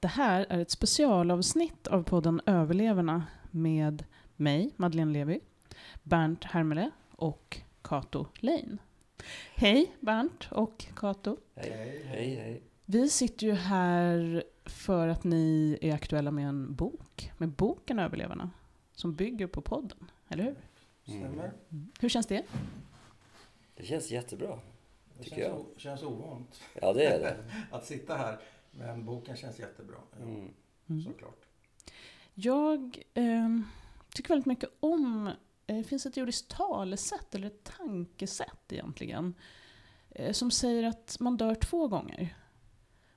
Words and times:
Det 0.00 0.08
här 0.08 0.46
är 0.48 0.58
ett 0.58 0.70
specialavsnitt 0.70 1.86
av 1.86 2.02
podden 2.02 2.40
Överlevarna 2.46 3.26
med 3.50 4.04
mig, 4.36 4.70
Madeleine 4.76 5.12
Levi, 5.12 5.40
Bernt 6.02 6.44
Hermele 6.44 6.90
och 7.10 7.60
Kato 7.82 8.26
Lein. 8.40 8.78
Hej 9.54 9.92
Bernt 10.00 10.48
och 10.52 10.86
Kato. 10.96 11.36
Hej, 11.54 12.02
hej, 12.06 12.34
hej. 12.34 12.62
Vi 12.84 13.08
sitter 13.08 13.46
ju 13.46 13.52
här 13.52 14.44
för 14.64 15.08
att 15.08 15.24
ni 15.24 15.78
är 15.82 15.94
aktuella 15.94 16.30
med 16.30 16.48
en 16.48 16.74
bok, 16.74 17.32
med 17.38 17.48
boken 17.48 17.98
Överlevarna, 17.98 18.50
som 18.92 19.14
bygger 19.14 19.46
på 19.46 19.60
podden, 19.60 20.10
eller 20.28 20.44
hur? 20.44 20.56
Stämmer. 21.02 21.52
Mm. 21.70 21.90
Hur 22.00 22.08
känns 22.08 22.26
det? 22.26 22.42
Det 23.76 23.84
känns 23.84 24.10
jättebra, 24.10 24.58
Det 25.18 25.24
tycker 25.24 25.36
känns, 25.36 25.48
jag. 25.48 25.60
o- 25.60 25.74
känns 25.76 26.02
ovant 26.02 26.60
Ja, 26.82 26.92
det 26.92 27.04
är 27.04 27.18
det. 27.20 27.36
att 27.76 27.86
sitta 27.86 28.16
här. 28.16 28.38
Men 28.78 29.04
boken 29.04 29.36
känns 29.36 29.58
jättebra. 29.58 29.96
Mm. 30.22 30.50
Mm. 30.86 31.02
Såklart. 31.02 31.46
Jag 32.34 33.02
eh, 33.14 33.48
tycker 34.14 34.28
väldigt 34.28 34.46
mycket 34.46 34.70
om, 34.80 35.26
eh, 35.66 35.76
det 35.76 35.84
finns 35.84 36.06
ett 36.06 36.16
jordiskt 36.16 36.50
talesätt, 36.50 37.34
eller 37.34 37.46
ett 37.46 37.64
tankesätt 37.64 38.72
egentligen, 38.72 39.34
eh, 40.10 40.32
som 40.32 40.50
säger 40.50 40.82
att 40.82 41.16
man 41.20 41.36
dör 41.36 41.54
två 41.54 41.88
gånger. 41.88 42.36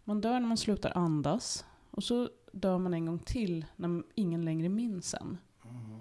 Man 0.03 0.21
dör 0.21 0.39
när 0.39 0.47
man 0.47 0.57
slutar 0.57 0.97
andas, 0.97 1.65
och 1.91 2.03
så 2.03 2.29
dör 2.51 2.77
man 2.77 2.93
en 2.93 3.05
gång 3.05 3.19
till 3.19 3.65
när 3.75 4.03
ingen 4.15 4.45
längre 4.45 4.69
minns 4.69 5.13
en. 5.13 5.37
Mm. 5.63 5.99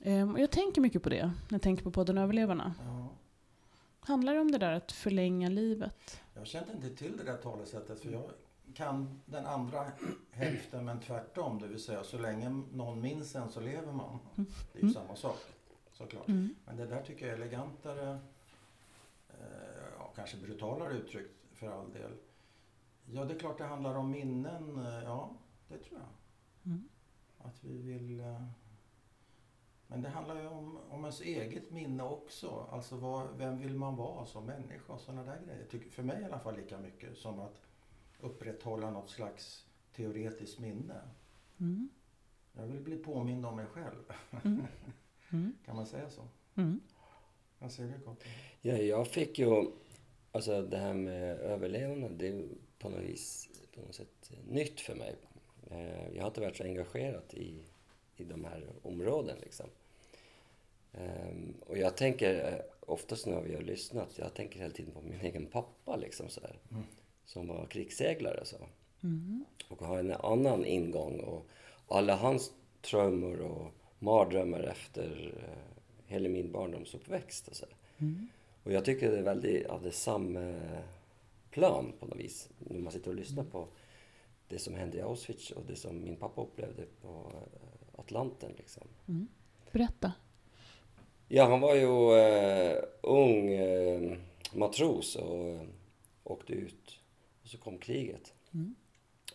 Eh, 0.00 0.32
och 0.32 0.40
jag 0.40 0.50
tänker 0.50 0.80
mycket 0.80 1.02
på 1.02 1.08
det 1.08 1.26
när 1.26 1.54
jag 1.54 1.62
tänker 1.62 1.84
på 1.84 1.90
podden 1.90 2.18
Överlevarna. 2.18 2.74
Ja. 2.80 3.08
Handlar 4.00 4.34
det 4.34 4.40
om 4.40 4.50
det 4.50 4.58
där 4.58 4.72
att 4.72 4.92
förlänga 4.92 5.48
livet? 5.48 6.20
Jag 6.34 6.46
kände 6.46 6.72
inte 6.72 6.90
till 6.90 7.16
det 7.16 7.24
där 7.24 7.36
talesättet 7.36 8.00
för 8.00 8.10
jag 8.10 8.30
kan 8.74 9.20
den 9.26 9.46
andra 9.46 9.92
hälften 10.30 10.84
men 10.84 11.00
tvärtom. 11.00 11.58
Det 11.58 11.68
vill 11.68 11.82
säga 11.82 12.04
så 12.04 12.18
länge 12.18 12.48
någon 12.72 13.00
minns 13.00 13.34
en 13.36 13.48
så 13.50 13.60
lever 13.60 13.92
man. 13.92 14.18
Det 14.34 14.42
är 14.72 14.76
ju 14.76 14.80
Mm. 14.82 14.94
samma 14.94 15.16
sak 15.16 15.36
såklart. 15.92 16.28
Mm. 16.28 16.54
Men 16.64 16.76
det 16.76 16.86
där 16.86 17.02
tycker 17.02 17.26
jag 17.26 17.38
är 17.38 17.42
elegantare, 17.42 18.18
eh, 19.28 20.04
kanske 20.14 20.36
brutalare 20.36 20.92
uttryckt 20.94 21.34
för 21.52 21.66
all 21.80 21.92
del. 21.92 22.12
Ja, 23.10 23.24
det 23.24 23.34
är 23.34 23.38
klart 23.38 23.58
det 23.58 23.64
handlar 23.64 23.94
om 23.94 24.10
minnen. 24.10 24.78
eh, 24.86 25.02
Ja, 25.04 25.30
det 25.68 25.78
tror 25.78 26.00
jag. 26.00 26.08
Mm. 26.72 26.88
Att 27.38 27.64
vi 27.64 27.78
vill... 27.82 28.20
eh, 28.20 28.42
Men 29.86 30.02
det 30.02 30.08
handlar 30.08 30.40
ju 30.40 30.46
om, 30.48 30.78
om 30.90 31.00
ens 31.00 31.20
eget 31.20 31.70
minne 31.70 32.02
också. 32.02 32.66
Alltså 32.72 32.96
vad, 32.96 33.28
vem 33.36 33.58
vill 33.58 33.74
man 33.74 33.96
vara 33.96 34.26
som 34.26 34.44
människa 34.46 34.92
och 34.92 35.00
sådana 35.00 35.22
där 35.24 35.40
grejer. 35.46 35.66
Tycker, 35.70 35.90
för 35.90 36.02
mig 36.02 36.20
i 36.20 36.24
alla 36.24 36.38
fall 36.38 36.56
lika 36.56 36.78
mycket 36.78 37.18
som 37.18 37.40
att 37.40 37.60
upprätthålla 38.20 38.90
något 38.90 39.10
slags 39.10 39.64
teoretiskt 39.96 40.58
minne. 40.58 41.00
Mm. 41.60 41.88
Jag 42.52 42.66
vill 42.66 42.80
bli 42.80 42.96
påmind 42.96 43.46
om 43.46 43.56
mig 43.56 43.66
själv. 43.66 44.12
Mm. 44.44 44.62
Mm. 45.30 45.56
Kan 45.66 45.76
man 45.76 45.86
säga 45.86 46.10
så? 46.10 46.22
Mm. 46.56 46.80
Vad 47.58 47.72
säger 47.72 47.90
du? 47.90 48.14
Ja, 48.70 48.76
jag 48.76 49.08
fick 49.08 49.38
ju... 49.38 49.70
Alltså 50.32 50.62
det 50.62 50.76
här 50.78 50.94
med 50.94 51.38
överlevnad, 51.38 52.12
det 52.12 52.28
är 52.28 52.44
på 52.78 52.88
något 52.88 53.00
vis 53.00 53.48
på 53.74 53.80
något 53.80 53.94
sätt 53.94 54.30
nytt 54.48 54.80
för 54.80 54.94
mig. 54.94 55.16
Eh, 55.70 56.08
Jag 56.16 56.22
har 56.22 56.28
inte 56.28 56.40
varit 56.40 56.56
så 56.56 56.64
engagerad 56.64 57.34
i, 57.34 57.62
i 58.16 58.24
de 58.24 58.44
här 58.44 58.66
områden 58.82 59.36
liksom. 59.40 59.66
Ehm, 60.92 61.54
Och 61.60 61.78
jag 61.78 61.96
tänker 61.96 62.52
eh, 62.52 62.60
oftast 62.80 63.26
när 63.26 63.40
vi 63.40 63.54
har 63.54 63.62
lyssnat, 63.62 64.18
jag 64.18 64.34
tänker 64.34 64.58
hela 64.60 64.74
tiden 64.74 64.92
på 64.94 65.00
min 65.02 65.20
egen 65.20 65.46
pappa 65.46 65.96
liksom 65.96 66.28
så 66.28 66.40
här. 66.40 66.58
Mm. 67.26 67.48
Som 67.48 67.56
var 67.56 67.66
krigsseglare 67.66 68.44
så. 68.44 68.56
Mm. 69.02 69.44
och 69.68 69.82
har 69.82 69.98
en 69.98 70.12
annan 70.12 70.64
ingång. 70.64 71.20
Och 71.20 71.46
alla 71.88 72.16
hans 72.16 72.52
trummor 72.82 73.40
och 73.40 73.72
mardrömmar 73.98 74.60
efter 74.60 75.34
eh, 75.42 75.76
hela 76.06 76.28
min 76.28 76.52
barndomsuppväxt. 76.52 77.48
Och, 77.48 77.56
så. 77.56 77.66
Mm. 77.98 78.28
och 78.62 78.72
jag 78.72 78.84
tycker 78.84 79.10
det 79.10 79.18
är 79.18 79.22
väldigt 79.22 79.66
av 79.66 79.82
det 79.82 79.92
samma 79.92 80.54
plan 81.50 81.92
på 82.00 82.06
något 82.06 82.18
vis. 82.18 82.48
När 82.58 82.80
man 82.80 82.92
sitter 82.92 83.10
och 83.10 83.16
lyssnar 83.16 83.44
på 83.44 83.66
det 84.48 84.58
som 84.58 84.74
hände 84.74 84.98
i 84.98 85.00
Auschwitz 85.00 85.50
och 85.50 85.62
det 85.66 85.76
som 85.76 86.00
min 86.00 86.16
pappa 86.16 86.42
upplevde 86.42 86.82
på 87.02 87.08
eh, 87.08 88.00
Atlanten. 88.00 88.52
Liksom. 88.56 88.82
Mm. 89.08 89.28
Berätta. 89.72 90.12
Ja, 91.28 91.48
han 91.48 91.60
var 91.60 91.74
ju 91.74 92.18
eh, 92.18 92.82
ung 93.00 93.48
eh, 93.48 94.18
matros 94.52 95.16
och 95.16 95.48
eh, 95.48 95.60
åkte 96.24 96.52
ut. 96.52 97.00
Och 97.46 97.50
så 97.50 97.58
kom 97.58 97.78
kriget. 97.78 98.34
Mm. 98.54 98.74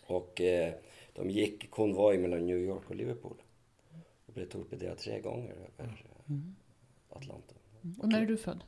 Och 0.05 0.41
eh, 0.41 0.73
de 1.13 1.29
gick 1.29 1.71
konvoj 1.71 2.17
mellan 2.17 2.45
New 2.45 2.57
York 2.57 2.89
och 2.89 2.95
Liverpool. 2.95 3.41
Och 4.25 4.33
blev 4.33 4.45
torpederade 4.45 4.95
tre 4.99 5.21
gånger 5.21 5.51
över 5.51 5.69
eh, 5.77 5.85
Mm. 6.29 6.55
Atlanten. 7.09 7.57
Mm. 7.83 7.99
Och 7.99 8.09
när 8.09 8.21
är 8.21 8.25
du 8.25 8.37
född? 8.37 8.63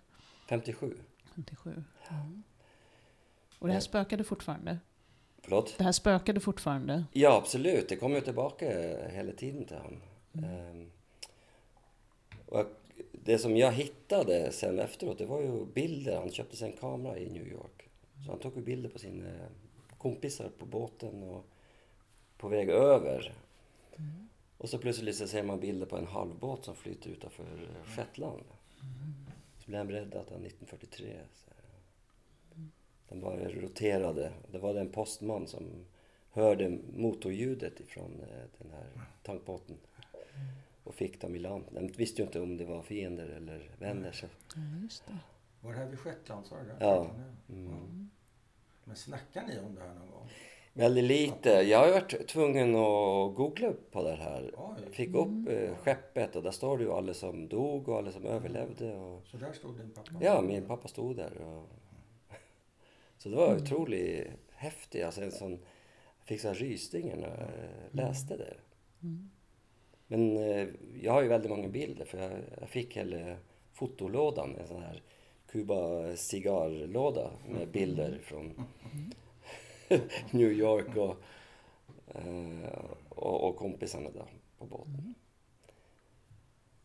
57. 0.50 0.98
57. 1.36 1.84
Mm. 2.10 2.44
Och 3.60 3.68
det 3.68 3.74
här 3.74 3.78
Ja. 3.78 3.82
spökade 3.82 4.24
fortfarande? 4.24 4.80
Förlåt? 5.42 5.76
Det 5.78 5.84
här 5.84 5.92
spökade 5.92 6.40
fortfarande? 6.40 7.06
Ja, 7.14 7.38
absolut. 7.38 7.90
Det 7.90 7.96
kom 7.96 8.14
ju 8.14 8.22
tillbaka 8.22 8.72
eh, 8.84 9.10
hela 9.12 9.32
tiden 9.32 9.66
till 9.66 9.78
honom. 9.78 10.02
Ehm, 10.34 10.92
och 12.46 12.66
det 13.12 13.38
som 13.38 13.58
jag 13.58 13.72
hittade 13.72 14.52
sen 14.52 14.80
efteråt, 14.80 15.18
det 15.18 15.26
var 15.26 15.42
ju 15.42 15.66
bilder. 15.66 16.20
Han 16.20 16.32
köpte 16.32 16.56
sig 16.58 16.72
en 16.72 16.78
kamera 16.78 17.18
i 17.18 17.30
New 17.30 17.48
York. 17.48 17.83
Så 18.26 18.32
han 18.32 18.40
tog 18.40 18.56
ju 18.56 18.62
bilder 18.62 18.90
på 18.90 19.00
sina 19.00 19.30
kompisar 19.98 20.50
på 20.60 20.66
båten 20.66 21.24
och 21.24 21.46
på 22.38 22.48
väg 22.48 22.70
över. 22.70 23.34
Och 24.58 24.70
så 24.70 24.78
plötsligt 24.78 25.16
så 25.16 25.28
ser 25.28 25.44
man 25.44 25.60
bilder 25.60 25.86
på 25.86 25.98
en 25.98 26.08
halvbåt 26.08 26.66
som 26.66 26.76
flyter 26.76 27.10
utanför 27.10 27.44
eh, 27.44 27.92
Shetland. 27.96 28.44
Så 29.60 29.66
blev 29.68 29.78
han 29.78 29.90
rädd 29.90 30.16
att 30.16 30.30
han 30.30 30.46
1943 30.46 31.20
så 31.34 31.50
här, 31.50 31.64
den 33.10 33.22
bara 33.22 33.50
roterade. 33.50 34.32
Det 34.52 34.60
var 34.60 34.76
en 34.76 34.90
postman 34.90 35.48
som 35.48 35.86
hörde 36.32 36.78
motorljudet 36.96 37.80
ifrån 37.80 38.22
eh, 38.22 38.44
den 38.58 38.72
här 38.72 38.88
tankbåten 39.24 39.78
och 40.84 40.96
fick 40.96 41.22
dem 41.22 41.36
i 41.36 41.40
land. 41.40 41.64
De 41.72 41.88
visste 41.88 42.22
ju 42.22 42.26
inte 42.26 42.40
om 42.40 42.58
det 42.58 42.66
var 42.66 42.82
fiender 42.84 43.28
eller 43.30 43.70
vänner. 43.80 44.12
Så. 44.12 44.26
Ja. 45.08 45.14
Var 45.64 45.72
det 45.72 45.78
här 45.78 45.86
vid 45.86 46.00
Shetland 46.00 46.46
sa 46.46 46.56
du 46.60 46.66
det? 46.66 46.76
Ja. 46.80 47.08
Mm. 47.50 48.10
Men 48.84 48.96
snackar 48.96 49.48
ni 49.48 49.60
om 49.60 49.76
det 49.76 49.82
här 49.82 49.94
någon 49.94 50.12
gång? 50.12 50.30
Väldigt 50.74 51.04
lite. 51.04 51.50
Jag 51.50 51.80
har 51.80 51.92
varit 51.92 52.28
tvungen 52.28 52.70
att 52.70 53.36
googla 53.36 53.68
upp 53.68 53.92
på 53.92 54.04
det 54.04 54.16
här. 54.16 54.54
Oj. 54.58 54.92
Fick 54.92 55.16
upp 55.16 55.50
eh, 55.50 55.76
skeppet 55.76 56.36
och 56.36 56.44
där 56.44 56.52
står 56.52 56.78
det 56.78 56.84
ju 56.84 56.92
alla 56.92 57.14
som 57.14 57.48
dog 57.48 57.90
och 57.90 57.98
alla 57.98 58.12
som 58.12 58.26
överlevde. 58.26 58.96
Och... 58.96 59.28
Så 59.28 59.38
där 59.38 59.54
stod 59.54 59.78
din 59.78 59.92
pappa? 59.92 60.12
Ja, 60.22 60.42
min 60.42 60.66
pappa 60.66 60.88
stod 60.88 61.16
där. 61.16 61.38
Och... 61.42 61.70
Så 63.18 63.30
det 63.30 63.36
var 63.36 63.56
otroligt 63.56 64.28
häftigt. 64.52 65.06
Alltså 65.06 65.22
en 65.22 65.32
sån... 65.32 65.52
Jag 66.20 66.28
fick 66.28 66.42
så 66.42 66.48
här 66.48 66.56
rysningar 66.56 67.16
när 67.16 67.28
jag 67.28 67.40
eh, 67.40 68.08
läste 68.08 68.38
det. 68.38 68.54
Mm. 69.02 69.30
Men 70.08 70.38
eh, 70.38 70.68
jag 71.02 71.14
har 71.14 71.22
ju 71.22 71.28
väldigt 71.28 71.52
många 71.52 71.68
bilder 71.68 72.06
för 72.06 72.18
jag, 72.18 72.32
jag 72.60 72.70
fick 72.70 72.98
hela 72.98 73.36
fotolådan, 73.74 74.56
en 74.56 74.68
sån 74.68 74.82
här 74.82 75.02
Cuba 75.54 76.16
cigarrlåda 76.16 77.32
med 77.50 77.68
bilder 77.72 78.20
från 78.24 78.54
New 80.32 80.52
York 80.52 80.98
och, 80.98 81.16
eh, 82.16 82.74
och, 83.10 83.50
och 83.50 83.56
kompisarna 83.56 84.10
där 84.10 84.28
på 84.58 84.66
båten. 84.66 85.16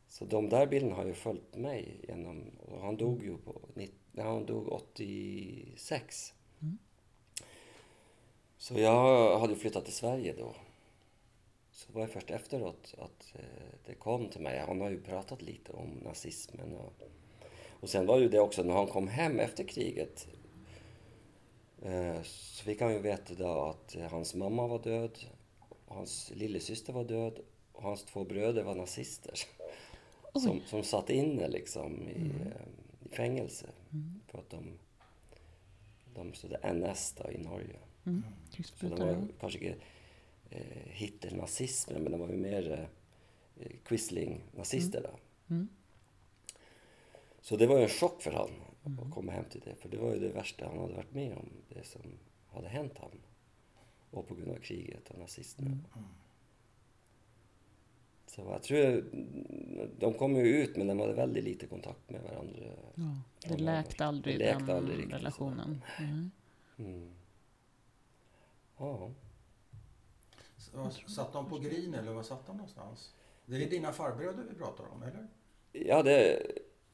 Så 0.09 0.25
de 0.25 0.49
där 0.49 0.67
bilderna 0.67 0.95
har 0.95 1.07
ju 1.07 1.15
följt 1.15 1.57
mig 1.57 2.01
genom, 2.09 2.51
och 2.69 2.81
han 2.81 2.97
dog 2.97 3.23
ju 3.23 3.37
på, 3.39 3.61
nej, 3.75 3.91
han 4.17 4.47
dog 4.47 4.69
86. 4.69 6.35
Mm. 6.63 6.79
Så 8.57 8.79
jag 8.79 9.39
hade 9.39 9.57
flyttat 9.57 9.85
till 9.85 9.95
Sverige 9.95 10.35
då. 10.39 10.55
Så 11.71 11.93
det 11.93 11.99
var 11.99 12.07
först 12.07 12.31
efteråt 12.31 12.95
att 12.99 13.35
eh, 13.35 13.79
det 13.87 13.95
kom 13.95 14.29
till 14.29 14.41
mig. 14.41 14.59
Han 14.59 14.81
har 14.81 14.91
ju 14.91 15.01
pratat 15.01 15.43
lite 15.43 15.73
om 15.73 15.89
nazismen. 16.05 16.73
Och, 16.73 16.93
och 17.81 17.89
sen 17.89 18.07
var 18.07 18.19
ju 18.19 18.29
det 18.29 18.41
också 18.41 18.63
när 18.63 18.75
han 18.75 18.87
kom 18.87 19.09
hem 19.09 19.41
efter 19.41 19.65
kriget. 19.65 20.29
Eh, 21.83 22.23
så 22.23 22.65
fick 22.65 22.81
han 22.81 22.93
ju 22.93 22.99
veta 22.99 23.35
då 23.35 23.61
att 23.65 23.97
eh, 23.97 24.11
hans 24.11 24.35
mamma 24.35 24.67
var 24.67 24.83
död. 24.83 25.19
Hans 25.87 26.33
lillasyster 26.35 26.93
var 26.93 27.05
död. 27.05 27.39
Och 27.73 27.83
hans 27.83 28.05
två 28.05 28.25
bröder 28.25 28.63
var 28.63 28.75
nazister. 28.75 29.35
Oj. 30.35 30.43
Som, 30.43 30.61
som 30.67 30.83
satt 30.83 31.11
inne 31.11 31.49
liksom 31.49 32.09
i, 32.09 32.31
eh, 32.47 33.07
i 33.07 33.09
fängelse. 33.09 33.67
För 34.27 34.39
att 34.39 34.51
de, 34.51 34.79
de 36.15 36.33
stod 36.35 36.53
NS 36.75 37.15
då 37.23 37.31
i 37.31 37.39
Norge. 37.39 37.77
Mm. 38.07 38.25
Så 38.51 38.57
Krigsförbrytare. 38.57 39.15
var 39.15 39.29
kanske 39.41 39.59
inte 39.59 39.81
eh, 40.51 40.61
Hitler-nazismen, 40.87 42.03
men 42.03 42.13
det 42.13 42.19
var 42.19 42.29
ju 42.29 42.37
mer 42.37 42.89
eh, 43.61 43.71
Quisling-nazister. 43.85 45.03
då. 45.03 45.19
Mm. 45.55 45.69
Så 47.49 47.57
det 47.57 47.67
var 47.67 47.77
ju 47.77 47.83
en 47.83 47.89
chock 47.89 48.23
för 48.23 48.31
han 48.33 48.51
att 49.03 49.15
komma 49.15 49.33
hem 49.33 49.45
till 49.45 49.61
det. 49.61 49.75
För 49.75 49.89
det 49.89 49.97
var 49.97 50.15
ju 50.15 50.21
det 50.21 50.29
värsta 50.29 50.67
han 50.67 50.79
hade 50.79 50.95
varit 50.95 51.15
med 51.15 51.37
om. 51.37 51.49
Det 51.69 51.87
som 51.87 52.03
hade 52.47 52.69
hänt 52.69 52.99
honom. 52.99 53.19
var 54.11 54.23
på 54.23 54.35
grund 54.35 54.51
av 54.51 54.57
kriget 54.57 55.11
och 55.11 55.19
nazismen. 55.19 55.67
Mm. 55.67 56.09
Så 58.27 58.41
jag 58.41 58.63
tror, 58.63 59.05
de 59.99 60.15
kom 60.15 60.37
ju 60.37 60.63
ut 60.63 60.77
men 60.77 60.87
de 60.87 61.01
hade 61.01 61.13
väldigt 61.13 61.45
lite 61.45 61.67
kontakt 61.67 62.11
med 62.11 62.23
varandra. 62.23 62.61
Ja, 62.95 63.03
det 63.43 63.55
De 63.57 63.63
läkte 63.63 64.05
aldrig 64.05 64.39
det 64.39 64.45
läkte 64.45 64.65
den 64.65 64.77
aldrig 64.77 64.99
riktigt, 64.99 65.15
relationen. 65.15 65.83
Mm. 65.99 66.31
Mm. 66.79 67.11
Ja. 68.79 69.11
Så, 70.57 70.91
satt 70.91 71.33
de 71.33 71.49
på 71.49 71.59
Grin 71.59 71.95
eller 71.95 72.13
var 72.13 72.23
satt 72.23 72.47
de 72.47 72.57
någonstans? 72.57 73.15
Det 73.47 73.65
är 73.65 73.71
dina 73.71 73.93
farbröder 73.93 74.45
vi 74.51 74.55
pratar 74.55 74.85
om, 74.85 75.03
eller? 75.03 75.29
Ja, 75.73 76.03
det, 76.03 76.43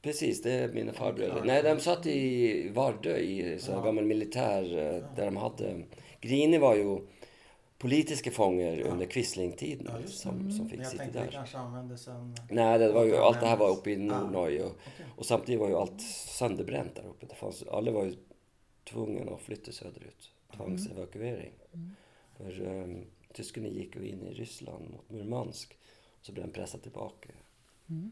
precis. 0.05 0.41
Det 0.41 0.51
är 0.51 0.67
mina 0.73 0.93
farbröder. 0.93 1.43
Nej, 1.45 1.63
de 1.63 1.79
satt 1.79 2.05
i 2.05 2.69
Vardö 2.69 3.17
i 3.17 3.59
så 3.59 3.71
Ja. 3.71 3.81
gammal 3.81 4.05
militär 4.05 4.63
eh, 4.77 5.15
där 5.15 5.25
de 5.25 5.37
hade... 5.37 5.83
Grini 6.21 6.57
var 6.57 6.75
ju 6.75 6.99
politiska 7.77 8.31
fångar 8.31 8.77
Ja. 8.77 8.85
under 8.87 9.05
Quislingtiden 9.05 9.87
Ja, 10.01 10.07
som, 10.07 10.51
som 10.51 10.69
fick 10.69 10.77
Men 10.79 10.83
jag 10.83 10.91
sitta 10.91 11.03
tänkte 11.03 11.19
det 11.19 11.25
där. 11.25 11.31
kanske 11.31 11.57
användes 11.57 12.03
sen... 12.03 12.35
Nej, 12.49 12.79
det 12.79 12.91
var 12.91 13.05
ju, 13.05 13.15
allt 13.15 13.39
det 13.41 13.47
här 13.47 13.57
var 13.57 13.69
uppe 13.69 13.91
i 13.91 13.95
Ah. 13.95 13.97
Nordnorge. 13.99 14.63
Och, 14.63 14.69
Okej. 14.71 15.05
och 15.15 15.25
samtidigt 15.25 15.61
var 15.61 15.67
ju 15.67 15.75
allt 15.75 16.01
sönderbränt 16.27 16.95
där 16.95 17.03
uppe. 17.07 17.25
Det 17.25 17.35
fanns, 17.35 17.63
alla 17.63 17.91
var 17.91 18.05
ju 18.05 18.15
tvungna 18.83 19.31
att 19.31 19.41
flytta 19.41 19.71
söderut. 19.71 20.31
Tvångsevakuering. 20.57 21.51
Mm. 21.73 21.91
För 22.37 22.61
um, 22.61 23.05
tyskarna 23.33 23.67
gick 23.67 23.95
ju 23.95 24.07
in 24.07 24.27
i 24.27 24.33
Ryssland 24.33 24.89
mot 24.89 25.09
Murmansk. 25.09 25.77
Så 26.21 26.31
blev 26.31 26.45
de 26.45 26.51
pressade 26.51 26.83
tillbaka. 26.83 27.29
Mm. 27.89 28.11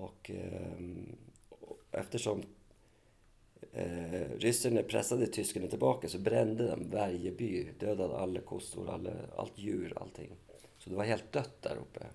Och 0.00 0.30
ehm, 0.30 1.16
och 1.48 1.78
eftersom 1.90 2.42
eh, 3.72 4.28
ryssarna 4.38 4.82
pressade 4.82 5.26
tyskarna 5.26 5.66
tillbaka 5.66 6.08
så 6.08 6.18
brände 6.18 6.66
de 6.66 6.90
varje 6.90 7.32
by. 7.32 7.68
Dödade 7.78 8.16
alla 8.16 8.40
kossor, 8.40 8.90
alla, 8.90 9.10
allt 9.36 9.58
djur, 9.58 9.92
allting. 9.96 10.30
Så 10.78 10.90
det 10.90 10.96
var 10.96 11.04
helt 11.04 11.32
dött 11.32 11.62
där 11.62 11.76
uppe. 11.76 12.06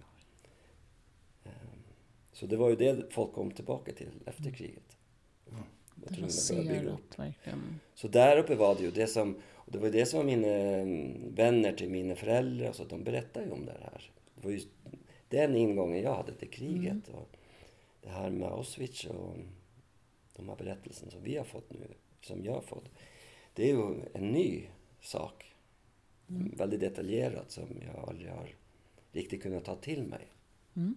Ehm, 1.44 1.52
så 2.34 2.46
det 2.46 2.58
var 2.58 2.70
ju 2.70 2.76
det 2.76 3.14
folk 3.14 3.34
kom 3.34 3.52
tillbaka 3.52 3.92
till 3.92 4.12
efter 4.26 4.52
kriget. 4.52 4.98
Mm. 5.52 5.64
Börja 5.96 6.12
bygga 6.12 6.26
upp. 6.26 6.26
Raserat 6.26 7.20
verkligen. 7.20 7.80
Så 7.96 8.08
där 8.08 8.38
uppe 8.38 8.56
var 8.56 8.76
det 8.76 8.84
ju 8.84 8.92
det 8.92 9.08
som, 9.08 9.36
och 9.54 9.72
det 9.72 9.78
var 9.78 9.86
ju 9.86 9.92
det 9.92 10.06
som 10.06 10.18
var 10.18 10.26
mina 10.26 10.48
mm, 10.48 11.36
vänner 11.36 11.74
till 11.74 11.90
mina 11.90 12.16
föräldrar, 12.16 12.72
så 12.72 12.84
att 12.84 12.90
de 12.90 13.04
berättade 13.04 13.46
ju 13.46 13.52
om 13.52 13.66
det 13.66 13.78
här. 13.82 14.12
Det 14.36 14.48
var 14.48 14.52
ju 14.52 14.62
den 15.30 15.56
ingången 15.56 16.02
jag 16.02 16.16
hade 16.16 16.34
till 16.34 16.50
kriget. 16.50 17.08
Och 17.08 17.38
det 18.06 18.12
här 18.12 18.30
med 18.30 18.48
Auschwitz 18.48 19.06
och 19.06 19.38
de 20.36 20.50
här 20.50 20.56
berättelserna 20.56 21.12
som 21.12 21.24
vi 21.24 21.38
har 21.38 21.46
fått 21.46 21.74
nu, 21.74 21.88
som 22.22 22.46
jag 22.46 22.54
har 22.54 22.62
fått. 22.62 22.90
Det 23.54 23.70
är 23.70 23.76
ju 23.76 24.02
en 24.14 24.32
ny 24.32 24.70
sak. 25.02 25.56
Väldigt 26.58 26.80
detaljerat 26.80 27.52
som 27.52 27.68
jag 27.82 28.10
aldrig 28.10 28.32
har 28.32 28.50
riktigt 29.12 29.44
kunnat 29.44 29.66
ta 29.66 29.76
till 29.76 30.04
mig. 30.04 30.28
Mm. 30.76 30.96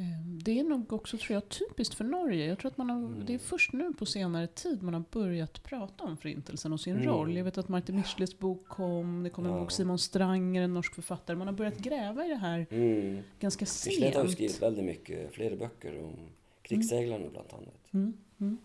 Eh, 0.00 0.26
Det 0.44 0.58
är 0.60 0.64
nog 0.64 0.92
också 0.92 1.18
tror 1.18 1.34
jag, 1.34 1.48
typiskt 1.48 1.94
för 1.94 2.04
Norge. 2.04 2.46
Jag 2.46 2.58
tror 2.58 2.70
att 2.70 2.76
man 2.78 2.90
har, 2.90 2.96
Mm. 2.96 3.22
Det 3.26 3.34
är 3.34 3.38
först 3.38 3.72
nu 3.72 3.92
på 3.92 4.06
senare 4.06 4.46
tid 4.46 4.82
man 4.82 4.94
har 4.94 5.04
börjat 5.10 5.62
prata 5.62 6.04
om 6.04 6.16
Förintelsen 6.16 6.72
och 6.72 6.80
sin 6.80 6.94
Mm. 6.96 7.06
roll. 7.08 7.36
Jag 7.36 7.44
vet 7.44 7.58
att 7.58 7.68
Martin 7.68 7.96
Michelis 7.96 8.38
bok 8.38 8.68
kom, 8.68 9.22
det 9.22 9.30
kom 9.30 9.46
en 9.46 9.52
Ja. 9.52 9.58
bok 9.60 9.70
Simon 9.70 9.98
Stranger, 9.98 10.62
en 10.62 10.74
norsk 10.74 10.94
författare. 10.94 11.36
Man 11.36 11.46
har 11.46 11.54
börjat 11.54 11.78
gräva 11.78 12.24
i 12.26 12.28
det 12.28 12.34
här 12.36 12.66
Mm. 12.70 13.22
ganska 13.40 13.64
Michelet 13.86 14.14
har 14.14 14.22
sent. 14.22 14.32
skrivit 14.32 14.62
väldigt 14.62 14.84
mycket, 14.84 15.32
flera 15.34 15.56
böcker 15.56 16.02
om 16.04 16.14
krigsseglarna 16.62 17.28
bland 17.32 17.46
annat. 17.52 17.74
Mm. 17.94 18.12
Mm. 18.40 18.58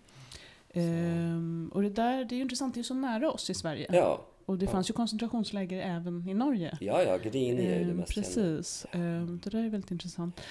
Ehm, 0.73 1.71
och 1.73 1.81
det 1.81 1.89
där, 1.89 2.25
det 2.25 2.35
är 2.35 2.37
ju 2.37 2.41
intressant, 2.41 2.73
det 2.73 2.77
är 2.77 2.79
ju 2.79 2.83
så 2.83 2.93
nära 2.93 3.31
oss 3.31 3.49
i 3.49 3.53
Sverige. 3.53 3.85
Ja, 3.89 4.25
Och 4.47 4.57
det 4.57 4.65
Ja. 4.65 4.71
fanns 4.71 4.89
ju 4.89 4.93
koncentrationsläger 4.93 5.81
även 5.81 6.29
i 6.29 6.33
Norge. 6.33 6.77
ja, 6.81 7.03
ja 7.03 7.17
Grini 7.17 7.65
är 7.65 7.79
ju 7.79 7.83
det 7.85 7.91
Ehm, 7.91 7.97
mest 7.97 8.13
kända. 8.13 8.27
Precis. 8.27 8.85
Ehm, 8.91 9.39
det 9.43 9.49
där 9.49 9.63
är 9.63 9.69
väldigt 9.69 9.91
intressant. 9.91 10.41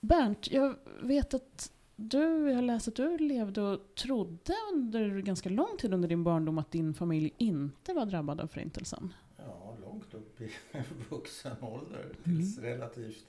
Bernt, 0.00 0.50
jag 0.50 0.74
vet 1.02 1.34
att 1.34 1.72
du, 1.96 2.48
jag 2.48 2.54
har 2.54 2.62
läst 2.62 2.88
att 2.88 2.94
du 2.96 3.18
levde 3.18 3.62
och 3.62 3.94
trodde 3.94 4.54
under 4.72 5.20
ganska 5.20 5.48
lång 5.48 5.76
tid 5.78 5.94
under 5.94 6.08
din 6.08 6.24
barndom 6.24 6.58
att 6.58 6.70
din 6.70 6.94
familj 6.94 7.34
inte 7.38 7.92
var 7.94 8.06
drabbad 8.06 8.40
av 8.40 8.46
Förintelsen. 8.46 9.14
Ja, 9.36 9.76
långt 9.82 10.14
upp 10.14 10.40
i 10.40 10.50
vuxen 11.10 11.56
ålder. 11.62 12.14
Tills 12.24 12.58
relativt, 12.58 13.26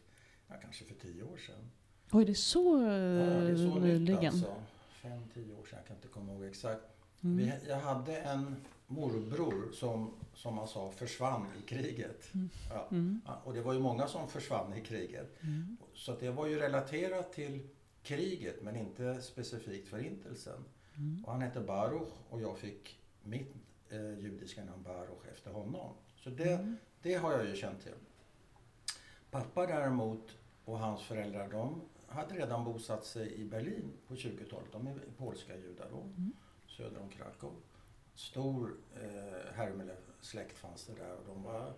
ja, 0.48 0.56
kanske 0.62 0.86
för 0.86 0.94
tio 0.96 1.24
år 1.24 1.38
sedan. 1.38 1.72
Oj, 2.12 2.26
det 2.26 2.32
är 2.32 2.34
så, 2.34 2.82
Ja, 2.84 2.90
det 2.90 3.52
är 3.52 3.56
så 3.56 3.62
eh, 3.62 3.74
nytt 3.74 3.84
nyligen. 3.84 4.26
alltså. 4.26 4.56
Fem, 5.02 5.22
tio 5.34 5.54
år 5.54 5.66
sedan, 5.66 5.80
jag 5.80 5.88
kan 5.88 5.96
inte 5.96 6.08
komma 6.08 6.34
ihåg 6.34 6.44
exakt. 6.46 6.82
Mm. 7.22 7.38
Vi, 7.38 7.54
jag 7.68 7.80
hade 7.80 8.18
en 8.18 8.56
morbror 8.90 9.72
som, 9.72 10.12
som 10.34 10.56
man 10.56 10.68
sa, 10.68 10.92
försvann 10.92 11.46
i 11.64 11.68
kriget. 11.68 12.30
Ja. 12.70 12.88
Mm. 12.92 13.22
Ja, 13.26 13.42
Och 13.44 13.54
det 13.54 13.62
var 13.62 13.74
ju 13.74 13.80
många 13.80 14.08
som 14.08 14.28
försvann 14.28 14.74
i 14.74 14.82
kriget. 14.82 15.44
Mm. 15.44 15.78
Så 15.94 16.16
det 16.20 16.32
var 16.32 16.48
ju 16.48 16.60
relaterat 16.60 17.34
till 17.34 17.68
kriget 18.04 18.62
men 18.64 18.76
inte 18.76 19.22
specifikt 19.22 19.88
förintelsen. 19.88 20.66
Mm. 20.98 21.26
Och 21.26 21.32
han 21.32 21.42
hette 21.42 21.60
Baruch 21.62 22.10
och 22.30 22.42
jag 22.42 22.58
fick 22.58 23.00
mitt 23.24 23.54
eh, 23.90 24.20
judiska 24.20 24.64
namn 24.66 24.84
Baruch 24.84 25.28
efter 25.34 25.52
honom. 25.52 25.94
Så 26.16 26.30
det, 26.30 26.52
Mm. 26.54 26.78
det 27.02 27.14
har 27.14 27.32
jag 27.32 27.46
ju 27.46 27.56
känt 27.56 27.82
till. 27.84 27.94
Pappa 29.32 29.66
däremot 29.66 30.38
och 30.66 30.80
hans 30.80 31.02
föräldrar 31.02 31.50
de 31.50 31.82
hade 32.08 32.36
redan 32.36 32.64
bosatt 32.64 33.06
sig 33.06 33.34
i 33.34 33.46
Berlin 33.46 33.92
på 34.08 34.16
20-talet. 34.16 34.72
De 34.72 34.88
är 34.88 34.96
polska 35.18 35.56
judar 35.58 35.88
då, 35.92 35.98
Mm. 36.02 36.32
söder 36.68 37.02
om 37.02 37.10
Krakow. 37.10 37.52
Stor 38.20 38.78
eh, 38.96 39.54
Hermele-släkt 39.56 40.58
fanns 40.58 40.86
det 40.86 40.94
där 40.94 41.16
och 41.16 41.26
de 41.28 41.44
var 41.44 41.74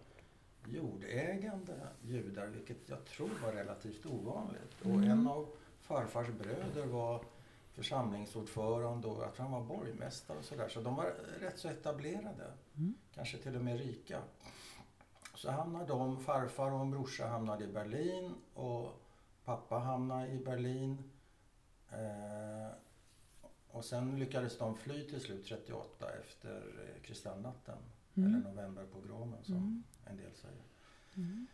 jordägande 0.67 1.73
judar, 2.01 2.47
vilket 2.47 2.89
jag 2.89 3.05
tror 3.05 3.29
var 3.43 3.51
relativt 3.51 4.05
ovanligt. 4.05 4.81
Och 4.81 4.85
Mm. 4.85 5.03
en 5.11 5.27
av 5.27 5.47
farfars 5.81 6.27
bröder 6.27 6.85
var 6.85 7.23
församlingsordförande 7.73 9.07
och 9.07 9.23
jag 9.23 9.33
tror 9.33 9.45
han 9.47 9.51
var 9.67 9.77
borgmästare 9.77 10.37
och 10.37 10.45
sådär. 10.45 10.69
Så 10.69 10.81
de 10.81 10.95
var 10.95 11.13
rätt 11.39 11.59
så 11.59 11.67
etablerade. 11.69 12.51
Mm. 12.77 12.93
Kanske 13.13 13.37
till 13.37 13.55
och 13.55 13.61
med 13.63 13.77
rika. 13.79 14.21
Så 15.35 15.51
hamnade 15.51 15.85
de, 15.85 16.19
farfar 16.23 16.71
och 16.71 16.79
en 16.81 16.91
brorsa 16.91 17.27
hamnade 17.27 17.63
i 17.63 17.67
Berlin 17.67 18.33
och 18.53 19.01
pappa 19.45 19.77
hamnade 19.79 20.27
i 20.27 20.37
Berlin. 20.37 21.03
Eh, 21.91 22.71
och 23.71 23.85
sen 23.85 24.19
lyckades 24.19 24.57
de 24.57 24.77
fly 24.77 25.03
till 25.07 25.21
slut 25.21 25.45
38 25.45 26.09
efter 26.19 26.55
eh, 26.57 27.01
kristallnatten. 27.03 27.77
Mm. 28.17 28.29
Eller 28.35 28.49
novemberpogromen 28.49 29.43
som 29.43 29.55
Mm. 29.55 29.83
en 30.05 30.17
del 30.17 30.31
säger. 30.33 30.63
Mm. 31.15 31.47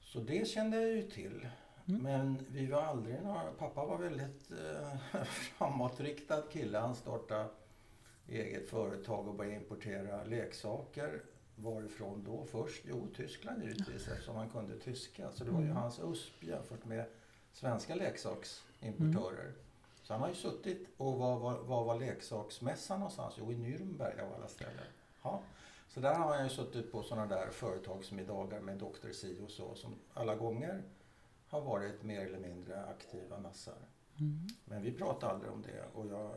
Så 0.00 0.20
det 0.20 0.48
kände 0.48 0.80
jag 0.80 0.90
ju 0.92 1.02
till. 1.10 1.48
Mm. 1.88 2.02
Men 2.02 2.46
vi 2.50 2.66
var 2.66 2.82
aldrig 2.82 3.22
några... 3.22 3.52
Pappa 3.52 3.86
var 3.86 3.98
väldigt 3.98 4.50
eh, 4.50 5.22
framåtriktad 5.24 6.42
kille. 6.52 6.78
Han 6.78 6.94
startade 6.94 7.48
eget 8.28 8.68
företag 8.70 9.28
och 9.28 9.34
började 9.34 9.56
importera 9.56 10.24
leksaker. 10.24 11.22
Varifrån 11.56 12.24
då 12.24 12.44
först? 12.44 12.82
Jo, 12.88 13.06
Tyskland 13.16 13.62
givetvis 13.62 14.08
eftersom 14.08 14.36
han 14.36 14.50
kunde 14.50 14.78
tyska. 14.78 15.32
Så 15.32 15.44
det 15.44 15.50
var 15.50 15.60
ju 15.60 15.64
Mm. 15.64 15.76
hans 15.76 16.00
USP 16.00 16.42
jämfört 16.44 16.84
med 16.84 17.04
svenska 17.52 17.94
leksaksimportörer. 17.94 19.52
Så 20.08 20.14
han 20.14 20.20
har 20.20 20.28
ju 20.28 20.34
suttit 20.34 20.88
och 20.96 21.18
var 21.18 21.38
var, 21.38 21.58
var, 21.58 21.84
var 21.84 21.98
leksaksmässan 22.00 22.98
någonstans? 22.98 23.34
Jo, 23.38 23.52
i 23.52 23.54
Nürnberg 23.54 24.20
av 24.20 24.34
alla 24.34 24.48
ställen. 24.48 24.86
Ja. 25.22 25.42
Så 25.88 26.00
där 26.00 26.14
har 26.14 26.34
han 26.34 26.44
ju 26.44 26.50
suttit 26.50 26.92
på 26.92 27.02
sådana 27.02 27.26
där 27.26 27.50
företagsmiddagar 27.50 28.60
med 28.60 28.78
Dr. 28.78 29.10
Si 29.12 29.40
och 29.44 29.50
så 29.50 29.74
som 29.74 29.94
alla 30.14 30.34
gånger 30.34 30.82
har 31.48 31.60
varit 31.60 32.02
mer 32.02 32.26
eller 32.26 32.38
mindre 32.38 32.84
aktiva 32.84 33.38
nassar. 33.38 33.78
Mm. 34.18 34.46
Men 34.64 34.82
vi 34.82 34.92
pratade 34.92 35.32
aldrig 35.32 35.52
om 35.52 35.62
det 35.62 35.84
och 35.94 36.06
jag 36.06 36.30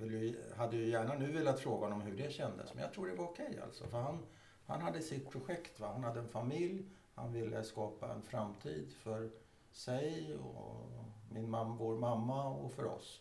eh, 0.00 0.06
ju, 0.06 0.36
hade 0.56 0.76
ju 0.76 0.88
gärna 0.88 1.14
nu 1.14 1.32
velat 1.32 1.60
fråga 1.60 1.86
honom 1.86 2.00
hur 2.00 2.16
det 2.16 2.32
kändes 2.32 2.74
men 2.74 2.82
jag 2.82 2.92
tror 2.92 3.06
det 3.06 3.14
var 3.14 3.24
okej 3.24 3.60
alltså. 3.64 3.86
För 3.86 4.00
han, 4.00 4.26
han 4.66 4.80
hade 4.80 5.00
sitt 5.00 5.30
projekt, 5.30 5.80
va? 5.80 5.92
han 5.92 6.04
hade 6.04 6.20
en 6.20 6.28
familj, 6.28 6.86
han 7.14 7.32
ville 7.32 7.64
skapa 7.64 8.12
en 8.12 8.22
framtid 8.22 8.92
för 8.92 9.30
sig 9.70 10.36
och 10.36 11.02
min 11.32 11.50
mam, 11.50 11.76
vår 11.76 11.98
mamma 11.98 12.48
och 12.48 12.72
för 12.72 12.84
oss, 12.84 13.20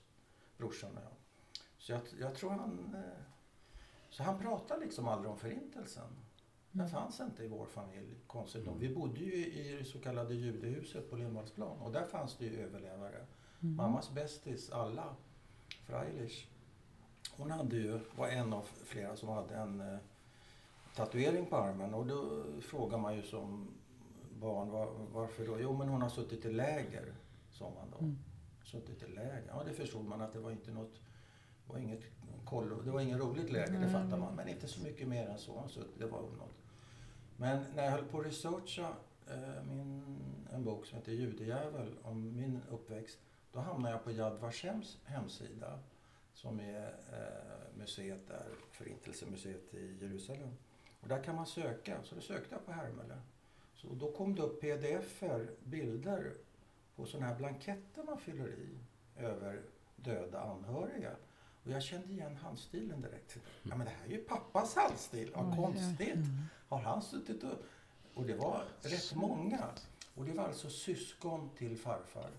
brorsan 0.58 0.98
och 0.98 1.03
jag. 1.03 1.12
Så 1.77 1.91
jag, 1.91 2.01
jag 2.20 2.36
tror 2.36 2.50
han... 2.50 2.96
eh, 2.96 3.24
Så 4.10 4.24
han 4.24 4.39
pratade 4.39 4.86
liksom 4.86 5.08
aldrig 5.08 5.32
om 5.32 5.38
förintelsen. 5.38 6.08
Den 6.72 6.89
fanns 6.89 7.20
inte 7.20 7.44
i 7.44 7.48
vår 7.48 7.65
familj, 7.65 8.15
konstigt 8.27 8.65
nog. 8.65 8.80
Vi 8.80 8.96
bodde 8.96 9.20
ju 9.20 9.34
i 9.46 9.77
det 9.77 9.86
så 9.86 10.00
kallade 10.00 10.34
judehuset 10.34 11.10
på 11.10 11.15
Lindvallsplan 11.15 11.80
och 11.80 11.91
där 11.91 12.03
fanns 12.06 12.38
det 12.38 12.46
ju 12.46 12.60
överlevare. 12.63 13.25
Mm. 13.62 13.75
Mammas 13.75 14.12
bästis, 14.12 14.72
alla, 14.72 15.15
Freilich, 15.86 16.48
hon 17.32 17.51
hade 17.51 17.75
ju, 17.75 18.00
var 18.15 18.27
en 18.27 18.53
av 18.53 18.62
flera 18.63 19.15
som 19.15 19.30
hade 19.30 19.56
en 19.56 19.82
eh, 19.82 19.98
tatuering 20.96 21.46
på 21.46 21.58
armen 21.58 21.94
och 21.94 22.06
då 22.06 22.44
frågar 22.62 22.98
man 22.98 23.15
ju 23.15 23.22
som 23.24 23.68
barn 24.39 24.70
var, 24.70 24.89
varför 25.13 25.48
då? 25.48 25.60
Jo 25.60 25.77
men 25.77 25.89
hon 25.89 26.01
har 26.01 26.10
suttit 26.10 26.46
i 26.46 26.51
läger, 26.51 27.13
sa 27.62 27.70
man 27.70 27.91
då. 27.91 27.98
Mm. 27.98 28.18
Suttit 28.63 29.03
i 29.03 29.08
läger, 29.08 29.44
ja 29.48 29.63
det 29.63 29.74
förstod 29.74 30.06
man 30.06 30.22
att 30.22 30.34
det 30.34 30.39
var 30.39 30.51
inte 30.51 30.72
något 30.72 31.01
var 31.68 31.80
inget, 31.80 32.03
kollo, 32.46 32.82
det 32.82 32.91
var 32.91 33.01
inget 33.01 33.20
roligt 33.20 33.51
läge, 33.51 33.72
det 33.72 33.80
Nej. 33.80 33.89
fattar 33.89 34.18
man. 34.18 34.36
Men 34.36 34.48
inte 34.48 34.68
så 34.68 34.82
mycket 34.82 35.08
mer 35.08 35.27
än 35.27 35.38
så. 35.38 35.63
så 35.68 35.80
det 35.98 36.06
var 36.06 36.22
något. 36.22 36.58
Men 37.38 37.65
när 37.75 37.84
jag 37.84 37.91
höll 37.91 38.06
på 38.06 38.20
att 38.20 38.25
researcha 38.25 38.94
eh, 39.27 39.63
min, 39.70 40.18
en 40.53 40.63
bok 40.63 40.86
som 40.86 40.98
heter 40.98 41.12
Judejävel 41.12 41.96
om 42.03 42.36
min 42.36 42.60
uppväxt. 42.70 43.20
Då 43.51 43.60
hamnade 43.60 43.94
jag 43.94 44.03
på 44.03 44.12
Yad 44.12 44.39
Vashems 44.39 44.98
hemsida. 45.03 45.80
Som 46.34 46.60
är 46.60 46.88
eh, 46.88 47.77
museet 47.77 48.27
där, 48.27 48.48
Förintelsemuseet 48.72 49.74
i 49.74 49.98
Jerusalem. 50.01 50.50
Och 51.01 51.08
där 51.08 51.24
kan 51.24 51.36
man 51.36 51.46
söka, 51.46 52.03
så 52.03 52.15
då 52.15 52.22
sökte 52.22 52.56
jag 52.56 52.65
på 52.65 52.72
Hermele. 52.72 53.18
Så 53.74 53.88
då 53.94 54.12
kom 54.12 54.36
det 54.36 54.41
upp 54.41 54.62
pdf-er, 54.62 55.50
bilder 55.63 56.34
på 57.01 57.08
sådana 57.08 57.27
här 57.27 57.36
blanketter 57.36 58.03
man 58.03 58.17
fyller 58.17 58.48
i 58.48 58.77
över 59.17 59.62
döda 59.96 60.41
anhöriga. 60.41 61.12
Och 61.63 61.72
jag 61.72 61.84
kände 61.84 62.13
igen 62.13 62.36
handstilen 62.36 63.01
direkt. 63.01 63.38
Ja 63.63 63.75
men 63.75 63.86
det 63.88 63.91
här 63.91 64.05
är 64.05 64.10
ju 64.12 64.17
pappas 64.17 64.75
handstil, 64.75 65.31
vad 65.36 65.55
konstigt. 65.55 66.15
mm. 66.15 66.43
Har 66.70 66.79
han 66.79 67.01
suttit 67.01 67.43
och... 67.43 67.50
Och 68.13 68.25
det 68.25 68.36
var 68.36 68.63
rätt 68.81 69.15
många. 69.15 69.65
Och 70.15 70.25
det 70.25 70.34
var 70.34 70.43
alltså 70.43 70.70
syskon 70.70 71.50
till 71.58 71.77
farfar. 71.77 72.29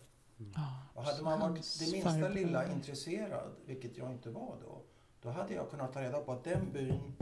Ja, 0.55 0.87
Och 0.95 1.05
hade 1.05 1.23
man 1.23 1.41
varit 1.41 1.79
det 1.81 1.93
minsta 1.93 2.29
lilla 2.29 2.73
intresserad, 2.73 3.51
vilket 3.67 3.97
jag 3.97 4.13
inte 4.13 4.31
var 4.31 4.57
då, 4.63 4.83
då 5.23 5.31
hade 5.31 5.55
jag 5.55 5.71
kunnat 5.71 5.93
ta 5.93 6.03
reda 6.03 6.21
på 6.21 6.33
att 6.33 6.45
den 6.45 6.73
byn 6.73 7.13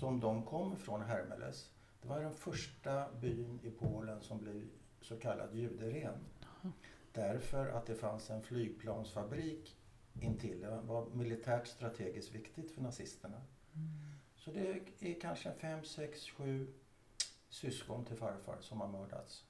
som 0.00 0.20
de 0.20 0.42
kom 0.42 0.72
ifrån, 0.72 1.02
Hermeles, 1.02 1.70
det 2.02 2.08
var 2.08 2.20
den 2.20 2.34
första 2.34 3.12
byn 3.20 3.60
i 3.62 3.70
Polen 3.70 4.20
som 4.20 4.38
blev 4.38 4.62
så 5.00 5.16
kallad 5.16 5.54
juderen. 5.54 6.18
Därför 7.12 7.68
att 7.68 7.86
det 7.86 7.94
fanns 7.94 8.30
en 8.30 8.42
flygplansfabrik 8.42 9.76
intill. 10.20 10.60
Det 10.60 10.80
var 10.82 11.06
militärt 11.06 11.66
strategiskt 11.66 12.34
viktigt 12.34 12.70
för 12.70 12.82
nazisterna. 12.82 13.42
Så 14.36 14.50
det 14.50 14.80
är 15.00 15.20
kanske 15.20 15.52
fem, 15.52 15.84
sex, 15.84 16.30
sju 16.30 16.66
syskon 17.48 18.04
till 18.04 18.16
farfar 18.16 18.56
som 18.60 18.80
har 18.80 18.88
mördats. 18.88 19.44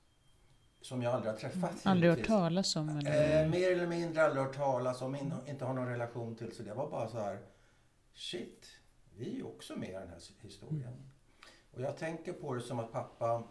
Som 0.80 1.02
jag 1.02 1.14
aldrig 1.14 1.32
har 1.32 1.38
träffat. 1.38 1.86
Aldrig 1.86 2.10
hört 2.12 2.26
talas 2.26 2.76
om? 2.76 2.88
Eller? 2.88 3.42
Eh, 3.42 3.50
mer 3.50 3.72
eller 3.72 3.86
mindre 3.86 4.24
aldrig 4.24 4.44
hört 4.44 4.56
talas 4.56 5.02
om, 5.02 5.14
in, 5.14 5.34
inte 5.48 5.64
har 5.64 5.74
någon 5.74 5.88
relation 5.88 6.34
till. 6.34 6.56
Så 6.56 6.62
det 6.62 6.74
var 6.74 6.90
bara 6.90 7.08
så 7.08 7.18
här, 7.18 7.38
shit, 8.14 8.66
vi 9.16 9.40
är 9.40 9.46
också 9.46 9.76
med 9.76 9.88
i 9.88 9.92
den 9.92 10.08
här 10.08 10.20
historien. 10.42 11.10
Och 11.72 11.80
jag 11.80 11.96
tänker 11.96 12.32
på 12.32 12.54
det 12.54 12.60
som 12.60 12.78
att 12.78 12.92
pappa, 12.92 13.42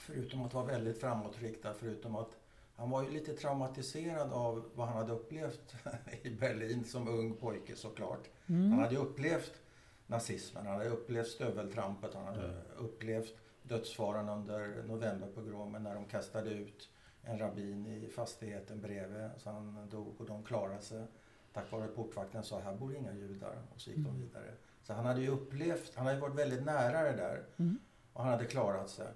förutom 0.00 0.42
att 0.42 0.54
vara 0.54 0.64
väldigt 0.64 1.00
framåtriktad, 1.00 1.74
förutom 1.74 2.16
att 2.16 2.36
han 2.78 2.90
var 2.90 3.02
ju 3.02 3.10
lite 3.10 3.32
traumatiserad 3.34 4.32
av 4.32 4.64
vad 4.74 4.88
han 4.88 4.96
hade 4.96 5.12
upplevt 5.12 5.74
i 6.22 6.30
Berlin 6.30 6.84
som 6.84 7.08
ung 7.08 7.34
pojke 7.36 7.76
såklart. 7.76 8.30
Mm. 8.46 8.70
Han 8.70 8.80
hade 8.80 8.94
ju 8.94 9.00
upplevt 9.00 9.52
nazismen, 10.06 10.66
han 10.66 10.76
hade 10.78 10.90
upplevt 10.90 11.26
stöveltrampet, 11.28 12.14
han 12.14 12.24
hade 12.26 12.52
upplevt 12.78 13.34
dödsfaran 13.62 14.28
under 14.28 14.82
novemberpogromen 14.86 15.82
när 15.82 15.94
de 15.94 16.04
kastade 16.04 16.50
ut 16.50 16.88
en 17.22 17.38
rabbin 17.38 17.86
i 17.86 18.08
fastigheten 18.08 18.80
bredvid 18.80 19.30
så 19.36 19.50
han 19.50 19.88
dog 19.90 20.20
och 20.20 20.26
de 20.26 20.42
klarade 20.44 20.80
sig. 20.80 21.04
Tack 21.52 21.72
vare 21.72 21.88
portvakten 21.88 22.42
sa 22.42 22.60
här 22.60 22.74
bor 22.76 22.96
inga 22.96 23.12
judar 23.14 23.62
och 23.74 23.80
så 23.80 23.90
gick 23.90 23.98
de 23.98 24.16
vidare. 24.20 24.54
Så 24.82 24.92
han 24.92 25.06
hade 25.06 25.20
ju 25.20 25.28
upplevt, 25.28 25.94
han 25.94 26.06
hade 26.06 26.20
varit 26.20 26.34
väldigt 26.34 26.64
nära 26.64 27.02
det 27.02 27.16
där 27.16 27.44
Mm. 27.56 27.78
och 28.12 28.22
han 28.22 28.32
hade 28.32 28.44
klarat 28.44 28.90
sig. 28.90 29.06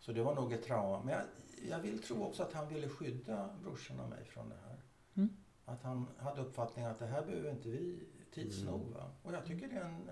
Så 0.00 0.12
det 0.12 0.22
var 0.22 0.34
nog 0.34 0.52
ett 0.52 0.62
trauma. 0.64 1.02
Men 1.04 1.14
jag, 1.14 1.22
jag 1.68 1.78
vill 1.78 2.02
tro 2.02 2.24
också 2.24 2.42
att 2.42 2.52
han 2.52 2.68
ville 2.68 2.88
skydda 2.88 3.48
brorsan 3.62 4.00
och 4.00 4.08
mig 4.08 4.24
från 4.24 4.48
det 4.48 4.56
här. 4.68 4.76
Mm. 5.14 5.36
Att 5.64 5.82
han 5.82 6.06
hade 6.18 6.40
uppfattningen 6.40 6.90
att 6.90 6.98
det 6.98 7.06
här 7.06 7.26
behöver 7.26 7.50
inte 7.50 7.68
vi 7.68 7.98
tids 8.34 8.60
Mm. 8.62 8.72
nog. 8.74 8.80
Va? 8.88 9.10
Och 9.22 9.32
jag 9.34 9.44
tycker 9.46 9.68
det 9.68 9.76
är 9.76 9.84
en... 9.84 10.10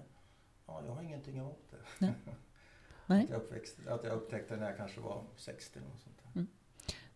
Ja, 0.67 0.83
jag 0.87 0.93
har 0.93 1.03
ingenting 1.03 1.39
emot 1.39 1.71
det. 1.71 1.77
Nej. 1.99 2.13
Nej. 3.07 3.25
Att, 3.25 3.31
jag 3.31 3.37
uppväxt, 3.37 3.77
att 3.89 4.05
jag 4.05 4.13
upptäckte 4.13 4.57
när 4.57 4.67
jag 4.67 4.77
kanske 4.77 5.01
var 5.01 5.25
60 5.37 5.79
eller 5.79 5.89
något 5.89 6.01
sånt 6.01 6.17
där. 6.35 6.47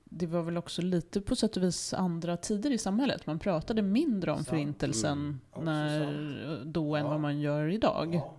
Det 0.04 0.26
var 0.26 0.42
väl 0.42 0.56
också 0.56 0.82
lite 0.82 1.20
på 1.20 1.36
sätt 1.36 1.56
och 1.56 1.62
vis 1.62 1.94
andra 1.94 2.36
tider 2.36 2.70
i 2.70 2.78
samhället. 2.78 3.26
Man 3.26 3.38
pratade 3.38 3.82
mindre 3.82 4.30
om 4.30 4.36
Sant. 4.36 4.48
förintelsen 4.48 5.40
Mm. 5.54 5.64
När, 5.64 6.64
då 6.64 6.96
än 6.96 7.04
Ja. 7.04 7.10
vad 7.10 7.20
man 7.20 7.40
gör 7.40 7.68
idag. 7.68 8.14
Ja. 8.14 8.34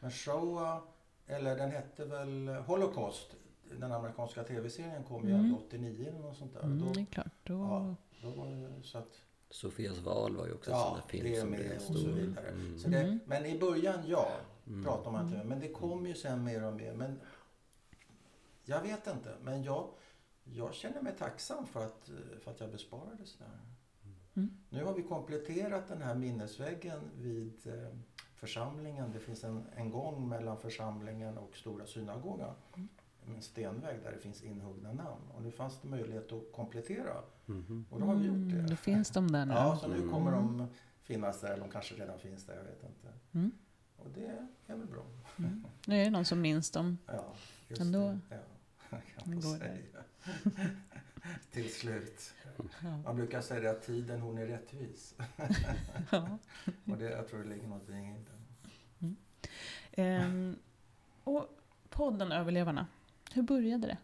Men 0.00 0.10
Shoah, 0.10 0.82
eller 1.26 1.56
den 1.56 1.70
hette 1.70 2.04
väl 2.04 2.48
Holocaust, 2.48 3.36
den 3.78 3.92
amerikanska 3.92 4.44
tv-serien 4.44 5.04
kom 5.04 5.28
ju 5.28 5.34
Mm. 5.34 5.44
ändå 5.46 5.56
89 5.66 6.08
eller 6.08 6.18
något 6.18 6.36
sånt 6.36 6.54
där. 6.54 6.62
Mm, 6.62 6.78
Då, 6.86 6.92
det 6.92 7.00
är 7.00 7.04
klart. 7.04 7.26
Då, 7.42 7.52
ja, 7.54 7.94
då 8.22 8.30
var 8.30 8.46
det 8.50 8.82
så 8.82 8.98
att... 8.98 9.20
Sofias 9.50 9.98
val 9.98 10.36
var 10.36 10.46
ju 10.46 10.52
också 10.52 10.70
en 10.70 10.76
sån 10.76 10.86
Ja, 10.88 10.94
där 11.02 11.08
film 11.08 11.24
det 11.24 11.36
är 11.36 11.40
som 11.40 11.50
med 11.50 11.58
blev 11.60 11.76
och 11.76 11.82
så 11.82 11.94
stor. 11.94 12.12
vidare. 12.12 12.48
Mm. 12.48 12.78
Så 12.78 12.88
det, 12.88 13.00
Mm. 13.02 13.18
men 13.26 13.46
i 13.46 13.58
början, 13.58 13.98
ja, 14.06 14.28
Mm. 14.66 14.84
pratar 14.84 15.10
man 15.10 15.24
inte 15.24 15.36
med. 15.36 15.46
Men 15.46 15.60
det 15.60 15.68
kom 15.68 16.06
ju 16.06 16.14
sen 16.14 16.44
mer 16.44 16.64
och 16.64 16.74
mer. 16.74 16.92
Men 16.94 17.20
jag 18.64 18.82
vet 18.82 19.06
inte. 19.06 19.34
Men 19.42 19.62
jag, 19.62 19.88
jag 20.44 20.74
känner 20.74 21.02
mig 21.02 21.12
tacksam 21.18 21.66
för 21.66 21.84
att, 21.86 22.08
eh, 22.08 22.14
för 22.40 22.50
att 22.50 22.60
jag 22.60 22.70
besparades 22.70 23.36
där. 23.38 23.48
Mm. 24.36 24.50
Nu 24.70 24.84
har 24.84 24.94
vi 24.94 25.02
kompletterat 25.02 25.88
den 25.88 26.02
här 26.02 26.14
minnesväggen 26.14 27.00
vid 27.18 27.66
eh, 27.66 27.88
församlingen. 28.34 29.12
Det 29.12 29.18
finns 29.20 29.44
en, 29.44 29.64
en 29.76 29.90
gång 29.90 30.28
mellan 30.28 30.58
församlingen 30.58 31.38
och 31.38 31.56
Stora 31.56 31.86
synagogan. 31.86 32.54
En 33.36 33.42
stenvägg 33.42 34.02
där 34.02 34.12
det 34.12 34.18
finns 34.18 34.42
inhuggna 34.42 34.92
namn. 34.92 35.22
Och 35.34 35.42
nu 35.42 35.50
fanns 35.50 35.80
det 35.82 35.88
möjlighet 35.88 36.32
att 36.32 36.52
komplettera. 36.52 37.22
Mhm. 37.46 37.86
Och 37.90 38.00
då 38.00 38.06
har 38.06 38.14
vi 38.14 38.26
gjort 38.26 38.36
Mm, 38.36 38.56
det. 38.56 38.62
då 38.70 38.76
finns 38.76 39.10
de 39.10 39.32
där 39.32 39.46
nu. 39.46 39.54
Ja, 39.54 39.76
så 39.76 39.88
nu 39.88 39.96
Mm. 39.96 40.10
kommer 40.10 40.32
de 40.32 40.66
finnas 41.02 41.40
där. 41.40 41.56
De 41.60 41.68
kanske 41.70 41.94
redan 41.94 42.18
finns 42.18 42.44
där, 42.46 42.56
jag 42.56 42.64
vet 42.64 42.82
inte. 42.84 43.08
Mm. 43.32 43.50
Och 43.96 44.06
det 44.14 44.26
är 44.66 44.76
väl 44.76 44.86
bra. 44.86 45.02
Mm. 45.38 45.64
Nu 45.86 45.96
är 46.00 46.04
det 46.04 46.10
någon 46.10 46.24
som 46.24 46.40
minns 46.40 46.70
dem. 46.70 46.98
Ja, 47.06 47.34
just 47.68 47.80
Ändå. 47.80 48.18
det. 48.28 48.38
Ja, 48.90 48.98
kan 49.24 49.34
man 49.34 49.42
säga. 49.42 49.76
Till 51.50 51.72
slut. 51.74 52.34
Ja. 52.82 52.96
Man 53.04 53.16
brukar 53.16 53.40
säga 53.40 53.70
att 53.70 53.82
tiden 53.82 54.20
hon 54.20 54.38
är 54.38 54.46
rättvis. 54.46 55.14
Ja. 56.10 56.38
Och 56.90 56.98
det, 56.98 57.04
jag 57.10 57.28
tror 57.28 57.42
det 57.42 57.48
ligger 57.48 57.68
någonting 57.68 58.10
i 58.16 58.24
det. 58.24 59.14
Ehm, 60.02 60.56
och 61.24 61.46
podden 61.90 62.32
Överlevarna, 62.32 62.86
hur 63.32 63.42
började 63.42 63.86
det? 63.86 63.98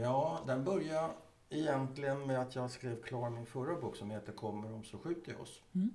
Ja, 0.00 0.40
den 0.46 0.64
började 0.64 1.12
egentligen 1.50 2.26
med 2.26 2.40
att 2.40 2.54
jag 2.54 2.70
skrev 2.70 3.02
klar 3.02 3.30
min 3.30 3.46
förra 3.46 3.80
bok 3.80 3.96
som 3.96 4.10
heter 4.10 4.32
Kommer 4.32 4.70
de 4.70 4.84
så 4.84 4.98
skjuter 4.98 5.32
jag 5.32 5.40
oss. 5.40 5.62
Mm. 5.74 5.90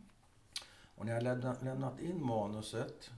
Och 0.96 1.06
när 1.06 1.14
jag 1.14 1.24
lämna- 1.24 1.56
lämnat 1.62 2.00
in 2.00 2.26
manuset 2.26 3.12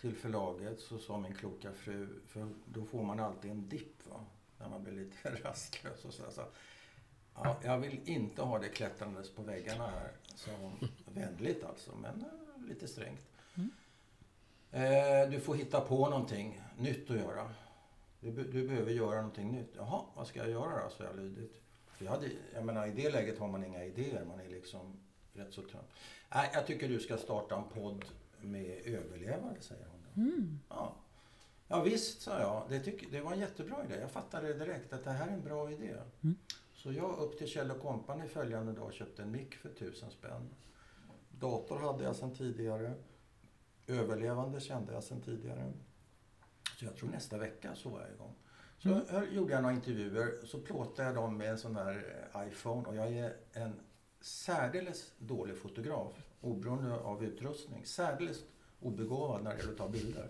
till 0.00 0.14
förlaget 0.16 0.80
så 0.80 0.98
sa 0.98 1.18
min 1.18 1.34
kloka 1.34 1.72
fru, 1.72 2.08
för 2.26 2.48
då 2.64 2.84
får 2.84 3.02
man 3.02 3.20
alltid 3.20 3.50
en 3.50 3.68
dipp 3.68 4.06
va, 4.06 4.20
när 4.58 4.68
man 4.68 4.82
blir 4.84 4.92
lite 4.92 5.30
rastlös 5.44 6.04
och 6.04 6.12
så. 6.14 6.22
så 6.30 6.42
ja, 7.34 7.56
jag 7.64 7.78
vill 7.78 8.00
inte 8.04 8.42
ha 8.42 8.58
det 8.58 8.68
klättrandes 8.68 9.30
på 9.30 9.42
väggarna 9.42 9.86
här. 9.86 10.10
Så 10.34 10.50
vänligt 11.14 11.64
alltså, 11.64 11.92
men 12.02 12.20
eh, 12.20 12.68
lite 12.68 12.88
strängt. 12.88 13.20
Mm. 13.54 13.70
Eh, 14.70 15.30
du 15.30 15.40
får 15.40 15.54
hitta 15.54 15.80
på 15.80 16.08
någonting 16.08 16.60
nytt 16.78 17.10
att 17.10 17.16
göra. 17.16 17.50
Du, 18.20 18.30
du 18.30 18.68
behöver 18.68 18.92
göra 18.92 19.16
någonting 19.16 19.52
nytt. 19.52 19.72
Jaha, 19.76 20.04
vad 20.14 20.26
ska 20.26 20.38
jag 20.38 20.50
göra 20.50 20.84
då? 20.84 20.90
Så 20.90 21.02
jag 21.02 21.16
lydigt. 21.16 21.60
Jag, 21.98 22.10
hade, 22.10 22.30
jag 22.54 22.64
menar, 22.64 22.86
I 22.86 22.90
det 22.90 23.10
läget 23.10 23.38
har 23.38 23.48
man 23.48 23.64
inga 23.64 23.84
idéer. 23.84 24.24
Man 24.24 24.40
är 24.40 24.48
liksom 24.48 25.00
rätt 25.32 25.52
så 25.52 25.62
trött. 25.62 25.90
Nej, 26.34 26.50
jag 26.54 26.66
tycker 26.66 26.88
du 26.88 27.00
ska 27.00 27.16
starta 27.16 27.56
en 27.56 27.68
podd 27.68 28.04
med 28.40 28.80
överlevare, 28.84 29.60
säger 29.60 29.86
hon. 29.86 30.24
Mm. 30.24 30.58
Ja. 30.68 30.94
ja, 31.68 31.82
visst, 31.82 32.22
sa 32.22 32.40
jag. 32.40 32.62
Det, 32.68 32.80
tyck, 32.80 33.12
det 33.12 33.20
var 33.20 33.32
en 33.32 33.40
jättebra 33.40 33.84
idé. 33.84 34.00
Jag 34.00 34.10
fattade 34.10 34.54
direkt 34.54 34.92
att 34.92 35.04
det 35.04 35.10
här 35.10 35.28
är 35.28 35.32
en 35.32 35.42
bra 35.42 35.70
idé. 35.70 35.94
Mm. 36.22 36.36
Så 36.74 36.92
jag 36.92 37.18
upp 37.18 37.38
till 37.38 37.46
Kjell 37.46 37.70
Company 37.70 38.26
följande 38.26 38.72
dag 38.72 38.92
köpte 38.92 39.22
en 39.22 39.30
mick 39.30 39.54
för 39.54 39.68
tusen 39.68 40.10
spänn. 40.10 40.48
Dator 41.30 41.78
hade 41.78 42.04
jag 42.04 42.16
sedan 42.16 42.34
tidigare. 42.34 42.94
Överlevande 43.86 44.60
kände 44.60 44.92
jag 44.92 45.04
sedan 45.04 45.20
tidigare. 45.20 45.72
Så 46.78 46.84
jag 46.84 46.96
tror 46.96 47.08
nästa 47.08 47.38
vecka 47.38 47.74
så 47.74 47.88
var 47.88 48.00
jag 48.00 48.10
igång. 48.10 48.34
Så 48.78 48.88
Mm. 48.88 49.00
höll- 49.08 49.34
gjorde 49.34 49.52
jag 49.52 49.62
några 49.62 49.74
intervjuer, 49.74 50.46
så 50.46 50.58
plåtade 50.60 51.08
jag 51.08 51.14
dem 51.14 51.36
med 51.36 51.50
en 51.50 51.58
sån 51.58 51.74
där 51.74 52.28
eh, 52.34 52.48
iPhone 52.48 52.88
och 52.88 52.96
jag 52.96 53.12
är 53.12 53.36
en 53.52 53.72
särdeles 54.20 55.12
dålig 55.18 55.56
fotograf, 55.56 56.12
oberoende 56.40 56.94
av 56.94 57.24
utrustning. 57.24 57.84
Särdeles 57.86 58.44
obegåvad 58.80 59.42
när 59.42 59.50
det 59.50 59.56
gäller 59.58 59.72
att 59.72 59.78
ta 59.78 59.88
bilder. 59.88 60.28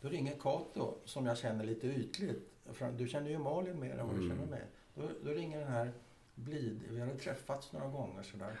Då 0.00 0.08
ringer 0.08 0.36
Kato, 0.36 0.94
som 1.04 1.26
jag 1.26 1.38
känner 1.38 1.64
lite 1.64 1.86
ytligt. 1.86 2.50
Du 2.96 3.08
känner 3.08 3.30
ju 3.30 3.38
Malin 3.38 3.80
mer 3.80 3.98
än 3.98 4.06
vad 4.06 4.16
du 4.16 4.24
Mm. 4.24 4.36
känner 4.36 4.50
mig. 4.50 4.64
Då, 4.94 5.08
då 5.24 5.30
ringer 5.30 5.58
den 5.60 5.68
här 5.68 5.92
blid, 6.34 6.80
vi 6.90 7.00
hade 7.00 7.16
träffats 7.16 7.72
några 7.72 7.88
gånger 7.88 8.22
sådär. 8.22 8.58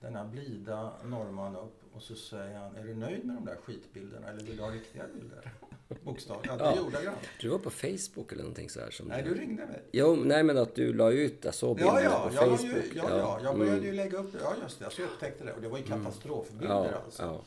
Den 0.00 0.16
här 0.16 0.24
blida 0.24 0.92
norrman 1.04 1.56
upp 1.56 1.82
och 1.94 2.02
så 2.02 2.14
säger 2.14 2.58
han, 2.58 2.76
är 2.76 2.84
du 2.84 2.94
nöjd 2.94 3.24
med 3.24 3.36
de 3.36 3.44
där 3.44 3.56
skitbilderna 3.56 4.28
eller 4.28 4.44
vill 4.44 4.56
du 4.56 4.62
ha 4.62 4.70
riktiga 4.70 5.04
bilder? 5.14 5.52
Bokstav. 5.88 6.36
Ja, 6.44 6.56
det 6.56 7.02
Ja. 7.04 7.12
Du 7.40 7.48
var 7.48 7.58
på 7.58 7.70
Facebook 7.70 8.32
eller 8.32 8.42
någonting 8.42 8.70
sådär 8.70 8.90
som... 8.90 9.06
Nej, 9.08 9.22
du 9.22 9.34
ringde 9.34 9.66
mig. 9.66 9.82
Jo, 9.92 10.16
nej 10.16 10.42
men 10.42 10.58
att 10.58 10.74
du 10.74 10.92
la 10.92 11.10
ut, 11.10 11.44
jag 11.44 11.54
såg 11.54 11.80
Ja, 11.80 11.94
bilderna 11.94 12.02
ja, 12.02 12.28
på 12.28 12.34
jag, 12.34 12.50
la 12.50 12.56
Facebook. 12.56 12.72
ju, 12.74 12.98
ja, 12.98 13.18
ja, 13.18 13.40
jag 13.42 13.58
började 13.58 13.76
mm. 13.78 13.86
ju 13.88 13.92
lägga 13.92 14.18
upp 14.18 14.32
det. 14.32 14.38
Ja, 14.42 14.54
just 14.62 14.78
det. 14.78 14.90
Så 14.90 15.00
jag 15.02 15.08
upptäckte 15.10 15.44
det. 15.44 15.52
Och 15.52 15.60
det 15.62 15.68
var 15.68 15.78
ju 15.78 15.84
katastrofbilder 15.84 16.68
ja, 16.92 17.00
alltså. 17.04 17.22
ja. 17.22 17.40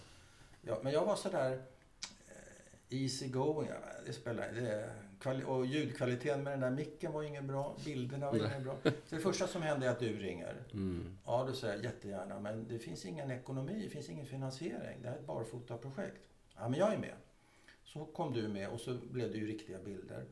Ja, 0.62 0.80
men 0.84 0.94
jag 0.94 1.06
var 1.06 1.16
sådär 1.16 1.62
eh, 2.90 3.02
easy 3.02 3.28
going. 3.28 3.70
Ja, 3.70 3.76
Det 4.06 4.14
spelar 4.14 4.52
det, 4.56 4.90
kvali- 5.22 5.44
Och 5.46 5.66
ljudkvaliteten 5.66 6.44
med 6.44 6.54
den 6.54 6.60
där 6.60 6.70
micken 6.72 7.12
var 7.12 7.24
ingen 7.24 7.48
bra. 7.48 7.76
Bilderna 7.86 8.32
var 8.32 8.38
ingen 8.38 8.64
bra. 8.64 8.76
Så 8.84 9.16
det 9.16 9.20
första 9.22 9.48
som 9.48 9.62
hände 9.62 9.86
är 9.86 9.92
att 9.92 10.00
du 10.00 10.18
ringer. 10.20 10.56
Mm. 10.74 11.18
Ja, 11.26 11.46
du 11.50 11.56
säger 11.56 11.84
jättegärna. 11.84 12.40
Men 12.40 12.68
det 12.70 12.80
finns 12.80 13.06
ingen 13.06 13.32
ekonomi, 13.32 13.82
det 13.84 13.90
finns 13.90 14.10
ingen 14.10 14.26
finansiering. 14.26 14.98
Det 15.02 15.08
här 15.08 15.16
är 15.16 15.20
ett 15.20 15.28
barfotaprojekt. 15.28 16.22
Ja, 16.58 16.70
men 16.70 16.80
jag 16.80 16.94
är 16.94 16.98
med. 16.98 17.14
Så 17.94 18.06
kom 18.06 18.34
du 18.34 18.48
med 18.48 18.70
och 18.70 18.80
så 18.80 18.98
blev 19.12 19.32
det 19.32 19.38
ju 19.38 19.48
riktiga 19.48 19.80
bilder. 19.80 20.26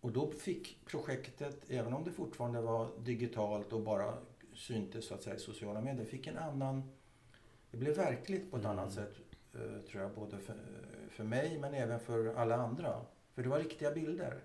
Och 0.00 0.12
då 0.12 0.30
fick 0.30 0.84
projektet, 0.84 1.70
även 1.70 1.92
om 1.94 2.04
det 2.04 2.12
fortfarande 2.12 2.60
var 2.60 2.90
digitalt 3.04 3.72
och 3.72 3.82
bara 3.82 4.18
syntes 4.54 5.06
så 5.06 5.14
att 5.14 5.22
säga 5.22 5.36
i 5.36 5.38
sociala 5.38 5.80
medier, 5.80 6.04
fick 6.04 6.26
en 6.26 6.38
annan... 6.38 6.82
Det 7.70 7.76
blev 7.76 7.96
verkligt 7.96 8.50
på 8.50 8.56
ett 8.56 8.64
annat 8.64 8.92
sätt, 8.92 9.14
eh, 9.54 9.80
tror 9.90 10.02
jag, 10.02 10.14
både 10.14 10.38
för, 10.38 10.56
för 11.10 11.24
mig 11.24 11.58
men 11.58 11.74
även 11.74 12.00
för 12.00 12.34
alla 12.34 12.56
andra. 12.56 13.00
För 13.34 13.42
det 13.42 13.48
var 13.48 13.58
riktiga 13.58 13.90
bilder. 13.90 14.40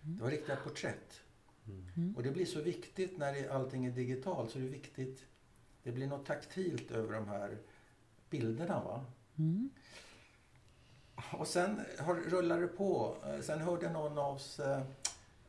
Det 0.00 0.22
var 0.22 0.30
riktiga 0.30 0.56
porträtt. 0.56 1.20
Och 2.16 2.22
det 2.22 2.30
blir 2.30 2.46
så 2.46 2.60
viktigt 2.60 3.18
när 3.18 3.32
det, 3.32 3.48
allting 3.48 3.84
är 3.86 3.90
digitalt, 3.90 4.50
så 4.50 4.58
det 4.58 4.64
är 4.64 4.68
viktigt. 4.68 5.24
Det 5.82 5.92
blir 5.92 6.06
något 6.06 6.26
taktilt 6.26 6.90
över 6.90 7.12
de 7.12 7.28
här 7.28 7.58
bilderna. 8.30 8.84
va? 8.84 9.04
Mm. 9.38 9.70
Och 11.32 11.48
sen 11.48 11.84
har, 11.98 12.14
rullar 12.14 12.60
det 12.60 12.66
på. 12.66 13.16
Eh, 13.26 13.40
sen 13.40 13.60
hörde 13.60 13.90
någon 13.90 14.18
av 14.18 14.34
oss, 14.34 14.60
eh, 14.60 14.82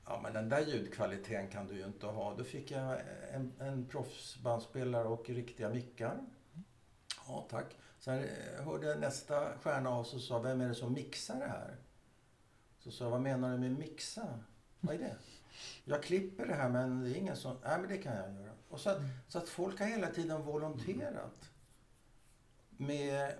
ja 0.05 0.19
men 0.23 0.33
den 0.33 0.49
där 0.49 0.65
ljudkvaliteten 0.65 1.47
kan 1.47 1.67
du 1.67 1.75
ju 1.75 1.85
inte 1.85 2.05
ha. 2.05 2.35
Då 2.35 2.43
fick 2.43 2.71
jag 2.71 2.93
eh, 2.93 3.35
en, 3.35 3.53
en 3.59 3.85
proffsbandspelare 3.85 5.07
och 5.07 5.29
riktiga 5.29 5.69
mickar. 5.69 6.17
Ja, 7.27 7.47
tack. 7.49 7.65
Sen 7.99 8.27
hörde 8.63 8.95
nästa 8.95 9.57
stjärna 9.57 9.89
av 9.89 10.03
sig 10.03 10.17
och 10.17 10.21
sa, 10.21 10.39
vem 10.39 10.61
är 10.61 10.67
det 10.67 10.75
som 10.75 10.93
mixar 10.93 11.39
det 11.39 11.47
här? 11.47 11.75
Så 12.79 12.91
sa 12.91 13.03
jag, 13.03 13.11
vad 13.11 13.21
menar 13.21 13.51
du 13.51 13.57
med 13.57 13.71
mixa? 13.71 14.39
Vad 14.79 14.95
är 14.95 14.99
det? 14.99 15.15
Jag 15.83 16.03
klipper 16.03 16.45
det 16.45 16.53
här 16.53 16.69
men 16.69 17.03
det 17.03 17.09
är 17.09 17.15
ingen 17.15 17.35
som, 17.35 17.57
nej 17.63 17.79
men 17.79 17.89
det 17.89 17.97
kan 17.97 18.15
jag 18.15 18.33
göra. 18.33 18.51
Och 18.69 18.79
så, 18.79 18.89
att, 18.89 19.01
så 19.27 19.37
att 19.37 19.49
folk 19.49 19.79
har 19.79 19.87
hela 19.87 20.07
tiden 20.07 20.41
volonterat. 20.41 21.49
Med 22.69 23.33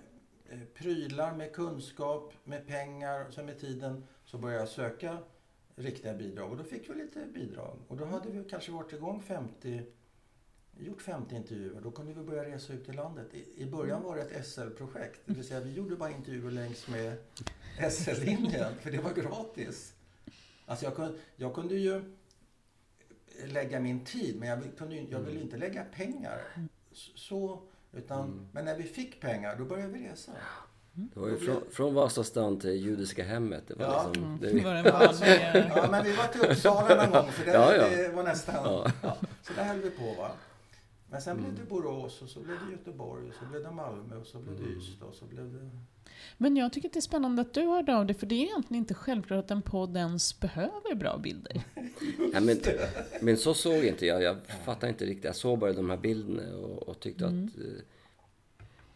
prylar, 0.74 1.36
med 1.36 1.52
kunskap, 1.52 2.32
med 2.44 2.66
pengar. 2.66 3.30
Så 3.30 3.42
med 3.42 3.60
tiden 3.60 4.04
så 4.24 4.38
började 4.38 4.62
jag 4.62 4.68
söka 4.68 5.18
riktiga 5.76 6.14
bidrag 6.14 6.50
och 6.50 6.56
då 6.56 6.64
fick 6.64 6.90
vi 6.90 6.94
lite 6.94 7.26
bidrag. 7.34 7.78
Och 7.88 7.96
då 7.96 8.04
hade 8.04 8.30
vi 8.30 8.44
kanske 8.44 8.72
varit 8.72 8.92
igång 8.92 9.22
50, 9.22 9.82
gjort 10.78 11.02
50 11.02 11.36
intervjuer. 11.36 11.80
Då 11.80 11.90
kunde 11.90 12.12
vi 12.12 12.22
börja 12.22 12.44
resa 12.44 12.72
ut 12.72 12.88
i 12.88 12.92
landet. 12.92 13.26
I, 13.34 13.62
i 13.62 13.66
början 13.66 14.02
var 14.02 14.16
det 14.16 14.22
ett 14.22 14.46
SL-projekt. 14.46 15.20
Det 15.24 15.34
vill 15.34 15.44
säga 15.44 15.60
vi 15.60 15.72
gjorde 15.72 15.96
bara 15.96 16.10
intervjuer 16.10 16.50
längs 16.50 16.88
med 16.88 17.16
SL-linjen, 17.90 18.74
för 18.80 18.90
det 18.90 18.98
var 18.98 19.12
gratis. 19.12 19.94
Alltså 20.66 20.84
jag 20.84 20.96
kunde, 20.96 21.18
jag 21.36 21.54
kunde 21.54 21.74
ju 21.74 22.16
lägga 23.44 23.80
min 23.80 24.04
tid, 24.04 24.36
men 24.38 24.48
jag, 24.48 24.62
kunde, 24.78 24.96
jag 24.96 25.20
ville 25.20 25.40
inte 25.40 25.56
lägga 25.56 25.84
pengar. 25.84 26.42
Så, 26.92 27.62
utan, 27.92 28.48
Men 28.52 28.64
när 28.64 28.76
vi 28.76 28.82
fick 28.82 29.20
pengar, 29.20 29.56
då 29.58 29.64
började 29.64 29.92
vi 29.92 30.08
resa. 30.08 30.32
Det 30.92 31.20
var 31.20 31.28
ju 31.28 31.36
från, 31.36 31.62
från 31.72 31.94
Vasastan 31.94 32.60
till 32.60 32.70
Judiska 32.70 33.24
hemmet. 33.24 33.64
Det 33.68 33.74
var 33.74 33.84
Ja. 33.84 34.06
liksom... 34.12 34.38
Det, 34.40 34.50
Det 34.52 34.62
var. 34.64 34.74
Ja, 35.76 35.88
men 35.90 36.04
vi 36.04 36.16
var 36.16 36.24
till 36.26 36.40
Uppsala 36.50 36.94
någon 37.04 37.12
gång, 37.12 37.32
för 37.32 37.44
det, 37.46 37.52
Ja, 37.52 37.74
ja. 37.74 37.88
det 37.88 38.08
var 38.14 38.22
nästan... 38.22 38.54
Ja. 38.64 38.92
Ja. 39.02 39.16
så 39.42 39.52
där 39.52 39.64
höll 39.64 39.78
vi 39.80 39.90
på. 39.90 40.14
Va? 40.18 40.30
Men 41.10 41.20
sen 41.22 41.36
blev 41.36 41.54
det 41.54 41.64
Borås, 41.68 42.22
och 42.22 42.28
så 42.28 42.40
blev 42.40 42.56
det 42.66 42.72
Göteborg, 42.72 43.28
och 43.28 43.34
så 43.34 43.44
blev 43.50 43.62
det 43.62 43.70
Malmö, 43.70 44.16
och 44.16 44.26
så 44.26 44.38
blev 44.38 44.56
det 44.56 44.70
Ystad, 44.70 45.06
och 45.06 45.14
så 45.14 45.24
blev 45.24 45.52
det... 45.52 45.70
Men 46.38 46.56
jag 46.56 46.72
tycker 46.72 46.88
att 46.88 46.92
det 46.92 46.98
är 46.98 47.00
spännande 47.00 47.42
att 47.42 47.54
du 47.54 47.62
hörde 47.62 47.96
av 47.96 48.06
dig, 48.06 48.16
för 48.16 48.26
det 48.26 48.34
är 48.34 48.42
egentligen 48.42 48.82
inte 48.82 48.94
självklart 48.94 49.44
att 49.44 49.50
en 49.50 49.62
podd 49.62 49.96
ens 49.96 50.40
behöver 50.40 50.94
bra 50.94 51.18
bilder. 51.18 51.62
ja, 52.32 52.40
men, 52.40 52.60
men 53.20 53.36
så 53.36 53.54
såg 53.54 53.84
inte 53.84 54.06
jag. 54.06 54.22
Jag 54.22 54.36
fattade 54.64 54.88
inte 54.92 55.04
riktigt. 55.06 55.24
Jag 55.24 55.36
såg 55.36 55.58
bara 55.58 55.72
de 55.72 55.90
här 55.90 55.96
bilderna 55.96 56.56
och, 56.56 56.88
och 56.88 57.00
tyckte 57.00 57.26
att... 57.26 57.32
Eh, 57.32 57.82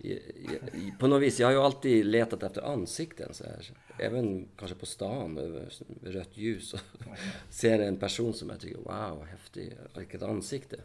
i, 0.03 0.93
på 0.99 1.07
något 1.07 1.23
vis, 1.23 1.41
jag 1.41 1.47
har 1.47 1.53
ju 1.53 1.59
alltid 1.61 2.07
letat 2.07 2.43
efter 2.43 2.63
ansikten 2.63 3.35
så 3.35 3.45
här. 3.45 3.71
Även 3.99 4.49
kanske 4.57 4.77
på 4.77 4.87
stan, 4.87 5.39
över 5.39 5.69
rött 6.03 6.37
ljus. 6.37 6.75
Och 6.75 6.81
ser 7.51 7.79
en 7.79 7.97
person 7.97 8.35
som 8.35 8.51
jag 8.51 8.61
tycker, 8.61 8.77
wow, 8.79 9.27
häftig, 9.31 9.73
vilket 9.97 10.23
ansikte. 10.23 10.77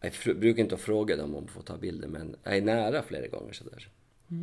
Jag 0.00 0.12
fr- 0.12 0.38
brukar 0.38 0.62
inte 0.62 0.76
fråga 0.76 1.16
dem 1.16 1.34
om 1.34 1.44
att 1.44 1.50
få 1.50 1.62
ta 1.62 1.76
bilder, 1.76 2.08
men 2.08 2.36
jag 2.42 2.56
är 2.56 2.62
nära 2.62 3.02
flera 3.02 3.26
gånger 3.26 3.52
sådär. 3.52 3.88
Eh, 4.28 4.36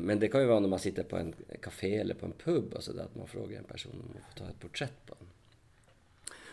Men 0.00 0.18
det 0.18 0.28
kan 0.28 0.40
ju 0.40 0.46
vara 0.46 0.60
när 0.60 0.68
man 0.68 0.78
sitter 0.78 1.02
på 1.02 1.16
en 1.16 1.34
café 1.62 1.96
eller 1.96 2.14
på 2.14 2.26
en 2.26 2.32
pub 2.32 2.74
och 2.74 2.84
sådär, 2.84 3.02
att 3.02 3.14
man 3.14 3.26
frågar 3.26 3.58
en 3.58 3.64
person 3.64 3.92
om 3.92 4.16
att 4.16 4.32
få 4.32 4.44
ta 4.44 4.50
ett 4.50 4.60
porträtt 4.60 5.06
på 5.06 5.14
en. 5.20 5.26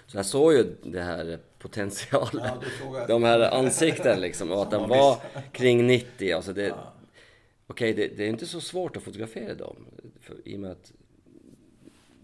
Så 0.06 0.18
jag 0.18 0.26
såg 0.26 0.54
ju 0.54 0.76
det 0.84 1.02
här 1.02 1.40
potentialen, 1.60 2.50
Ja, 2.94 3.08
de 3.08 3.24
här 3.24 3.40
ansikten 3.40 4.22
liksom, 4.22 4.52
och 4.52 4.62
att 4.62 4.72
den 4.72 4.90
var 4.90 5.18
kring 5.52 5.88
90. 5.88 6.34
Alltså 6.36 6.54
det, 6.54 6.74
Okej, 7.68 7.94
det, 7.94 8.08
det 8.08 8.24
är 8.24 8.30
inte 8.30 8.46
så 8.46 8.62
svårt 8.62 8.98
att 8.98 9.04
fotografera 9.04 9.54
dem, 9.54 9.76
för, 10.20 10.36
i 10.48 10.56
och 10.56 10.60
med 10.60 10.72
att 10.72 10.94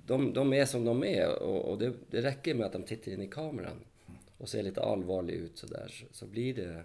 de, 0.05 0.33
de 0.33 0.53
är 0.53 0.65
som 0.65 0.85
de 0.85 1.03
är 1.03 1.43
och, 1.43 1.71
och 1.71 1.77
det, 1.77 1.93
det 2.09 2.21
räcker 2.21 2.53
med 2.53 2.65
att 2.65 2.73
de 2.73 2.83
tittar 2.83 3.11
in 3.11 3.21
i 3.21 3.27
kameran 3.27 3.85
och 4.39 4.49
ser 4.49 4.63
lite 4.63 4.81
allvarlig 4.81 5.33
ut 5.33 5.57
sådär, 5.57 5.87
så, 5.87 6.05
så 6.11 6.25
blir 6.25 6.53
det... 6.53 6.83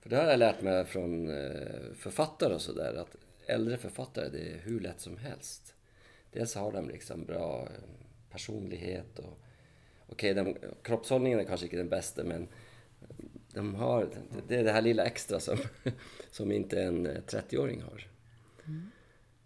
För 0.00 0.10
det 0.10 0.16
har 0.16 0.24
jag 0.24 0.38
lärt 0.38 0.62
mig 0.62 0.84
från 0.84 1.28
eh, 1.30 1.92
författare 1.94 2.54
och 2.54 2.60
sådär, 2.60 2.94
att 2.94 3.16
äldre 3.46 3.76
författare, 3.76 4.28
det 4.28 4.38
är 4.38 4.58
hur 4.58 4.80
lätt 4.80 5.00
som 5.00 5.16
helst. 5.16 5.74
Dels 6.32 6.54
har 6.54 6.72
de 6.72 6.88
liksom 6.88 7.24
bra 7.24 7.62
eh, 7.62 8.06
personlighet 8.30 9.18
och... 9.18 9.38
Okej, 10.06 10.34
den 10.34 10.56
kroppshållningen 10.82 11.40
är 11.40 11.44
kanske 11.44 11.66
inte 11.66 11.76
den 11.76 11.88
bästa, 11.88 12.24
men 12.24 12.48
de 13.54 13.74
har, 13.74 14.08
det 14.48 14.56
är 14.56 14.64
det 14.64 14.72
här 14.72 14.82
lilla 14.82 15.04
extra 15.04 15.40
som, 15.40 15.58
som 16.30 16.52
inte 16.52 16.82
en 16.82 17.06
eh, 17.06 17.22
30-åring 17.26 17.82
har. 17.82 18.06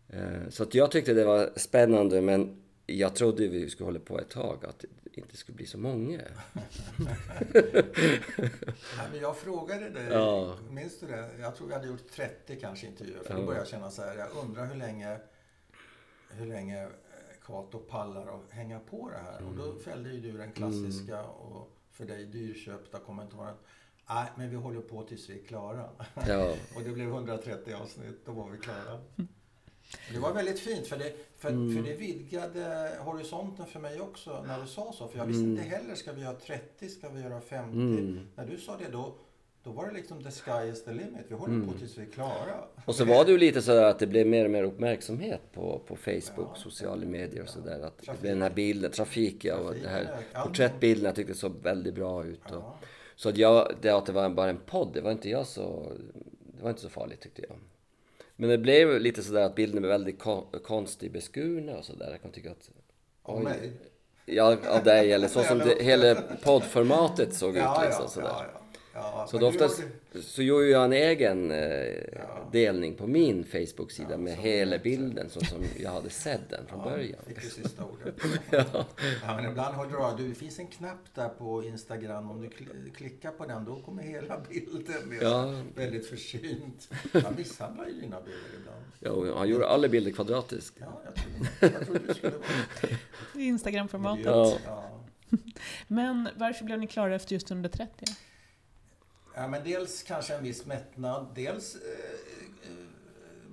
Eh, 0.09 0.49
Så 0.49 0.67
jag 0.73 0.91
tyckte 0.91 1.15
det 1.15 1.25
var 1.25 1.51
spännande, 1.57 2.21
men 2.21 2.63
jag 2.87 3.15
trodde 3.15 3.49
vi 3.49 3.71
skulle 3.71 3.87
hålla 3.87 4.01
på 4.01 4.21
ett 4.21 4.31
tag, 4.31 4.65
att 4.65 4.85
inte 5.21 5.37
skulle 5.37 5.57
bli 5.57 5.67
så 5.67 5.79
många. 5.79 6.21
Ja, 8.97 9.03
men 9.13 9.21
jag 9.21 9.37
frågade 9.37 9.91
dig, 9.91 10.07
Ja. 10.11 10.57
minns 10.71 11.01
du 11.01 11.07
det? 11.07 11.31
Jag 11.41 11.57
tror 11.57 11.67
vi 11.69 11.75
hade 11.75 11.87
gjort 11.87 12.09
30 12.11 12.61
kanske 12.61 12.87
intervjuer. 12.87 13.23
För 13.25 13.35
Ja. 13.35 13.41
då 13.41 13.47
började 13.47 13.61
jag 13.61 13.69
känna 13.69 13.91
så 13.91 14.03
här, 14.03 14.17
jag 14.17 14.29
undrar 14.45 14.67
hur 14.67 14.75
länge, 14.75 15.19
hur 16.31 16.47
länge 16.47 16.89
Cato 17.47 17.79
pallar 17.79 18.27
att 18.27 18.51
hänga 18.51 18.81
på 18.81 19.11
det 19.11 19.19
här. 19.19 19.43
Och 19.49 19.55
då 19.57 19.75
fällde 19.79 20.11
ju 20.11 20.21
du 20.21 20.33
den 20.39 20.53
klassiska 20.53 21.23
och 21.25 21.71
för 21.91 22.05
dig 22.05 22.25
dyrköpta 22.25 22.99
kommentaren. 22.99 23.55
Nej, 24.09 24.27
men 24.37 24.51
vi 24.51 24.57
håller 24.57 24.81
på 24.81 25.03
tills 25.03 25.29
vi 25.31 25.41
är 25.41 25.45
klara. 25.47 25.89
Ja, 26.29 26.57
Och 26.77 26.83
det 26.85 26.91
blev 26.91 27.09
130 27.09 27.75
avsnitt, 27.75 28.27
då 28.27 28.33
var 28.33 28.51
vi 28.51 28.59
klara. 28.59 29.01
Det 30.13 30.19
var 30.19 30.33
väldigt 30.33 30.61
fint, 30.61 30.87
för 30.87 30.97
det, 30.99 31.13
för, 31.39 31.49
Mm. 31.51 31.77
för 31.77 31.91
det 31.91 31.97
vidgade 31.97 32.91
horisonten 33.01 33.67
för 33.67 33.81
mig 33.81 34.01
också 34.01 34.45
när 34.49 34.61
du 34.61 34.67
sa 34.67 34.93
så. 34.93 35.09
För 35.09 35.19
jag 35.19 35.27
visste 35.27 35.45
inte 35.45 35.63
heller, 35.63 35.95
ska 35.95 36.13
vi 36.13 36.23
göra 36.23 36.35
30, 36.35 36.89
ska 36.89 37.09
vi 37.09 37.21
göra 37.23 37.41
50? 37.41 37.77
Mm. 37.79 38.21
När 38.37 38.47
du 38.47 38.59
sa 38.59 38.77
det 38.77 38.89
då, 38.93 39.15
då 39.63 39.71
var 39.71 39.87
det 39.87 39.93
liksom 39.93 40.23
the 40.23 40.31
sky 40.31 40.69
is 40.73 40.85
the 40.85 40.91
limit. 40.93 41.25
Vi 41.29 41.35
håller 41.35 41.67
på 41.67 41.79
tills 41.79 41.99
vi 41.99 42.03
är 42.03 42.07
klara. 42.11 42.65
och 42.85 42.95
så 42.95 43.05
var 43.05 43.25
det 43.25 43.31
ju 43.33 43.39
lite 43.39 43.63
så 43.63 43.73
att 43.85 43.99
det 43.99 44.07
blev 44.07 44.27
mer 44.27 44.45
och 44.45 44.51
mer 44.51 44.63
uppmärksamhet 44.63 45.41
på, 45.53 45.81
på 45.87 45.97
Facebook, 45.97 46.23
Ja. 46.37 46.55
sociala 46.57 47.07
medier 47.07 47.43
och 47.43 47.49
sådär. 47.49 47.81
Att 47.81 47.99
Trafik. 48.03 48.23
den 48.23 48.43
här 48.43 48.51
bilden, 48.51 48.91
trafik 48.91 49.45
ja, 49.45 49.57
och 49.57 49.75
det 49.75 49.89
här. 49.89 50.01
Allting. 50.13 50.43
porträttbilderna 50.53 51.15
tyckte 51.15 51.31
jag 51.31 51.37
såg 51.37 51.63
väldigt 51.63 51.95
bra 51.95 52.25
ut. 52.25 52.45
Och, 52.51 52.57
Ja. 52.57 52.79
Så 53.17 53.29
att 53.29 53.37
jag, 53.37 53.73
det 53.83 53.91
att 53.91 54.07
det 54.07 54.13
var 54.13 54.29
bara 54.31 54.51
en 54.51 54.61
podd, 54.67 54.91
det 54.95 55.01
var 55.01 55.13
inte 55.13 55.29
jag 55.31 55.47
så, 55.47 55.93
det 56.57 56.63
var 56.63 56.71
inte 56.71 56.83
så 56.83 56.89
farligt 56.89 57.21
tyckte 57.21 57.43
jag. 57.49 57.57
Men 58.37 58.49
det 58.51 58.59
blev 58.59 59.01
lite 59.01 59.23
sådär 59.23 59.43
att 59.43 59.55
bilderna 59.55 59.81
blev 59.81 59.91
väldigt 59.91 60.19
ko- 60.19 60.47
konstigt 60.65 61.13
beskurna 61.13 61.77
och 61.79 61.85
sådär. 61.85 62.09
Jag 62.11 62.23
kan 62.23 62.31
tycka 62.31 62.51
att... 62.51 62.71
Av 63.23 63.43
mig? 63.43 63.73
Ja, 64.27 64.57
av 64.69 64.85
dig 64.85 65.13
eller 65.13 65.29
så 65.29 65.43
som 65.49 65.59
det, 65.59 65.83
hela 65.83 66.15
poddformatet 66.43 67.35
såg 67.35 67.51
ut 67.57 67.63
Ja, 67.63 67.83
liksom 67.85 68.05
ja, 68.05 68.09
sådär. 68.11 68.29
ja, 68.29 68.61
ja. 68.95 69.27
Så 69.31 69.39
då 69.39 69.47
oftast 69.49 69.81
gjorde- 69.81 70.23
så 70.27 70.43
gjorde 70.43 70.67
jag 70.69 70.85
en 70.85 70.93
egen 70.93 71.51
eh, 71.51 71.59
Ja. 71.59 72.49
delning 72.53 72.95
på 72.95 73.07
min 73.07 73.45
Facebook-sida 73.45 74.11
Ja, 74.11 74.17
med 74.17 74.37
hela 74.37 74.79
bilden 74.79 75.31
så 75.31 75.41
som 75.41 75.63
jag 75.81 75.91
hade 75.91 76.11
sett 76.11 76.51
den 76.51 76.67
från 76.67 76.79
Ja, 76.79 76.85
början. 76.91 77.21
fick 77.27 77.43
du 77.43 77.49
sista 77.49 77.85
ordet. 77.85 78.15
Ja. 78.51 78.65
Ja, 79.23 79.37
men 79.37 79.51
ibland 79.51 79.75
har 79.75 79.87
du, 79.87 79.93
ja, 79.93 80.15
du, 80.19 80.29
det 80.29 80.35
finns 80.35 80.59
en 80.59 80.67
knapp 80.67 81.15
där 81.15 81.29
på 81.29 81.65
Instagram. 81.65 82.31
Om 82.31 82.43
du 82.43 82.49
kl- 82.49 82.91
klickar 82.97 83.31
på 83.31 83.47
den, 83.47 83.65
då 83.65 83.77
kommer 83.81 84.03
hela 84.03 84.41
bilden 84.49 85.09
med. 85.09 85.23
Ja. 85.23 85.55
Väldigt 85.75 86.07
försynt. 86.07 86.89
Jag 87.13 87.37
misshandlar 87.39 87.87
ju 87.87 87.93
dina 87.93 88.21
bilder 88.21 88.49
ibland. 88.61 88.85
Ja, 89.01 89.11
och 89.33 89.39
han 89.39 89.49
gjorde 89.49 89.69
alla 89.69 89.89
bilder 89.89 90.11
kvadratiskt. 90.11 90.77
Ja, 90.81 91.03
jag 91.05 91.15
trodde, 91.15 91.75
jag 91.79 91.87
trodde 91.87 92.01
du 92.07 92.15
skulle 92.15 92.33
vara... 92.33 92.43
Instagram-formatet. 93.35 94.25
Ja. 94.25 94.57
Ja. 94.67 94.91
Men 95.89 96.29
varför 96.37 96.65
blev 96.65 96.79
ni 96.79 96.87
klara 96.87 97.15
efter 97.15 97.33
just 97.35 97.51
130? 97.51 98.07
Ja, 99.35 99.49
men 99.49 99.65
dels 99.65 100.03
kanske 100.03 100.35
en 100.35 100.43
viss 100.43 100.67
mättnad. 100.67 101.27
Dels 101.35 101.75
eh, 101.75 102.71
eh, 102.71 102.77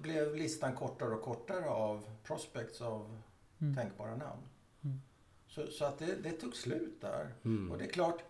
blev 0.02 0.36
listan 0.36 0.76
kortare 0.76 1.10
och 1.10 1.22
kortare 1.22 1.70
av 1.70 2.10
prospects 2.24 2.82
av 2.82 3.22
Mm. 3.62 3.76
tänkbara 3.76 4.16
namn. 4.16 4.42
Mm. 4.84 5.02
Så, 5.48 5.68
så 5.68 5.86
att 5.86 6.00
det, 6.00 6.16
det 6.16 6.32
tog 6.32 6.56
slut 6.56 7.02
där. 7.02 7.34
Mm. 7.46 7.72
Och 7.72 7.78
det 7.78 7.84
är 7.86 7.90
klart, 7.90 8.24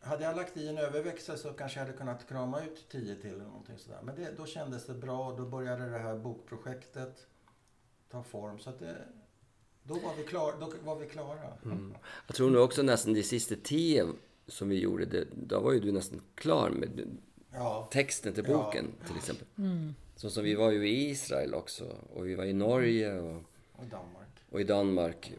hade 0.00 0.24
jag 0.24 0.36
lagt 0.36 0.56
i 0.56 0.68
en 0.68 0.78
överväxel 0.78 1.38
så 1.38 1.52
kanske 1.52 1.80
jag 1.80 1.86
hade 1.86 1.98
kunnat 1.98 2.28
krama 2.28 2.62
ut 2.64 2.88
tio 2.88 3.14
till 3.16 3.30
eller 3.34 3.44
någonting 3.44 3.78
sådär. 3.78 3.98
Men 4.02 4.16
det, 4.16 4.32
då 4.36 4.46
kändes 4.46 4.86
det 4.86 4.94
bra. 4.94 5.32
Då 5.36 5.46
började 5.46 5.90
det 5.90 5.98
här 5.98 6.16
bokprojektet 6.16 7.26
ta 8.10 8.22
form. 8.22 8.58
Så 8.58 8.70
att 8.70 8.78
det, 8.78 8.96
då 9.82 9.94
var 9.94 10.14
vi, 10.16 10.22
klar, 10.24 10.54
då 10.60 10.72
var 10.84 10.96
vi 10.96 11.06
klara. 11.06 11.52
Mm. 11.64 11.94
Jag 12.26 12.36
tror 12.36 12.50
nog 12.50 12.62
också 12.64 12.82
nästan 12.82 13.14
de 13.14 13.22
sista 13.22 13.54
tio 13.62 14.06
som 14.50 14.68
vi 14.68 14.78
gjorde, 14.80 15.04
det, 15.04 15.24
då 15.46 15.60
var 15.60 15.72
ju 15.72 15.80
du 15.80 15.92
nästan 15.92 16.20
klar 16.34 16.70
med 16.70 16.88
Ja, 17.52 17.88
texten 17.92 18.32
till 18.32 18.44
Ja. 18.48 18.56
boken 18.56 18.86
till 19.06 19.16
exempel. 19.16 19.46
Mm. 19.58 19.94
Så 20.16 20.30
som 20.30 20.44
vi 20.44 20.54
var 20.54 20.70
ju 20.70 20.88
i 20.88 21.08
Israel 21.10 21.54
också 21.54 21.84
och 22.14 22.26
vi 22.28 22.34
var 22.34 22.44
i 22.44 22.52
Norge 22.52 23.18
och, 23.20 23.36
och 23.72 23.86
Danmark. 23.90 24.28
och 24.50 24.60
i 24.60 24.64
Danmark. 24.64 25.32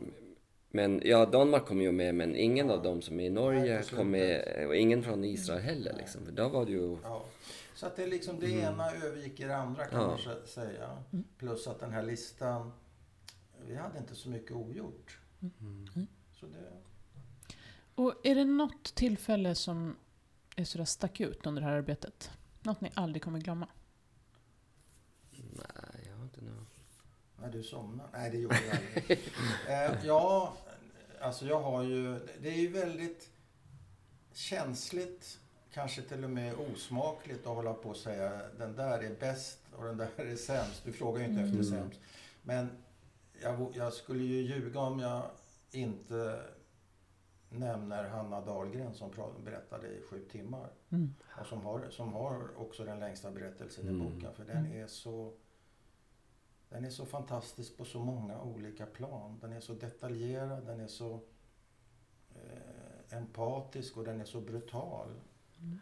Men 0.71 1.01
ja, 1.05 1.25
Danmark 1.25 1.65
kom 1.65 1.81
ju 1.81 1.91
med 1.91 2.15
men 2.15 2.35
ingen 2.35 2.69
av 2.69 2.83
dem 2.83 3.01
som 3.01 3.19
är 3.19 3.23
i 3.25 3.29
Nej, 3.29 3.43
Norge 3.43 3.83
slutet. 3.83 3.97
kom 3.97 4.11
med 4.11 4.65
och 4.67 4.75
ingen 4.75 5.03
från 5.03 5.23
Israel 5.23 5.61
heller 5.61 5.93
liksom. 5.97 6.25
För 6.25 6.31
då 6.31 6.49
var 6.49 6.65
det 6.65 6.71
ju... 6.71 6.97
Ja. 7.03 7.25
Så 7.75 7.85
att 7.87 7.95
det, 7.95 8.07
liksom, 8.07 8.39
det 8.39 8.49
ena 8.51 8.91
övergick 8.91 9.39
i 9.39 9.43
det 9.43 9.55
andra 9.55 9.85
kan 9.85 10.01
Ja. 10.01 10.07
man 10.07 10.17
sä- 10.17 10.45
säga. 10.45 11.03
Plus 11.37 11.67
att 11.67 11.79
den 11.79 11.91
här 11.91 12.03
listan, 12.03 12.71
vi 13.67 13.75
hade 13.75 13.97
inte 13.97 14.15
så 14.15 14.29
mycket 14.29 14.51
ogjort. 14.51 15.19
Så 16.39 16.45
det, 16.45 16.71
Och 17.95 18.15
är 18.23 18.35
det 18.35 18.45
något 18.45 18.95
tillfälle 18.95 19.55
som 19.55 19.95
är 20.55 20.63
sådär 20.63 20.85
stack 20.85 21.19
ut 21.19 21.45
under 21.45 21.61
det 21.61 21.67
här 21.67 21.75
arbetet? 21.75 22.31
Något 22.61 22.81
ni 22.81 22.91
aldrig 22.93 23.23
kommer 23.23 23.39
glömma? 23.39 23.67
Nej, 25.31 26.05
jag 26.09 26.15
har 26.17 26.23
inte 26.23 26.41
något... 26.41 26.67
när 27.41 27.49
du 27.51 27.63
somnade. 27.63 28.09
Nej, 28.13 28.31
det 28.31 28.37
gjorde 28.37 28.57
jag 28.67 28.77
aldrig. 28.77 29.19
eh, 29.99 30.05
ja, 30.05 30.53
alltså 31.21 31.45
jag 31.45 31.61
har 31.61 31.83
ju, 31.83 32.19
det 32.41 32.49
är 32.49 32.59
ju 32.61 32.67
väldigt 32.71 33.29
känsligt, 34.33 35.39
kanske 35.73 36.01
till 36.01 36.23
och 36.23 36.29
med 36.29 36.53
osmakligt 36.55 37.47
att 37.47 37.55
hålla 37.55 37.73
på 37.73 37.89
och 37.89 37.97
säga 37.97 38.41
den 38.57 38.75
där 38.75 38.99
är 38.99 39.15
bäst 39.19 39.59
och 39.75 39.83
den 39.85 39.97
där 39.97 40.09
är 40.17 40.35
sämst. 40.35 40.81
Du 40.85 40.91
frågar 40.91 41.21
ju 41.21 41.27
inte 41.27 41.41
efter 41.41 41.53
Mm. 41.53 41.69
sämst. 41.69 41.99
Men 42.43 42.69
jag, 43.41 43.73
jag 43.75 43.93
skulle 43.93 44.23
ju 44.23 44.41
ljuga 44.41 44.79
om 44.79 44.99
jag 44.99 45.23
inte 45.71 46.43
nämner 47.51 48.09
Hanna 48.09 48.41
Dahlgren 48.41 48.93
som 48.93 49.11
berättade 49.43 49.87
i 49.87 50.01
sju 50.01 50.25
timmar. 50.31 50.69
Mm. 50.89 51.13
Och 51.39 51.45
som 51.45 51.61
har, 51.61 51.89
som 51.89 52.13
har 52.13 52.49
också 52.57 52.83
den 52.85 52.99
längsta 52.99 53.31
berättelsen 53.31 53.85
i 53.85 53.89
Mm. 53.89 53.99
boken. 54.13 54.33
För 54.33 54.45
den 54.45 54.65
är 54.71 54.87
så 54.87 55.33
den 56.69 56.85
är 56.85 56.89
så 56.89 57.05
fantastisk 57.05 57.77
på 57.77 57.85
så 57.85 57.99
många 57.99 58.41
olika 58.41 58.85
plan. 58.85 59.37
Den 59.41 59.53
är 59.53 59.59
så 59.59 59.73
detaljerad, 59.73 60.65
den 60.65 60.79
är 60.79 60.87
så 60.87 61.19
eh, 62.35 63.17
empatisk 63.17 63.97
och 63.97 64.03
den 64.03 64.21
är 64.21 64.25
så 64.25 64.41
brutal. 64.41 65.07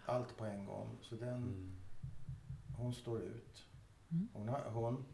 Allt 0.05 0.37
på 0.37 0.45
en 0.45 0.65
gång. 0.65 0.97
Så 1.01 1.15
den, 1.15 1.33
Mm. 1.33 1.75
hon 2.77 2.93
står 2.93 3.21
ut. 3.21 3.65
Mm. 4.11 4.27
Hon, 4.33 4.49
ha- 4.49 4.69
hon 4.69 5.05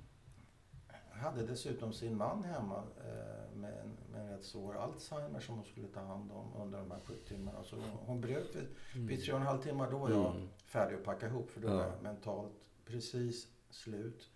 hade 1.20 1.44
dessutom 1.48 1.94
sin 1.94 2.18
man 2.18 2.44
hemma 2.44 2.84
eh, 2.98 3.56
med, 3.58 3.74
en, 3.80 3.98
med 4.12 4.22
en 4.22 4.30
rätt 4.30 4.44
svår 4.44 4.76
Alzheimer 4.78 5.40
som 5.40 5.56
hon 5.56 5.66
skulle 5.66 5.88
ta 5.88 6.00
hand 6.00 6.32
om 6.32 6.54
under 6.56 6.80
de 6.80 6.92
här 6.92 7.00
sju 7.00 7.14
timmarna. 7.28 7.64
Så 7.64 7.76
hon, 7.76 7.90
hon 8.06 8.22
bröt 8.22 8.56
vid, 8.56 8.68
vid 9.08 9.24
tre 9.24 9.34
och 9.34 9.40
en 9.40 9.46
halv 9.46 9.62
timmar. 9.62 9.92
Då 9.92 9.98
var 9.98 10.10
jag 10.10 10.36
Mm. 10.36 10.48
färdig 10.66 10.96
att 10.96 11.04
packa 11.04 11.28
ihop 11.28 11.50
för 11.50 11.62
då 11.62 11.68
var 11.68 11.84
jag 11.84 12.04
mentalt 12.04 12.54
precis 12.86 13.48
slut. 13.70 14.30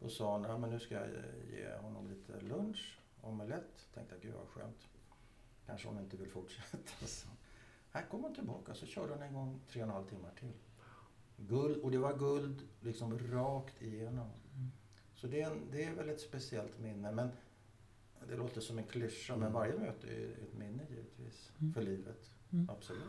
Då 0.00 0.08
sa 0.08 0.32
hon, 0.32 0.42
ja, 0.42 0.58
men 0.58 0.70
nu 0.70 0.78
ska 0.80 0.94
jag 0.94 1.08
ge 1.50 1.76
honom 1.82 2.08
lite 2.08 2.40
lunch, 2.40 2.98
omelett. 3.22 3.86
Tänkte 3.94 4.14
jag, 4.14 4.22
gud 4.22 4.34
vad 4.34 4.48
skönt. 4.48 4.88
Kanske 5.66 5.88
hon 5.88 5.98
inte 5.98 6.16
vill 6.16 6.28
fortsätta. 6.28 6.78
Så. 7.06 7.28
Här 7.90 8.02
kom 8.10 8.22
hon 8.22 8.34
tillbaka 8.34 8.74
så 8.74 8.86
körde 8.86 9.12
hon 9.12 9.22
en 9.22 9.34
gång 9.34 9.60
tre 9.68 9.82
och 9.82 9.88
en 9.88 9.94
halv 9.94 10.06
timmar 10.06 10.30
till. 10.38 10.52
Guld, 11.36 11.76
och 11.82 11.90
det 11.90 11.98
var 11.98 12.18
guld 12.18 12.68
liksom 12.80 13.18
rakt 13.18 13.82
igenom. 13.82 14.28
Så 15.20 15.26
det 15.26 15.42
är, 15.42 15.50
en, 15.50 15.70
det 15.72 15.84
är 15.84 15.94
väl 15.94 16.08
ett 16.08 16.20
speciellt 16.20 16.78
minne. 16.78 17.12
Men 17.12 17.30
det 18.28 18.36
låter 18.36 18.60
som 18.60 18.78
en 18.78 18.84
klyscha, 18.84 19.36
men 19.36 19.52
varje 19.52 19.78
möte 19.78 20.06
är 20.06 20.30
ett 20.30 20.58
minne 20.58 20.82
givetvis. 20.90 21.52
Mm. 21.60 21.72
För 21.72 21.82
livet. 21.82 22.30
Mm. 22.52 22.70
Absolut. 22.70 23.04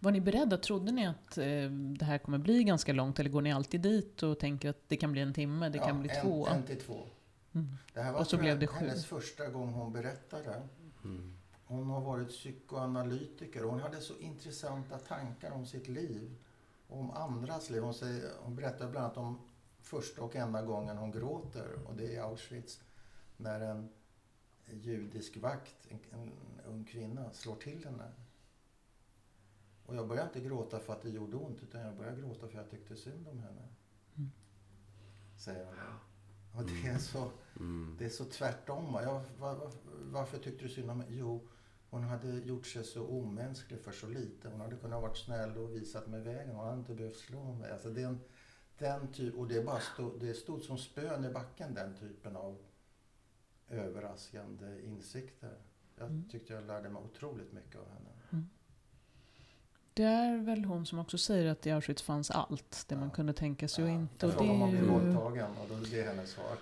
Var 0.00 0.10
ni 0.10 0.20
beredda? 0.20 0.58
Trodde 0.58 0.92
ni 0.92 1.06
att 1.06 1.38
eh, 1.38 1.70
det 1.70 2.04
här 2.04 2.18
kommer 2.18 2.38
bli 2.38 2.64
ganska 2.64 2.92
långt? 2.92 3.18
Eller 3.18 3.30
går 3.30 3.42
ni 3.42 3.52
alltid 3.52 3.80
dit 3.80 4.22
och 4.22 4.38
tänker 4.38 4.70
att 4.70 4.88
det 4.88 4.96
kan 4.96 5.12
bli 5.12 5.20
en 5.20 5.34
timme, 5.34 5.68
det 5.68 5.78
kan 5.78 6.00
bli 6.00 6.10
en, 6.10 6.22
två? 6.22 6.46
En 6.46 6.62
till 6.62 6.80
två. 6.80 7.06
Mm. 7.52 7.76
Det 7.94 8.00
här 8.02 8.12
var 8.12 8.20
Och 8.20 8.26
så 8.26 8.36
blev 8.36 8.58
det 8.58 8.66
sju. 8.66 8.76
hennes 8.78 9.06
första 9.06 9.48
gång 9.48 9.72
hon 9.72 9.92
berättade. 9.92 10.62
Mm. 11.04 11.32
Hon 11.64 11.90
har 11.90 12.00
varit 12.00 12.28
psykoanalytiker 12.28 13.64
och 13.64 13.70
hon 13.70 13.80
hade 13.80 14.00
så 14.00 14.18
intressanta 14.18 14.98
tankar 14.98 15.50
om 15.50 15.66
sitt 15.66 15.88
liv. 15.88 16.34
Och 16.88 17.00
om 17.00 17.10
andras 17.10 17.70
liv. 17.70 17.82
Hon, 17.82 17.94
säger, 17.94 18.30
hon 18.42 18.56
berättar 18.56 18.90
bland 18.90 19.04
annat 19.04 19.16
om 19.16 19.38
första 19.88 20.22
och 20.22 20.36
enda 20.36 20.62
gången 20.62 20.96
hon 20.96 21.10
gråter. 21.10 21.78
Och 21.86 21.96
det 21.96 22.04
är 22.04 22.10
i 22.10 22.18
Auschwitz. 22.18 22.80
När 23.36 23.60
en 23.60 23.88
judisk 24.66 25.36
vakt, 25.36 25.88
en, 25.88 26.20
en 26.20 26.32
ung 26.66 26.84
kvinna, 26.84 27.32
slår 27.32 27.56
till 27.56 27.84
henne. 27.84 28.12
Och 29.86 29.96
jag 29.96 30.08
började 30.08 30.28
inte 30.28 30.48
gråta 30.48 30.80
för 30.80 30.92
att 30.92 31.02
det 31.02 31.10
gjorde 31.10 31.36
ont. 31.36 31.62
Utan 31.62 31.80
jag 31.80 31.96
började 31.96 32.20
gråta 32.20 32.40
för 32.40 32.46
att 32.46 32.54
jag 32.54 32.70
tyckte 32.70 32.96
synd 32.96 33.28
om 33.28 33.38
henne. 33.38 33.68
Mm. 34.16 34.30
Säger 35.36 35.64
hon. 35.66 35.74
Och 36.52 36.70
det 36.70 36.88
är 36.88 36.98
så... 36.98 37.30
Mm. 37.56 37.96
Det 37.98 38.04
är 38.04 38.08
så 38.08 38.24
tvärtom. 38.24 38.94
Jag, 39.02 39.22
var, 39.38 39.54
var, 39.54 39.72
varför 40.12 40.38
tyckte 40.38 40.64
du 40.64 40.68
synd 40.68 40.90
om 40.90 40.98
mig? 40.98 41.06
Jo, 41.10 41.48
hon 41.90 42.02
hade 42.02 42.28
gjort 42.28 42.66
sig 42.66 42.84
så 42.84 43.06
omänsklig 43.06 43.80
för 43.80 43.92
så 43.92 44.06
lite. 44.06 44.48
Hon 44.48 44.60
hade 44.60 44.76
kunnat 44.76 45.02
vara 45.02 45.14
snäll 45.14 45.56
och 45.56 45.76
visat 45.76 46.06
mig 46.06 46.20
vägen. 46.20 46.56
Hon 46.56 46.66
hade 46.66 46.78
inte 46.78 46.94
behövt 46.94 47.16
slå 47.16 47.52
mig. 47.52 47.72
Alltså 47.72 47.90
det 47.90 48.02
är 48.02 48.06
en, 48.06 48.20
den 48.78 49.12
typ, 49.12 49.34
och 49.34 49.48
det, 49.48 49.62
bara 49.64 49.80
stod, 49.80 50.20
det 50.20 50.34
stod 50.34 50.62
som 50.62 50.78
spön 50.78 51.24
i 51.24 51.28
backen, 51.30 51.74
den 51.74 51.94
typen 51.94 52.36
av 52.36 52.56
överraskande 53.70 54.82
insikter. 54.86 55.54
Jag 55.96 56.06
Mm. 56.10 56.28
tyckte 56.28 56.52
jag 56.52 56.64
lärde 56.66 56.88
mig 56.88 57.02
otroligt 57.02 57.52
mycket 57.52 57.76
av 57.76 57.86
henne. 57.88 58.44
Det 59.94 60.02
är 60.04 60.36
väl 60.38 60.64
hon 60.64 60.86
som 60.86 60.98
också 60.98 61.18
säger 61.18 61.50
att 61.50 61.66
i 61.66 61.70
Auschwitz 61.70 62.02
fanns 62.02 62.30
allt, 62.30 62.84
det 62.88 62.96
man 62.96 63.08
Ja. 63.08 63.14
kunde 63.14 63.32
tänka 63.32 63.68
sig 63.68 63.84
och 63.84 63.90
inte. 63.90 64.26
Jag 64.26 64.34
frågade 64.34 64.52
om 64.52 64.58
är 64.60 64.70
blev 64.70 64.84
våldtagen 64.84 65.50
och 65.62 65.68
då 65.68 65.74
det 65.90 66.00
är 66.00 66.06
hennes 66.06 66.30
svar. 66.30 66.56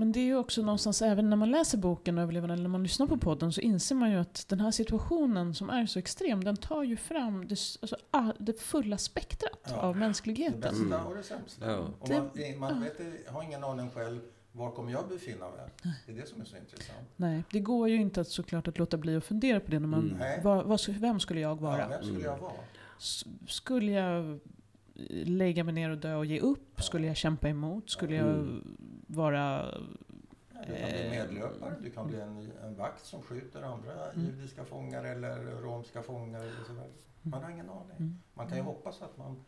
Men 0.00 0.12
det 0.12 0.20
är 0.20 0.24
ju 0.24 0.36
också 0.36 0.62
någonstans, 0.62 1.02
även 1.02 1.30
när 1.30 1.36
man 1.36 1.50
läser 1.50 1.78
boken 1.78 2.18
Överlevande 2.18 2.52
eller 2.54 2.62
när 2.62 2.68
man 2.70 2.82
lyssnar 2.82 3.06
på 3.06 3.16
podden 3.18 3.52
så 3.52 3.60
inser 3.60 3.94
man 3.94 4.10
ju 4.10 4.16
att 4.16 4.48
den 4.48 4.60
här 4.60 4.70
situationen 4.70 5.54
som 5.54 5.70
är 5.70 5.86
så 5.86 5.98
extrem, 5.98 6.44
den 6.44 6.56
tar 6.56 6.82
ju 6.82 6.96
fram 6.96 7.48
det, 7.48 7.56
alltså, 7.82 7.96
det 8.38 8.60
fulla 8.60 8.98
spektrat 8.98 9.60
Ja. 9.68 9.76
av 9.76 9.94
Det 9.94 10.00
mänskligheten. 10.00 10.60
bästa 10.60 10.76
Mm. 10.96 11.06
och 11.06 11.16
det 11.16 11.22
sämsta. 11.22 11.70
Ja. 11.70 11.78
Och 12.00 12.08
Det- 12.08 12.58
man 12.58 12.72
man 12.74 12.82
vet, 12.82 13.28
har 13.28 13.42
ingen 13.42 13.64
aning 13.64 13.90
själv 13.90 14.20
var 14.52 14.70
kommer 14.70 14.92
jag 14.92 15.08
befinna 15.08 15.44
mig. 15.50 15.92
Det 16.06 16.12
är 16.12 16.16
det 16.16 16.28
som 16.28 16.40
är 16.40 16.44
så 16.44 16.56
intressant. 16.56 17.08
Nej, 17.16 17.42
det 17.52 17.60
går 17.60 17.88
ju 17.88 17.96
inte 17.96 18.20
att 18.20 18.28
såklart 18.28 18.68
att 18.68 18.78
låta 18.78 18.96
bli 18.96 19.16
att 19.16 19.24
fundera 19.24 19.60
på 19.60 19.70
det. 19.70 19.78
När 19.78 19.88
man, 19.88 20.10
Mm. 20.20 20.42
Vad, 20.44 20.64
vad, 20.66 20.80
vem 20.88 21.20
skulle 21.20 21.40
jag 21.40 21.60
vara? 21.60 21.78
Ja, 21.78 21.88
vem 21.88 22.02
skulle 22.02 22.24
jag 22.24 22.38
vara? 22.38 22.52
S- 22.98 23.24
Skulle 23.48 23.92
jag 23.92 24.40
lägga 25.10 25.64
mig 25.64 25.74
ner 25.74 25.90
och 25.90 25.98
dö 25.98 26.14
och 26.14 26.26
ge 26.26 26.40
upp? 26.40 26.82
Skulle 26.82 27.06
jag 27.06 27.16
kämpa 27.16 27.48
emot? 27.48 27.90
Skulle 27.90 28.14
jag 28.14 28.26
Mm. 28.26 28.76
vara... 29.06 29.74
Du 30.66 30.66
kan 30.66 30.88
bli 30.90 31.04
Eh, 31.06 31.10
medlöpare, 31.10 31.74
du 31.82 31.90
kan 31.90 32.06
bli 32.06 32.20
en, 32.20 32.52
en 32.62 32.74
vakt 32.76 33.04
som 33.04 33.22
skjuter 33.22 33.62
andra 33.62 34.10
Mm. 34.12 34.26
judiska 34.26 34.64
fångar 34.64 35.04
eller 35.04 35.36
romska 35.44 36.02
fångar 36.02 36.40
eller 36.40 36.64
sådär. 36.66 36.88
Man 37.22 37.42
har 37.42 37.50
ingen 37.50 37.70
aning. 37.70 37.96
Mm. 37.96 38.18
Man 38.34 38.48
kan 38.48 38.56
ju 38.56 38.62
hoppas 38.62 39.02
att 39.02 39.16
man... 39.16 39.44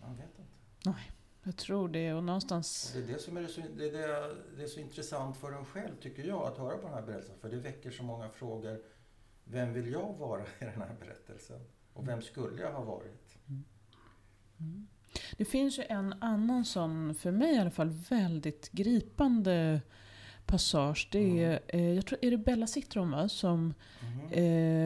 Man 0.00 0.16
vet 0.16 0.38
inte. 0.38 0.52
Nej, 0.86 1.10
jag 1.42 1.56
tror 1.56 1.88
det. 1.88 2.12
Och 2.14 2.24
någonstans... 2.24 2.92
Och 2.94 3.00
det 3.00 3.08
är 3.10 3.12
det 3.14 3.18
som 3.18 3.36
är 3.36 3.46
så, 3.46 3.60
det 3.76 3.88
är 3.88 3.92
det, 3.92 4.34
det 4.56 4.62
är 4.62 4.66
så 4.66 4.80
intressant 4.80 5.36
för 5.36 5.52
en 5.52 5.64
själv, 5.64 5.94
tycker 6.00 6.24
jag, 6.24 6.42
att 6.46 6.58
höra 6.58 6.76
på 6.76 6.86
den 6.86 6.94
här 6.94 7.02
berättelsen. 7.02 7.36
För 7.40 7.48
det 7.50 7.56
väcker 7.56 7.90
så 7.90 8.02
många 8.02 8.28
frågor. 8.28 8.80
Vem 9.44 9.72
vill 9.72 9.92
jag 9.92 10.14
vara 10.18 10.42
i 10.42 10.46
den 10.64 10.82
här 10.82 10.96
berättelsen? 11.00 11.60
Och 11.92 12.08
vem 12.08 12.22
skulle 12.22 12.62
jag 12.62 12.72
ha 12.72 12.84
varit? 12.84 13.38
Mm. 13.48 13.64
Det 15.36 15.44
finns 15.44 15.78
ju 15.78 15.82
en 15.88 16.14
annan 16.20 16.64
sån, 16.64 17.14
för 17.14 17.30
mig 17.30 17.54
i 17.54 17.58
alla 17.58 17.70
fall, 17.70 17.88
väldigt 18.08 18.72
gripande 18.72 19.80
passage. 20.46 21.08
Det 21.12 21.44
är, 21.44 21.60
eh, 21.68 21.92
jag 21.94 22.06
tror, 22.06 22.18
är 22.22 22.30
det 22.30 22.38
Bella 22.38 22.66
Citron 22.66 23.10
va? 23.10 23.28
Som, 23.28 23.74
Mhm. 24.00 24.32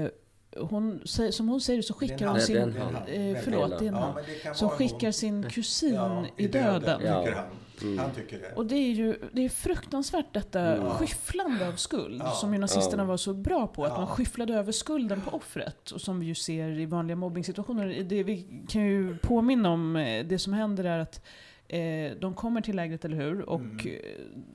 eh, 0.04 0.10
hon, 0.56 1.00
som 1.30 1.48
hon 1.48 1.60
säger 1.60 1.82
så 1.82 1.94
skickar 1.94 2.26
hon 2.26 2.40
sin... 2.40 2.58
Han. 2.76 2.94
Eh, 2.96 3.36
förlåt, 3.44 3.78
det 3.78 3.84
är 3.84 3.88
en 3.88 3.94
Ja, 3.94 4.18
han. 4.44 4.54
Som 4.54 4.68
skickar 4.68 5.12
sin 5.12 5.42
kusin 5.50 5.94
Ja, 5.94 6.26
i 6.36 6.46
döden. 6.48 7.00
Ja. 7.04 7.44
Mm. 7.82 7.98
Han 7.98 8.10
tycker 8.14 8.38
det. 8.38 8.52
Och 8.56 8.66
det 8.66 8.74
är 8.76 8.92
ju 8.92 9.16
det 9.32 9.44
är 9.44 9.48
fruktansvärt 9.48 10.34
detta 10.34 10.60
Mm. 10.60 10.90
skyfflande 10.90 11.68
av 11.68 11.72
skuld 11.72 12.22
Ja. 12.24 12.30
som 12.30 12.52
ju 12.54 12.58
nazisterna 12.60 13.02
Ja. 13.02 13.06
var 13.06 13.16
så 13.16 13.34
bra 13.34 13.66
på. 13.66 13.84
Att 13.84 13.90
Ja. 13.92 13.98
man 13.98 14.06
skyfflade 14.06 14.54
över 14.54 14.72
skulden 14.72 15.20
på 15.20 15.30
offret. 15.36 15.90
Och 15.90 16.00
som 16.00 16.20
vi 16.20 16.26
ju 16.26 16.34
ser 16.34 16.80
i 16.80 16.86
vanliga 16.86 17.16
mobbningssituationer. 17.16 18.02
Det 18.08 18.22
vi 18.22 18.46
kan 18.68 18.82
ju 18.86 19.16
påminna 19.18 19.70
om, 19.70 19.96
eh, 19.96 20.26
det 20.26 20.38
som 20.38 20.52
händer 20.52 20.84
är 20.84 20.98
att 20.98 21.24
eh, 21.70 22.12
de 22.20 22.34
kommer 22.34 22.60
till 22.60 22.76
lägret, 22.76 23.04
eller 23.04 23.16
hur? 23.16 23.42
Och 23.48 23.60
Mm. 23.60 23.78
eh, 23.86 24.00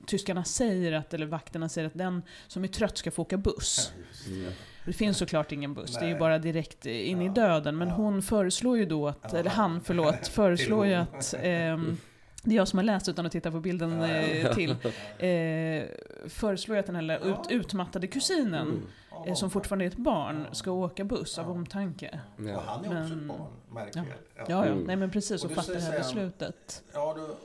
tyskarna 0.07 0.43
säger 0.43 0.91
att, 0.91 1.13
eller 1.13 1.25
vakterna 1.25 1.69
säger 1.69 1.87
att 1.87 1.93
den 1.97 2.21
som 2.47 2.63
är 2.63 2.67
trött 2.67 2.97
ska 2.97 3.11
få 3.11 3.21
åka 3.21 3.37
buss. 3.37 3.91
Mm. 4.27 4.51
Det 4.85 4.93
finns 4.93 5.17
såklart 5.17 5.51
ingen 5.51 5.73
buss, 5.73 5.93
det 5.93 5.99
är 5.99 6.05
ju 6.05 6.09
Nej. 6.11 6.19
bara 6.19 6.39
direkt 6.39 6.85
eh, 6.85 7.09
in 7.09 7.21
i 7.21 7.25
Ja. 7.25 7.31
döden. 7.31 7.77
Men 7.77 7.87
Ja. 7.87 7.93
hon 7.93 8.21
föreslår 8.21 8.77
ju 8.77 8.85
då 8.85 9.07
att, 9.07 9.29
Ja. 9.31 9.37
eller 9.37 9.49
han 9.49 9.81
förlåt, 9.81 10.27
föreslår 10.31 10.85
ju 10.85 10.93
att 10.93 11.33
ehm, 11.41 11.97
det 12.43 12.51
är 12.51 12.55
jag 12.55 12.67
som 12.67 12.79
har 12.79 12.83
läst 12.83 13.09
utan 13.09 13.25
att 13.25 13.31
titta 13.31 13.51
på 13.51 13.59
bilden 13.59 13.91
Ja, 14.01 14.07
ja. 14.07 14.13
eh, 14.49 14.53
till. 14.55 14.71
Eh, 15.17 15.85
föreslår 16.29 16.77
att 16.77 16.85
den 16.85 16.95
här 16.95 17.27
ut, 17.27 17.37
utmattade 17.51 18.07
kusinen, 18.07 18.67
Mm. 18.67 19.27
Eh, 19.27 19.33
som 19.35 19.49
fortfarande 19.49 19.85
är 19.85 19.87
ett 19.89 19.97
barn, 19.97 20.47
ska 20.51 20.71
åka 20.71 21.03
buss 21.03 21.37
av 21.39 21.51
omtanke. 21.51 22.19
Ja. 22.37 22.55
Och 22.57 22.63
han 22.63 22.85
är 22.85 23.01
också 23.03 23.15
Men- 23.15 23.21
ett 23.21 23.27
barn, 23.37 23.51
märker 23.71 23.99
Ja. 23.99 24.05
jag. 24.35 24.49
Ja, 24.49 24.65
ja. 24.65 24.71
Mm. 24.71 24.83
Nej 24.83 24.95
men 24.95 25.11
precis, 25.11 25.43
Och 25.43 25.45
och 25.45 25.49
du 25.49 25.55
fattar 25.55 25.73
det 25.73 25.79
här 25.79 25.87
säger- 25.89 26.03
beslutet. 26.03 26.83
Ja, 26.93 27.13
då, 27.17 27.35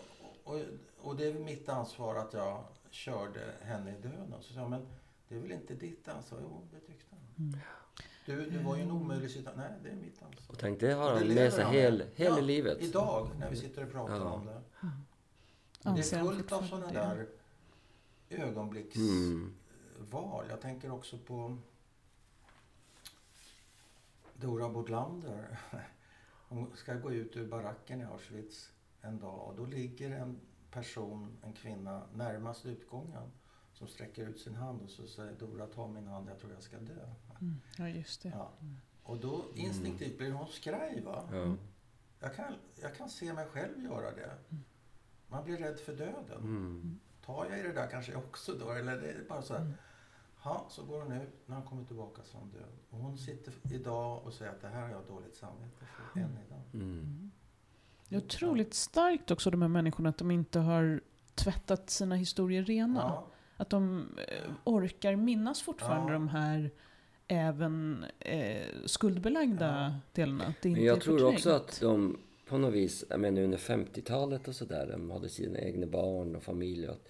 och, 0.53 0.61
och 1.01 1.17
det 1.17 1.25
är 1.27 1.35
mitt 1.35 1.69
ansvar 1.69 2.17
att 2.17 2.33
jag 2.35 2.65
körde 2.91 3.41
henne 3.63 3.91
i 3.91 3.95
döden. 4.03 4.35
Så 4.41 4.53
sa 4.55 4.69
men 4.69 4.87
det 5.29 5.35
är 5.37 5.41
väl 5.41 5.53
inte 5.53 5.75
ditt 5.75 6.09
ansvar? 6.09 6.39
Jo, 6.43 6.69
det 6.73 6.81
tyckte 6.87 7.07
han. 7.11 7.47
Mm. 7.47 7.61
Du, 8.29 8.51
det 8.51 8.59
var 8.59 8.77
ju 8.77 8.83
en 8.83 8.91
omöjlig 8.91 9.31
situation. 9.31 9.61
Nej, 9.61 9.73
det 9.83 9.89
är 9.89 9.95
mitt 9.95 10.23
ansvar. 10.23 10.53
Och 10.55 10.59
tänk, 10.59 10.81
det 10.81 10.93
har 10.93 11.15
han 11.15 11.35
med 11.35 11.53
sig 11.53 11.65
hela 11.65 12.05
Ja, 12.17 12.41
livet. 12.41 12.79
Idag, 12.81 13.31
när 13.39 13.51
vi 13.51 13.57
sitter 13.57 13.85
och 13.85 13.93
pratar 13.93 14.17
Ja. 14.17 14.33
om 14.33 14.47
det. 14.47 14.63
Mm. 14.83 15.97
Det 15.97 16.13
är 16.13 16.25
fullt 16.25 16.53
av 16.53 16.63
sådana 16.63 16.93
där 16.93 17.29
ögonblicksval. 18.31 19.05
Mm. 19.05 19.55
Jag 20.49 20.61
tänker 20.61 20.91
också 20.91 21.19
på 21.19 21.59
Dora 24.35 24.69
Bodlander. 24.69 25.59
Hon 26.49 26.71
ska 26.75 26.95
gå 26.95 27.13
ut 27.13 27.37
ur 27.37 27.47
baracken 27.49 28.01
i 28.01 28.05
Auschwitz 28.05 28.73
en 29.01 29.19
dag 29.19 29.49
och 29.49 29.55
då 29.57 29.67
ligger 29.67 30.11
en 30.11 30.41
person, 30.71 31.37
en 31.43 31.53
kvinna, 31.53 32.03
närmast 32.15 32.67
utgången 32.67 33.33
som 33.73 33.89
sträcker 33.89 34.29
ut 34.29 34.41
sin 34.41 34.55
hand 34.55 34.83
och 34.83 34.91
så 34.91 35.07
säger 35.07 35.33
Dora 35.33 35.67
ta 35.67 35.87
min 35.89 36.07
hand, 36.07 36.29
jag 36.29 36.39
tror 36.39 36.53
jag 36.53 36.63
ska 36.63 36.79
dö. 36.79 37.09
Mm. 37.41 37.61
Ja, 37.77 37.89
just 37.89 38.23
det. 38.23 38.29
Ja. 38.29 38.51
Och 39.03 39.17
då 39.19 39.45
instinktivt 39.55 40.19
blir 40.19 40.33
hon 40.33 40.47
skraj 40.49 41.01
va? 41.01 41.23
Ja. 41.33 41.55
Jag 42.21 42.35
kan, 42.37 42.55
jag 42.83 42.95
kan 42.97 43.09
se 43.11 43.33
mig 43.33 43.47
själv 43.47 43.85
göra 43.85 44.11
det. 44.11 44.31
Man 45.29 45.45
blir 45.45 45.57
rädd 45.57 45.79
för 45.79 45.93
döden. 45.97 46.39
Mm. 46.41 46.99
Tar 47.27 47.47
jag 47.51 47.59
i 47.59 47.63
det 47.63 47.73
där 47.73 47.91
kanske 47.91 48.13
jag 48.13 48.21
också 48.25 48.53
då? 48.53 48.71
Eller 48.73 48.97
det 49.01 49.11
är 49.11 49.25
bara 49.29 49.43
så 49.43 49.55
här. 49.55 49.61
Mm. 49.61 49.75
Ja, 50.45 50.67
så 50.71 50.85
går 50.85 51.03
hon 51.03 51.13
ut. 51.13 51.29
När 51.47 51.57
hon 51.57 51.65
kommer 51.67 51.85
tillbaka 51.85 52.23
så 52.25 52.39
hon 52.39 52.51
död. 52.51 52.73
Och 52.91 52.99
hon 52.99 53.19
sitter 53.19 53.53
idag 53.73 54.23
och 54.27 54.33
säger 54.33 54.53
att 54.53 54.61
det 54.61 54.69
här 54.69 54.83
har 54.83 54.89
jag 54.89 55.03
dåligt 55.09 55.37
samvete 55.37 55.85
för 55.87 56.21
än 56.21 56.39
idag. 56.47 56.63
Mm. 56.73 57.31
Det 58.09 58.17
är 58.17 58.21
otroligt 58.21 58.75
starkt 58.75 59.31
också 59.31 59.51
de 59.51 59.63
här 59.63 59.69
människorna, 59.69 60.09
att 60.09 60.19
de 60.19 60.31
inte 60.31 60.59
har 60.61 61.01
tvättat 61.35 61.91
sina 61.91 62.15
historier 62.15 62.63
rena. 62.63 63.01
Ja, 63.01 63.27
Att 63.57 63.71
de 63.71 64.09
eh, 64.29 64.51
orkar 64.65 65.17
minnas 65.17 65.63
fortfarande 65.63 66.13
Ja. 66.13 66.19
de 66.19 66.29
här 66.29 66.71
även 67.29 68.05
eh, 68.21 68.67
skuldbelagda 68.87 69.67
Ja. 69.93 70.01
delarna. 70.13 70.45
Det 70.63 70.69
inte 70.69 70.81
Men 70.81 70.85
jag 70.89 71.01
tror 71.01 71.25
också 71.25 71.51
att 71.51 71.81
de 71.81 72.19
på 72.49 72.59
något 72.59 72.75
vis, 72.75 73.05
jag 73.11 73.21
menar 73.21 73.43
under 73.43 73.59
50-talet 73.59 74.49
och 74.49 74.55
sådär, 74.57 74.87
de 74.93 75.11
hade 75.11 75.29
sina 75.29 75.59
egna 75.59 75.87
barn 75.87 76.37
och 76.37 76.43
familj. 76.43 76.87
Och 76.89 76.95
att 76.95 77.09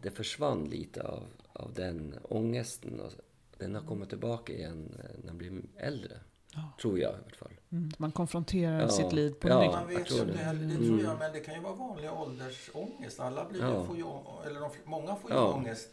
det 0.00 0.10
försvann 0.10 0.64
lite 0.64 1.02
av, 1.02 1.22
av 1.52 1.72
den 1.74 2.14
ångesten. 2.22 3.00
Och 3.00 3.12
den 3.58 3.74
har 3.74 3.82
kommit 3.82 4.08
tillbaka 4.08 4.52
igen 4.52 4.92
när 5.18 5.26
man 5.26 5.38
blir 5.38 5.52
äldre. 5.76 6.12
Ja. 6.54 6.62
Tror 6.82 6.98
jag 6.98 7.12
i 7.12 7.14
alla 7.14 7.34
fall. 7.38 7.52
Mm, 7.72 7.90
man 7.98 8.12
konfronterar 8.12 8.80
Ja. 8.80 8.88
sitt 8.88 9.12
liv 9.12 9.30
på 9.30 9.48
Ja. 9.48 9.60
nytt. 9.62 9.72
man 9.72 9.92
jag 9.92 9.98
vet 9.98 10.06
tror 10.06 10.18
ju 10.18 10.24
inte 10.26 10.38
det. 10.38 10.44
heller, 10.44 10.60
det 10.60 10.74
Mm. 10.74 10.86
tror 10.88 11.02
jag, 11.02 11.18
men 11.18 11.32
det 11.32 11.40
kan 11.40 11.54
ju 11.54 11.60
vara 11.60 11.74
vanlig 11.74 12.10
åldersångest. 12.12 13.20
Alla 13.20 13.44
blir, 13.48 13.60
Ja. 13.60 13.84
får 13.84 13.96
ju, 13.96 14.04
eller 14.46 14.60
de, 14.60 14.70
många 14.84 15.16
får 15.16 15.30
ju 15.30 15.36
Ja. 15.36 15.52
ångest. 15.52 15.88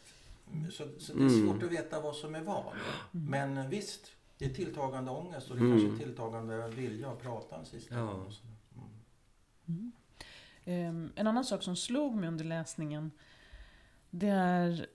Så, 0.71 0.83
så 0.99 1.13
det 1.13 1.19
är 1.23 1.27
Mm. 1.29 1.47
svårt 1.47 1.63
att 1.63 1.71
veta 1.71 2.01
vad 2.01 2.15
som 2.15 2.35
är 2.35 2.41
vad. 2.41 2.73
Men 3.11 3.69
visst, 3.69 4.11
det 4.37 4.45
är 4.45 4.49
tilltagande 4.49 5.11
ångest 5.11 5.49
och 5.51 5.55
det 5.57 5.61
är 5.61 5.65
Mm. 5.65 5.79
kanske 5.81 6.05
tilltagande 6.05 6.67
vilja 6.67 7.09
att 7.11 7.21
prata 7.21 7.55
en 7.57 7.65
sista 7.65 7.95
Ja. 7.95 8.05
gång. 8.05 8.33
Mm. 9.67 9.91
Ehm, 10.65 11.11
en 11.15 11.27
annan 11.27 11.45
sak 11.45 11.63
som 11.63 11.75
slog 11.75 12.15
mig 12.15 12.27
under 12.29 12.45
läsningen, 12.45 13.11
det 14.09 14.27
är... 14.29 14.87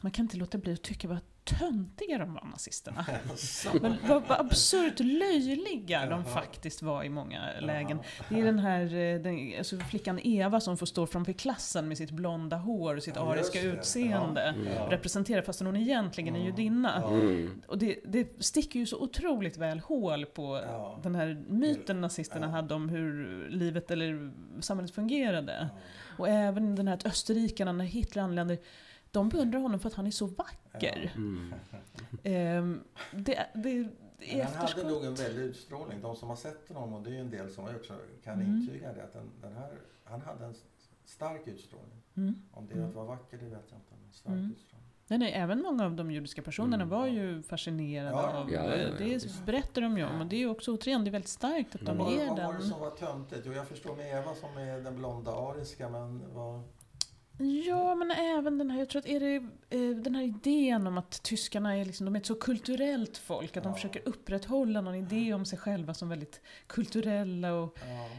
Man 0.00 0.12
kan 0.12 0.24
inte 0.24 0.36
låta 0.36 0.58
bli 0.58 0.72
att 0.72 0.82
tycka 0.82 1.08
vad 1.08 1.18
töntiga 1.58 2.18
de 2.18 2.34
var, 2.34 2.44
nazisterna. 2.44 3.06
Men 3.80 3.94
vad, 4.08 4.22
vad 4.28 4.40
absurt 4.40 5.00
löjliga 5.00 6.06
de 6.06 6.24
faktiskt 6.24 6.82
var 6.82 7.04
i 7.04 7.08
många 7.08 7.40
lägen. 7.60 7.98
Det 8.28 8.40
är 8.40 8.44
den 8.44 8.58
här 8.58 8.82
eh, 8.82 9.20
den, 9.20 9.54
alltså 9.58 9.76
flickan 9.78 10.18
Eva 10.22 10.60
som 10.60 10.76
får 10.76 10.86
stå 10.86 11.06
framför 11.06 11.32
klassen 11.32 11.88
med 11.88 11.98
sitt 11.98 12.10
blonda 12.10 12.56
hår 12.56 12.96
och 12.96 13.02
sitt 13.02 13.16
Ja, 13.16 13.32
ariska 13.32 13.60
utseende. 13.60 14.54
Ja. 14.64 14.70
Ja. 14.76 14.86
Representerar 14.90 15.42
fastän 15.42 15.66
hon 15.66 15.76
egentligen 15.76 16.36
är 16.36 16.44
judinna. 16.44 17.02
Mm. 17.08 17.62
Och 17.66 17.78
det, 17.78 17.98
det 18.06 18.44
sticker 18.44 18.78
ju 18.80 18.86
så 18.86 18.98
otroligt 19.02 19.56
väl 19.56 19.80
hål 19.80 20.26
på 20.26 20.60
Ja. 20.66 21.00
den 21.02 21.14
här 21.14 21.44
myten 21.48 22.00
nazisterna 22.00 22.46
Ja. 22.46 22.50
hade 22.50 22.74
om 22.74 22.88
hur 22.88 23.46
livet 23.50 23.90
eller 23.90 24.30
samhället 24.60 24.94
fungerade. 24.94 25.68
Och 26.18 26.28
även 26.28 26.74
den 26.76 26.88
här 26.88 26.94
att 26.94 27.06
österrikarna, 27.06 27.72
när 27.72 27.84
Hitler 27.84 28.22
anländer, 28.22 28.58
de 29.18 29.28
beundrar 29.28 29.60
honom 29.60 29.80
för 29.80 29.88
att 29.88 29.94
han 29.94 30.06
är 30.06 30.10
så 30.10 30.26
vacker. 30.26 31.12
Mm. 31.16 31.54
Ehm, 32.22 32.80
det, 33.12 33.46
det, 33.54 33.88
Men 34.36 34.46
han 34.46 34.54
hade 34.68 34.88
nog 34.90 35.04
en 35.04 35.14
väldig 35.14 35.42
utstrålning. 35.42 36.00
De 36.02 36.16
som 36.16 36.28
har 36.28 36.36
sett 36.36 36.68
honom, 36.68 36.94
och 36.94 37.02
det 37.02 37.10
är 37.10 37.14
ju 37.14 37.20
en 37.20 37.30
del 37.30 37.50
som 37.50 37.64
också 37.64 37.94
kan 38.24 38.34
Mm. 38.40 38.46
intyga 38.56 38.92
det, 38.92 39.02
att 39.04 39.12
den, 39.12 39.30
den 39.42 39.52
här, 39.56 39.70
han 40.04 40.20
hade 40.20 40.44
en 40.44 40.54
stark 41.04 41.46
utstrålning. 41.48 42.02
Mm. 42.16 42.34
Om 42.52 42.66
det 42.66 42.74
Mm. 42.74 42.88
att 42.88 42.94
vara 42.94 43.04
vacker, 43.06 43.38
det 43.38 43.44
vet 43.44 43.64
jag 43.70 43.78
inte. 43.78 43.92
Men 44.02 44.12
stark 44.12 44.32
Mm. 44.34 44.50
utstrålning. 44.52 44.88
Nej, 45.10 45.18
nej, 45.18 45.32
även 45.32 45.62
många 45.62 45.84
av 45.84 45.92
de 45.94 46.10
judiska 46.10 46.42
personerna 46.42 46.74
Mm. 46.74 46.88
var 46.88 47.06
ju 47.06 47.42
fascinerade 47.42 48.10
Ja, 48.10 48.32
av... 48.32 48.52
ja, 48.52 48.64
ja, 48.64 48.76
ja, 48.76 48.88
det 48.98 49.44
berättar 49.46 49.82
de 49.82 49.98
ju 49.98 50.04
om. 50.06 50.20
Och 50.20 50.26
det 50.26 50.42
är 50.42 50.50
också 50.50 50.74
återigen, 50.76 51.04
det 51.04 51.10
är 51.10 51.12
väldigt 51.12 51.28
starkt 51.30 51.74
att 51.74 51.80
de 51.80 51.86
Mm. 51.90 52.04
Vad, 52.04 52.12
ger 52.14 52.26
vad 52.28 52.36
var 52.38 52.52
det 52.52 52.58
den. 52.58 52.68
som 52.68 52.80
var 52.80 52.90
töntigt? 52.90 53.42
Jo, 53.46 53.52
jag 53.52 53.66
förstår 53.68 53.96
med 53.96 54.12
Eva 54.18 54.34
som 54.34 54.56
är 54.58 54.80
den 54.80 54.96
blonda 54.96 55.32
ariska, 55.32 55.88
men 55.88 56.22
vad... 56.34 56.62
Ja, 57.38 57.94
men 57.94 58.10
även 58.10 58.58
den 58.58 58.70
här, 58.70 58.78
jag 58.78 58.88
tror 58.88 58.98
att 59.00 59.06
är 59.06 59.20
det 59.20 59.34
eh, 59.70 59.90
den 59.96 60.14
här 60.14 60.22
idén 60.22 60.86
om 60.86 60.98
att 60.98 61.22
tyskarna 61.22 61.76
är, 61.76 61.84
liksom, 61.84 62.04
de 62.04 62.14
är 62.16 62.20
ett 62.20 62.26
så 62.26 62.34
kulturellt 62.34 63.16
folk, 63.18 63.56
att 63.56 63.62
de 63.62 63.68
Ja. 63.68 63.74
försöker 63.74 64.02
upprätthålla 64.08 64.80
någon 64.80 64.94
idé 64.94 65.34
om 65.34 65.44
sig 65.44 65.58
själva 65.58 65.94
som 65.94 66.08
väldigt 66.08 66.40
kulturella 66.66 67.52
och 67.54 67.78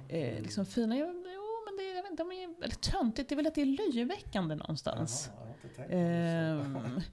Ja. 0.10 0.15
eh, 0.17 0.41
liksom 0.41 0.65
fina. 0.65 0.97
Jo, 0.97 1.05
men 1.65 1.77
det, 1.77 1.84
jag 1.95 2.01
vet 2.03 2.12
inte, 2.12 2.23
de 2.23 2.32
är 2.32 2.60
väldigt 2.62 2.82
töntigt, 2.82 3.29
det 3.29 3.34
är 3.34 3.38
väl 3.38 3.47
att 3.47 3.55
det 3.55 3.62
är 3.62 3.65
löjeväckande 3.93 4.55
någonstans. 4.55 5.29
Jaha, 5.77 5.86
jag. 5.89 5.99
Ehm, 5.99 6.77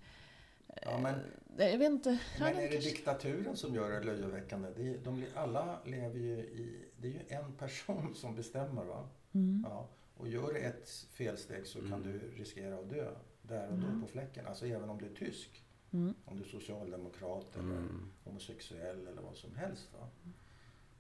Ja, 0.83 0.99
men, 0.99 1.15
eh, 1.59 1.69
jag 1.71 1.79
vet 1.79 1.91
inte. 1.91 2.11
Ja, 2.11 2.45
men 2.45 2.57
är 2.57 2.63
det 2.63 2.69
kanske- 2.69 2.91
diktaturen 2.91 3.57
som 3.57 3.75
gör 3.75 3.91
det 3.91 4.01
löjeväckande? 4.03 4.69
Det 4.77 4.89
är, 4.89 4.99
de, 4.99 5.25
alla 5.35 5.79
lever 5.85 6.19
ju 6.19 6.33
i... 6.39 6.85
Det 7.01 7.09
är 7.09 7.13
ju 7.13 7.21
en 7.29 7.53
person 7.53 8.15
som 8.17 8.35
bestämmer, 8.37 8.85
va? 8.85 9.09
Mm. 9.35 9.67
Ja, 9.69 9.89
och 10.17 10.29
gör 10.29 10.53
du 10.53 10.59
ett 10.59 10.89
felsteg 10.91 11.67
så 11.67 11.79
kan 11.81 11.93
Mm. 11.93 12.03
du 12.03 12.19
riskera 12.37 12.79
att 12.79 12.91
dö 12.91 13.15
där 13.43 13.69
och 13.69 13.79
då 13.79 13.87
Mm. 13.87 14.01
på 14.03 14.07
fläcken. 14.07 14.47
Alltså 14.47 14.67
även 14.67 14.91
om 14.91 14.99
du 14.99 15.07
är 15.07 15.15
tysk. 15.15 15.63
Mm. 15.93 16.15
Om 16.25 16.37
du 16.37 16.43
är 16.45 16.49
socialdemokrat 16.49 17.57
eller 17.57 17.77
Mm. 17.77 18.11
homosexuell 18.25 19.07
eller 19.07 19.23
vad 19.23 19.37
som 19.37 19.55
helst. 19.57 19.89
Va? 19.93 20.09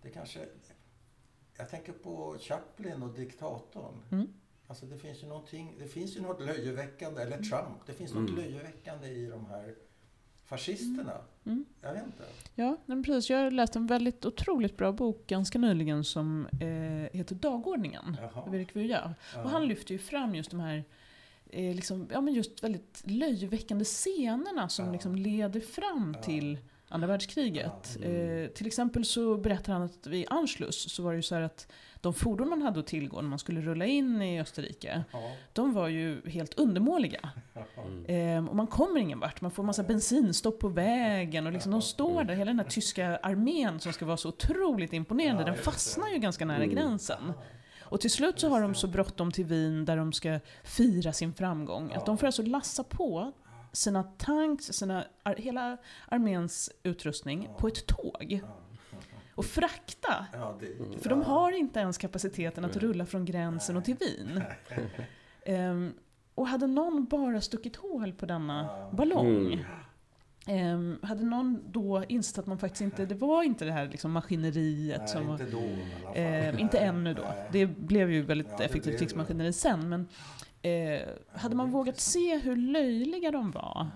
Det 0.03 0.11
kanske... 0.11 0.49
Jag 1.57 1.69
tänker 1.71 1.93
på 1.93 2.37
Chaplin 2.41 3.03
och 3.03 3.15
diktatorn. 3.15 3.95
Mm. 4.11 4.27
Alltså 4.67 4.87
det 4.87 4.99
finns 4.99 5.23
ju 5.23 5.27
någonting, 5.27 5.77
det 5.79 5.87
finns 5.89 6.17
ju 6.17 6.21
något 6.21 6.41
löjeväckande, 6.41 7.23
eller 7.23 7.37
Trump, 7.43 7.87
det 7.87 7.93
finns 7.93 8.15
något 8.15 8.31
Mm. 8.31 8.41
löjeväckande 8.45 9.09
i 9.09 9.27
de 9.27 9.47
här 9.47 9.75
fascisterna. 10.47 11.13
Mm. 11.47 11.65
Jag 11.83 11.93
vet 11.93 12.05
inte. 12.07 12.23
Ja, 12.55 12.77
men 12.87 13.03
precis. 13.03 13.31
Jag 13.31 13.53
läste 13.53 13.79
en 13.79 13.87
väldigt 13.87 14.25
otroligt 14.25 14.77
bra 14.77 14.93
bok 14.93 15.27
ganska 15.27 15.59
nyligen 15.59 16.05
som 16.05 16.47
eh, 16.61 17.17
heter 17.19 17.35
Dagordningen 17.35 18.17
av 18.35 18.55
Erik 18.55 18.75
Vuillard. 18.75 19.11
Ja. 19.35 19.43
Och 19.43 19.51
han 19.51 19.69
lyfter 19.69 19.93
ju 19.93 19.99
fram 19.99 20.35
just 20.35 20.51
de 20.51 20.61
här 20.61 20.85
eh, 21.51 21.75
liksom, 21.75 22.09
ja, 22.13 22.21
men 22.21 22.35
just 22.35 22.65
väldigt 22.65 23.03
löjeväckande 23.05 23.85
scenerna 23.85 24.69
som 24.69 24.87
Ja. 24.87 24.93
liksom 24.93 25.17
leder 25.17 25.61
fram 25.61 26.13
Ja. 26.17 26.23
till 26.23 26.59
andra 26.89 27.07
världskriget. 27.07 27.97
Eh, 28.03 28.47
till 28.55 28.67
exempel 28.67 29.05
så 29.05 29.37
berättar 29.37 29.73
han 29.73 29.83
att 29.83 30.07
vid 30.07 30.27
Anschluss 30.31 30.93
så 30.93 31.03
var 31.03 31.13
det 31.13 31.17
ju 31.17 31.23
så 31.23 31.35
här 31.35 31.43
att 31.43 31.73
de 32.07 32.15
fordon 32.15 32.49
man 32.49 32.63
hade 32.63 32.81
att 32.81 32.87
tillgå 32.87 33.21
när 33.21 33.29
man 33.29 33.39
skulle 33.39 33.61
rulla 33.61 33.87
in 33.87 34.23
i 34.23 34.41
Österrike, 34.41 35.05
Ja. 35.13 35.31
de 35.53 35.73
var 35.75 35.89
ju 35.89 36.29
helt 36.31 36.55
undermåliga. 36.59 37.31
Eh, 38.09 38.47
och 38.49 38.57
man 38.57 38.67
kommer 38.67 39.01
ingen 39.01 39.21
vart, 39.21 39.41
man 39.41 39.51
får 39.51 39.63
massa 39.63 39.83
bensinstopp 39.83 40.59
på 40.61 40.69
vägen 40.69 41.47
och 41.47 41.53
liksom 41.53 41.73
de 41.73 41.83
står 41.83 42.25
där, 42.25 42.35
hela 42.35 42.51
den 42.51 42.59
här 42.59 42.67
tyska 42.67 43.17
armén 43.23 43.81
som 43.81 43.93
ska 43.93 44.07
vara 44.07 44.17
så 44.17 44.29
otroligt 44.29 44.93
imponerande, 44.93 45.45
den 45.45 45.55
fastnar 45.57 46.09
ju 46.09 46.19
ganska 46.19 46.45
nära 46.45 46.57
Mm. 46.63 46.71
gränsen. 46.75 47.33
Och 47.83 48.01
till 48.01 48.11
slut 48.11 48.41
så 48.41 48.49
har 48.49 48.61
de 48.63 48.75
så 48.75 48.87
bråttom 48.89 49.33
till 49.33 49.45
Wien 49.45 49.85
där 49.85 49.97
de 49.97 50.13
ska 50.13 50.41
fira 50.65 51.13
sin 51.13 51.35
framgång. 51.35 51.93
Att 51.93 52.07
de 52.07 52.19
får 52.19 52.27
alltså 52.27 52.43
lassa 52.43 52.85
på 52.85 53.33
sina 53.73 54.03
tanks, 54.03 54.65
sina, 54.65 55.05
hela 55.37 55.77
arméns 56.09 56.71
utrustning 56.83 57.49
på 57.59 57.69
ett 57.69 57.87
tåg. 57.87 58.41
Och 59.37 59.45
frakta. 59.45 60.27
Ja, 60.33 60.59
det, 60.61 60.99
För 61.03 61.11
de 61.11 61.23
har 61.23 61.53
inte 61.53 61.81
ens 61.81 61.99
kapaciteten 61.99 62.65
att 62.65 62.77
rulla 62.77 63.07
från 63.07 63.25
gränsen 63.25 63.77
och 63.77 63.85
till 63.85 63.97
Wien. 64.01 64.43
Ehm, 65.45 65.93
och 66.35 66.47
hade 66.49 66.67
någon 66.67 67.05
bara 67.05 67.41
stuckit 67.41 67.77
hål 67.77 68.13
på 68.13 68.27
denna 68.27 68.69
ballong 68.93 69.53
Mm. 70.49 70.67
ehm, 70.67 70.99
hade 71.03 71.25
någon 71.25 71.63
då 71.71 72.05
insett 72.09 72.39
att 72.39 72.47
man 72.47 72.59
faktiskt 72.59 72.81
inte, 72.81 73.07
det 73.07 73.15
var 73.15 73.43
inte 73.43 73.65
det 73.65 73.73
här 73.73 73.89
liksom 73.89 74.13
maskineriet 74.13 74.99
Nej, 74.99 75.09
som 75.09 75.27
var, 75.27 75.33
inte 75.41 75.57
då. 75.57 76.13
Eh, 76.15 76.61
inte 76.61 76.77
Nej, 76.81 76.89
ännu 76.89 77.15
då. 77.15 77.23
nej. 77.23 77.49
Det 77.53 77.67
blev 77.67 78.11
ju 78.11 78.23
väldigt 78.23 78.47
Ja, 78.59 78.65
effektivt 78.65 78.99
krigsmaskineri 78.99 79.53
sen. 79.53 79.89
Men 79.89 80.09
eh, 80.63 81.01
hade 81.33 81.57
man 81.57 81.71
vågat 81.71 82.01
se 82.01 82.39
hur 82.39 82.57
löjliga 82.57 83.31
de 83.31 83.51
var 83.51 83.87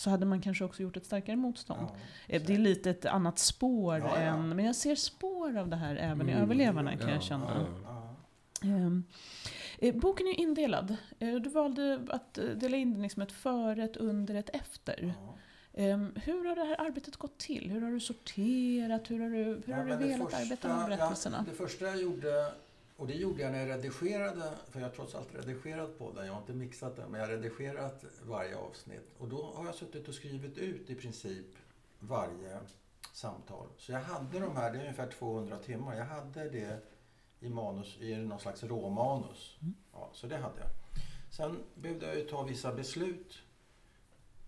så 0.00 0.10
hade 0.10 0.26
man 0.26 0.40
kanske 0.40 0.64
också 0.64 0.82
gjort 0.82 0.96
ett 0.96 1.06
starkare 1.06 1.36
motstånd. 1.36 1.88
Ja, 1.90 1.96
Eh, 2.28 2.42
det 2.42 2.54
är 2.54 2.58
lite 2.58 2.90
ett 2.90 3.04
annat 3.04 3.38
spår 3.38 3.98
Ja, 3.98 4.16
än, 4.16 4.48
men 4.48 4.64
jag 4.64 4.76
ser 4.76 4.94
spår 4.94 5.56
av 5.58 5.68
det 5.68 5.76
här 5.76 5.96
även 5.96 6.28
i 6.28 6.32
Mm, 6.32 6.42
överlevarna 6.42 6.96
kan 6.96 7.08
ja, 7.08 7.14
jag 7.14 7.22
känna. 7.22 7.66
Ehm, 8.62 9.04
eh, 9.78 9.94
boken 9.94 10.26
är 10.26 10.40
indelad. 10.40 10.96
Eh, 11.18 11.34
du 11.34 11.50
valde 11.50 12.00
att 12.08 12.38
eh, 12.38 12.44
dela 12.44 12.76
in 12.76 12.92
den 12.92 13.02
liksom 13.02 13.22
ett 13.22 13.32
före, 13.32 13.84
ett 13.84 13.96
under, 13.96 14.34
ett 14.34 14.50
efter. 14.52 15.14
Ehm, 15.74 16.12
hur 16.16 16.44
har 16.48 16.56
det 16.56 16.64
här 16.64 16.80
arbetet 16.80 17.16
gått 17.16 17.38
till? 17.38 17.70
Hur 17.70 17.80
har 17.80 17.90
du 17.90 18.00
sorterat? 18.00 19.10
Hur 19.10 19.20
har 19.20 19.30
du, 19.30 19.36
hur 19.44 19.62
Ja, 19.66 19.76
har 19.76 19.84
du 19.84 19.96
velat 19.96 20.34
arbeta 20.34 20.68
med 20.68 20.86
berättelserna? 20.88 21.44
Ja, 21.46 21.50
det 21.52 21.56
första 21.56 21.84
jag 21.84 22.02
gjorde, 22.02 22.52
och 23.00 23.06
det 23.06 23.14
gjorde 23.14 23.42
jag 23.42 23.52
när 23.52 23.58
jag 23.58 23.68
redigerade, 23.68 24.58
för 24.70 24.80
jag 24.80 24.88
har 24.88 24.94
trots 24.94 25.14
allt 25.14 25.34
redigerat 25.34 25.98
podden, 25.98 26.26
jag 26.26 26.32
har 26.32 26.40
inte 26.40 26.52
mixat 26.52 26.96
den, 26.96 27.10
men 27.10 27.20
jag 27.20 27.28
har 27.28 27.34
redigerat 27.34 28.04
varje 28.22 28.56
avsnitt. 28.56 29.14
Och 29.18 29.28
då 29.28 29.52
har 29.54 29.66
jag 29.66 29.74
suttit 29.74 30.08
och 30.08 30.14
skrivit 30.14 30.58
ut 30.58 30.90
i 30.90 30.94
princip 30.94 31.46
varje 31.98 32.60
samtal. 33.12 33.66
Så 33.76 33.92
jag 33.92 34.00
hade 34.00 34.38
de 34.38 34.56
här, 34.56 34.72
det 34.72 34.78
är 34.78 34.80
ungefär 34.80 35.10
200 35.10 35.58
timmar, 35.58 35.96
jag 35.96 36.04
hade 36.04 36.48
det 36.48 36.80
i 37.40 37.48
manus, 37.48 37.98
i 38.00 38.16
någon 38.16 38.40
slags 38.40 38.62
råmanus. 38.62 39.58
Ja, 39.92 40.10
så 40.12 40.26
det 40.26 40.36
hade 40.36 40.60
jag. 40.60 40.70
Sen 41.30 41.64
behövde 41.74 42.06
jag 42.06 42.16
ju 42.16 42.24
ta 42.24 42.42
vissa 42.42 42.74
beslut 42.74 43.38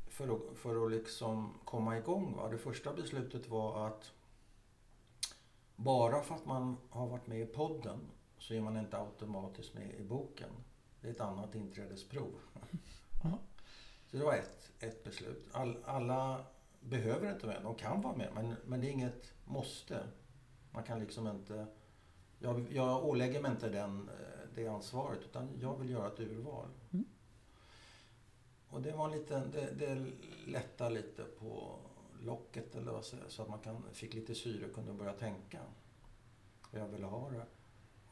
för 0.09 0.35
att, 0.35 0.59
för 0.59 0.87
att 0.87 0.93
liksom 0.93 1.55
komma 1.65 1.99
igång. 1.99 2.37
Va? 2.37 2.49
Det 2.49 2.59
första 2.59 2.93
beslutet 2.93 3.49
var 3.49 3.87
att 3.87 4.13
bara 5.77 6.23
för 6.23 6.35
att 6.35 6.47
man 6.47 6.77
har 6.91 7.07
varit 7.07 7.27
med 7.27 7.41
i 7.41 7.47
podden 7.47 7.99
så 8.43 8.55
är 8.55 8.61
man 8.61 8.77
inte 8.77 8.99
automatiskt 8.99 9.75
med 9.75 9.95
i 9.95 10.05
boken. 10.05 10.51
Det 11.01 11.09
är 11.09 11.13
ett 11.13 11.21
annat 11.21 11.55
inträdesprov. 11.55 12.35
Ja. 13.23 13.39
Så 14.07 14.17
det 14.17 14.25
var 14.25 14.35
ett, 14.35 14.71
ett 14.79 15.05
beslut. 15.05 15.49
All, 15.53 15.77
alla 15.85 16.45
behöver 16.81 17.33
inte 17.33 17.47
vara 17.47 17.57
med. 17.57 17.65
De 17.65 17.75
kan 17.75 18.01
vara 18.01 18.17
med, 18.17 18.31
men, 18.35 18.55
men 18.65 18.81
det 18.81 18.87
är 18.87 18.91
inget 18.91 19.33
måste. 19.45 20.09
Man 20.71 20.83
kan 20.83 21.01
liksom 21.01 21.29
inte... 21.29 21.67
Jag, 22.39 22.73
jag 22.73 23.05
ålägger 23.05 23.43
mig 23.43 23.51
inte 23.51 23.69
den, 23.69 24.09
eh, 24.09 24.49
det 24.55 24.67
ansvaret, 24.67 25.21
utan 25.25 25.49
jag 25.61 25.79
vill 25.79 25.91
göra 25.91 26.07
ett 26.07 26.21
urval. 26.21 26.69
Mm. 26.91 27.05
Och 28.69 28.83
det 28.83 28.93
var 28.93 29.11
lite, 29.11 29.43
det, 29.53 29.71
det 29.79 30.07
lättar 30.47 30.91
lite 30.91 31.25
på 31.25 31.79
locket 32.21 32.75
eller 32.75 32.93
vad 32.93 33.05
säger, 33.05 33.29
så 33.29 33.43
att 33.43 33.49
man 33.49 33.59
kan, 33.59 33.83
fick 33.93 34.15
lite 34.15 34.35
syre 34.35 34.67
och 34.67 34.75
kunde 34.75 34.93
börja 34.93 35.13
tänka 35.13 35.59
jag 36.79 36.89
ville 36.89 37.07
ha 37.07 37.31
det. 37.31 37.47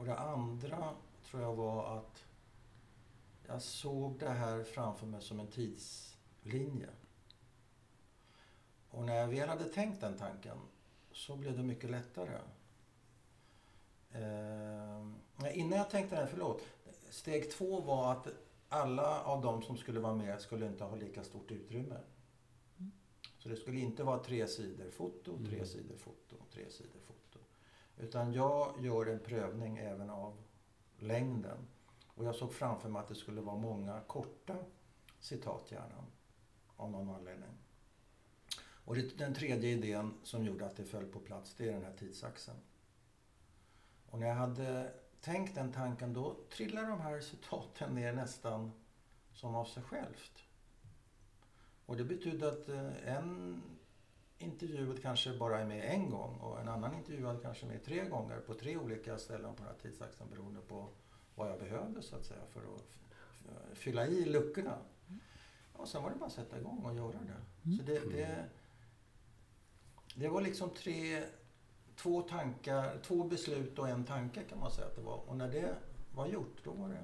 Och 0.00 0.06
det 0.06 0.18
andra 0.18 0.94
tror 1.24 1.42
jag 1.42 1.54
var 1.54 1.98
att 1.98 2.24
jag 3.46 3.62
såg 3.62 4.18
det 4.18 4.28
här 4.28 4.62
framför 4.62 5.06
mig 5.06 5.22
som 5.22 5.40
en 5.40 5.46
tidslinje. 5.46 6.88
Och 8.90 9.04
när 9.04 9.14
jag 9.14 9.28
väl 9.28 9.48
hade 9.48 9.64
tänkt 9.64 10.00
den 10.00 10.18
tanken 10.18 10.58
så 11.12 11.36
blev 11.36 11.56
det 11.56 11.62
mycket 11.62 11.90
lättare. 11.90 12.38
Eh, 14.10 15.58
innan 15.58 15.78
jag 15.78 15.90
tänkte 15.90 16.16
den, 16.16 16.28
förlåt. 16.28 16.62
Steg 17.10 17.50
två 17.50 17.80
var 17.80 18.12
att 18.12 18.28
alla 18.68 19.22
av 19.22 19.42
de 19.42 19.62
som 19.62 19.76
skulle 19.76 20.00
vara 20.00 20.14
med 20.14 20.40
skulle 20.40 20.66
inte 20.66 20.84
ha 20.84 20.96
lika 20.96 21.24
stort 21.24 21.50
utrymme. 21.50 21.96
Så 23.38 23.48
det 23.48 23.56
skulle 23.56 23.80
inte 23.80 24.02
vara 24.02 24.18
tre 24.18 24.46
sidor 24.46 24.90
foto, 24.90 25.38
tre 25.46 25.66
sidor 25.66 25.96
foto, 25.96 26.36
tre 26.52 26.70
sidor 26.70 27.00
foto. 27.06 27.19
Utan 28.02 28.32
jag 28.32 28.74
gör 28.78 29.06
en 29.06 29.18
prövning 29.18 29.78
även 29.78 30.10
av 30.10 30.36
längden. 30.98 31.58
Och 32.06 32.24
jag 32.24 32.34
såg 32.34 32.52
framför 32.52 32.88
mig 32.88 33.00
att 33.00 33.08
det 33.08 33.14
skulle 33.14 33.40
vara 33.40 33.56
många 33.56 34.00
korta 34.06 34.56
citat 35.18 35.72
gärna. 35.72 36.04
Av 36.76 36.90
någon 36.90 37.10
anledning. 37.10 37.50
Och 38.84 38.94
det, 38.94 39.18
den 39.18 39.34
tredje 39.34 39.70
idén 39.70 40.14
som 40.22 40.44
gjorde 40.44 40.66
att 40.66 40.76
det 40.76 40.84
föll 40.84 41.06
på 41.06 41.20
plats, 41.20 41.54
det 41.54 41.68
är 41.68 41.72
den 41.72 41.84
här 41.84 41.96
tidsaxeln. 41.98 42.58
Och 44.10 44.18
när 44.18 44.26
jag 44.26 44.34
hade 44.34 44.92
tänkt 45.20 45.54
den 45.54 45.72
tanken 45.72 46.12
då 46.12 46.36
trillade 46.50 46.86
de 46.86 47.00
här 47.00 47.20
citaten 47.20 47.94
ner 47.94 48.12
nästan 48.12 48.72
som 49.32 49.54
av 49.54 49.64
sig 49.64 49.82
självt. 49.82 50.44
Och 51.86 51.96
det 51.96 52.04
betydde 52.04 52.48
att 52.48 52.68
eh, 52.68 53.16
en 53.16 53.62
intervjuad 54.40 55.02
kanske 55.02 55.32
bara 55.38 55.60
är 55.60 55.66
med 55.66 55.94
en 55.94 56.10
gång 56.10 56.34
och 56.34 56.60
en 56.60 56.68
annan 56.68 56.94
intervjuad 56.94 57.42
kanske 57.42 57.66
med 57.66 57.84
tre 57.84 58.08
gånger 58.08 58.40
på 58.40 58.54
tre 58.54 58.76
olika 58.76 59.18
ställen 59.18 59.54
på 59.54 59.62
den 59.62 59.72
här 59.72 59.78
tidsaxeln 59.82 60.30
beroende 60.30 60.60
på 60.60 60.88
vad 61.34 61.50
jag 61.50 61.58
behövde 61.58 62.02
så 62.02 62.16
att 62.16 62.24
säga 62.24 62.40
för 62.52 62.60
att 62.60 63.78
fylla 63.78 64.06
i 64.06 64.24
luckorna. 64.24 64.78
Och 65.72 65.88
sen 65.88 66.02
var 66.02 66.10
det 66.10 66.16
bara 66.16 66.26
att 66.26 66.32
sätta 66.32 66.58
igång 66.58 66.84
och 66.84 66.94
göra 66.94 67.12
det. 67.12 67.76
Så 67.76 67.82
det, 67.82 68.12
det, 68.12 68.44
det 70.14 70.28
var 70.28 70.40
liksom 70.40 70.70
tre, 70.70 71.22
två 71.96 72.22
tankar, 72.22 72.98
två 73.02 73.24
beslut 73.24 73.78
och 73.78 73.88
en 73.88 74.04
tanke 74.04 74.42
kan 74.42 74.60
man 74.60 74.70
säga 74.70 74.86
att 74.86 74.96
det 74.96 75.02
var. 75.02 75.28
Och 75.28 75.36
när 75.36 75.48
det 75.48 75.74
var 76.14 76.26
gjort, 76.26 76.64
då 76.64 76.70
var 76.70 76.88
det, 76.88 77.02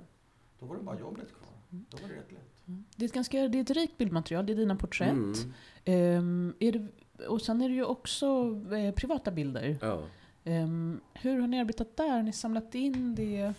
då 0.58 0.66
var 0.66 0.76
det 0.76 0.82
bara 0.82 0.98
jobbet 0.98 1.28
kvar. 1.28 1.48
Då 1.70 1.96
var 2.02 2.08
det 2.08 2.14
rätt 2.14 2.32
lätt. 2.32 2.62
Det 2.96 3.04
är 3.04 3.08
ett, 3.08 3.14
ganska, 3.14 3.48
det 3.48 3.58
är 3.58 3.62
ett 3.62 3.70
rikt 3.70 3.98
bildmaterial, 3.98 4.46
det 4.46 4.52
är 4.52 4.56
dina 4.56 4.76
porträtt. 4.76 5.10
Mm. 5.10 5.52
Ehm, 5.84 6.54
är 6.60 6.72
det, 6.72 6.88
och 7.28 7.42
sen 7.42 7.60
är 7.60 7.68
det 7.68 7.74
ju 7.74 7.84
också 7.84 8.26
eh, 8.72 8.94
privata 8.94 9.30
bilder. 9.30 9.76
Ja. 9.80 10.02
Ehm, 10.44 11.00
hur 11.14 11.38
har 11.40 11.48
ni 11.48 11.60
arbetat 11.60 11.96
där? 11.96 12.08
Har 12.08 12.22
ni 12.22 12.32
samlat 12.32 12.74
in 12.74 13.14
det? 13.14 13.52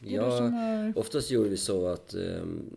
Det 0.00 0.10
Ja, 0.10 0.40
har... 0.40 0.98
Oftast 0.98 1.30
gjorde 1.30 1.48
vi 1.48 1.56
så 1.56 1.86
att 1.86 2.14
ehm, 2.14 2.76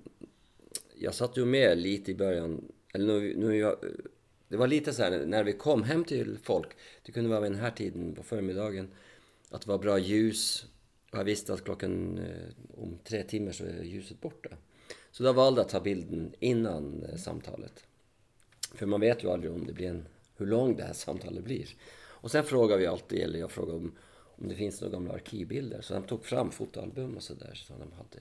jag 0.96 1.14
satt 1.14 1.38
ju 1.38 1.46
med 1.46 1.78
lite 1.78 2.12
i 2.12 2.16
början. 2.16 2.72
Eller 2.94 3.06
nu, 3.06 3.36
nu 3.38 3.58
jag, 3.58 3.76
det 4.48 4.58
var 4.58 4.68
lite 4.68 4.94
så 4.94 5.04
här 5.04 5.26
när 5.26 5.44
vi 5.44 5.54
kom 5.54 5.84
hem 5.84 6.04
till 6.04 6.38
folk. 6.44 6.68
Det 7.06 7.12
kunde 7.12 7.30
vara 7.30 7.40
vid 7.40 7.52
den 7.52 7.60
här 7.60 7.72
tiden 7.72 8.16
på 8.16 8.24
förmiddagen. 8.24 8.88
Att 9.50 9.62
det 9.62 9.68
var 9.68 9.78
bra 9.78 10.00
ljus. 10.00 10.66
Och 11.12 11.20
jag 11.20 11.24
visste 11.24 11.54
att 11.54 11.64
klockan 11.64 12.18
eh, 12.18 12.82
om 12.84 12.98
tre 13.04 13.24
timmar 13.24 13.52
så 13.52 13.64
är 13.66 13.84
ljuset 13.84 14.22
borta. 14.22 14.50
Så 15.12 15.24
då 15.24 15.34
valde 15.34 15.60
jag 15.62 15.66
att 15.66 15.72
ta 15.72 15.80
bilden 15.80 16.34
innan 16.40 17.04
eh, 17.04 17.16
samtalet. 17.16 17.84
För 18.76 18.86
man 18.86 19.02
vet 19.02 19.24
ju 19.24 19.30
aldrig 19.32 19.52
om 19.52 19.68
det 19.68 19.74
blir 19.74 19.90
en, 19.90 20.06
hur 20.44 20.50
långt 20.50 20.78
det 20.78 20.84
här 20.84 20.94
samtalet 20.94 21.44
blir. 21.44 21.70
Och 22.24 22.32
sen 22.32 22.44
frågar 22.44 22.78
vi 22.78 22.86
alltid, 22.86 23.20
eller 23.20 23.40
jag 23.40 23.52
frågar 23.52 23.74
om, 23.74 23.96
om 24.38 24.48
det 24.48 24.56
finns 24.56 24.82
några 24.82 24.94
gamla 24.94 25.14
arkivbilder. 25.14 25.82
Så 25.82 25.94
de 25.94 26.04
tog 26.04 26.26
fram 26.26 26.52
fotoalbum 26.52 27.16
och 27.16 27.24
sådär 27.24 27.54
som 27.54 27.80
de 27.80 27.92
hade. 27.92 28.20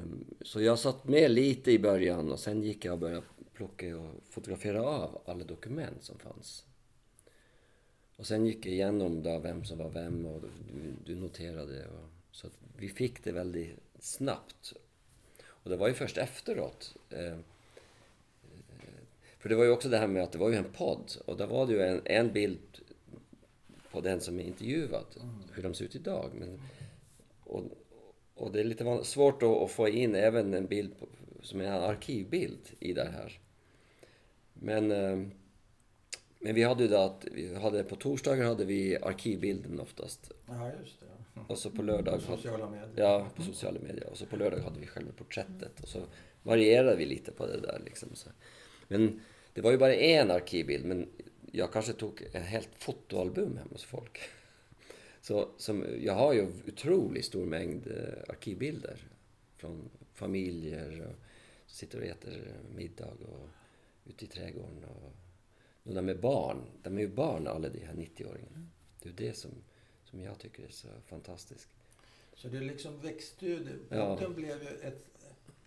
Um, 0.00 0.24
Så 0.42 0.62
jag 0.62 0.78
satt 0.78 1.04
med 1.04 1.30
lite 1.30 1.72
i 1.72 1.78
början 1.78 2.32
och 2.32 2.40
sen 2.40 2.62
gick 2.62 2.84
jag 2.84 2.92
och 2.92 2.98
började 2.98 3.22
plocka 3.54 3.98
och 3.98 4.10
fotografera 4.30 4.82
av 4.82 5.22
alla 5.24 5.44
dokument 5.44 6.02
som 6.04 6.18
fanns. 6.18 6.64
Och 8.16 8.26
sen 8.26 8.46
gick 8.46 8.66
jag 8.66 8.74
igenom 8.74 9.22
då 9.22 9.38
vem 9.38 9.64
som 9.64 9.78
var 9.78 9.90
vem 9.90 10.26
och 10.26 10.42
du, 10.42 11.12
du 11.14 11.20
noterade. 11.20 11.86
Och, 11.86 12.08
så 12.30 12.46
att 12.46 12.58
vi 12.76 12.88
fick 12.88 13.24
det 13.24 13.32
väldigt 13.32 13.78
snabbt. 13.98 14.72
Och 15.46 15.70
det 15.70 15.76
var 15.76 15.88
ju 15.88 15.94
först 15.94 16.18
efteråt. 16.18 16.94
Eh, 17.10 17.38
för 19.44 19.48
det 19.48 19.56
var 19.56 19.64
ju 19.64 19.70
också 19.70 19.88
det 19.88 19.98
här 19.98 20.06
med 20.06 20.22
att 20.22 20.32
det 20.32 20.38
var 20.38 20.50
ju 20.50 20.56
en 20.56 20.72
podd 20.72 21.12
och 21.24 21.36
där 21.36 21.46
var 21.46 21.66
det 21.66 21.72
ju 21.72 21.82
en, 21.82 22.02
en 22.04 22.32
bild 22.32 22.80
på 23.90 24.00
den 24.00 24.20
som 24.20 24.40
är 24.40 24.44
intervjuad, 24.44 25.06
hur 25.52 25.62
de 25.62 25.74
ser 25.74 25.84
ut 25.84 25.94
idag. 25.94 26.30
Men, 26.34 26.60
och, 27.40 27.62
och 28.34 28.52
det 28.52 28.60
är 28.60 28.64
lite 28.64 29.04
svårt 29.04 29.42
att, 29.42 29.70
få 29.70 29.88
in 29.88 30.14
även 30.14 30.54
en 30.54 30.66
bild 30.66 30.98
på, 30.98 31.06
som 31.42 31.60
är 31.60 31.64
en 31.64 31.72
arkivbild 31.72 32.60
i 32.80 32.92
det 32.92 33.08
här. 33.12 33.38
Men 34.52 34.90
eh, 34.90 35.28
Men 36.40 36.54
vi 36.54 36.62
hade 36.62 36.82
ju 36.82 36.88
det 36.88 37.04
att, 37.04 37.26
vi 37.32 37.54
hade, 37.54 37.84
på 37.84 37.96
torsdagar 37.96 38.44
hade 38.44 38.64
vi 38.64 38.96
arkivbilden 38.96 39.80
oftast. 39.80 40.32
Ja, 40.46 40.70
just 40.80 41.00
det. 41.00 41.40
Och 41.48 41.58
så 41.58 41.70
på 41.70 41.82
lördag... 41.82 42.14
På 42.14 42.36
sociala 42.36 42.70
medier. 42.70 42.92
Ja, 42.96 43.26
på 43.36 43.42
sociala 43.42 43.80
medier. 43.80 44.10
Och 44.10 44.16
så 44.16 44.26
på 44.26 44.36
lördag 44.36 44.58
hade 44.58 44.80
vi 44.80 44.86
själva 44.86 45.12
porträttet. 45.12 45.80
Och 45.82 45.88
så 45.88 46.00
varierade 46.42 46.96
vi 46.96 47.06
lite 47.06 47.32
på 47.32 47.46
det 47.46 47.60
där 47.60 47.82
liksom. 47.84 48.08
Så. 48.14 48.30
Men 48.88 49.20
det 49.54 49.60
var 49.60 49.70
ju 49.70 49.78
bara 49.78 49.94
en 49.94 50.30
arkivbild, 50.30 50.84
men 50.84 51.08
jag 51.52 51.72
kanske 51.72 51.92
tog 51.92 52.22
ett 52.22 52.34
helt 52.34 52.68
fotoalbum 52.78 53.56
hem 53.56 53.68
hos 53.70 53.84
folk. 53.84 54.20
Så 55.20 55.48
som, 55.58 55.86
jag 56.00 56.14
har 56.14 56.32
ju 56.32 56.46
otroligt 56.68 57.24
stor 57.24 57.46
mängd 57.46 57.86
eh, 57.86 58.28
arkivbilder 58.28 59.08
från 59.56 59.90
familjer 60.14 61.00
och 61.08 61.14
sitter 61.70 61.98
och 61.98 62.04
äter 62.04 62.52
middag 62.76 63.12
och 63.32 63.48
ute 64.06 64.24
i 64.24 64.28
trädgården. 64.28 64.84
Och, 64.84 65.12
och 65.82 65.94
de 65.94 66.08
är 66.08 66.14
barn. 66.14 66.62
De 66.82 66.96
är 66.96 67.00
ju 67.02 67.08
barn 67.08 67.46
alla 67.46 67.68
de 67.68 67.80
här 67.80 67.94
90-åringarna. 67.94 68.66
Det 69.02 69.08
är 69.08 69.12
det 69.12 69.36
som, 69.36 69.50
som 70.04 70.20
jag 70.20 70.38
tycker 70.38 70.62
är 70.64 70.68
så 70.70 70.88
fantastiskt. 71.04 71.68
Så 72.34 72.48
det 72.48 72.60
liksom 72.60 73.00
växte 73.00 73.46
ju. 73.46 73.58
Det, 73.58 73.96
Ja. 73.96 74.28
blev 74.36 74.62
ju 74.62 74.68
ett, 74.82 75.06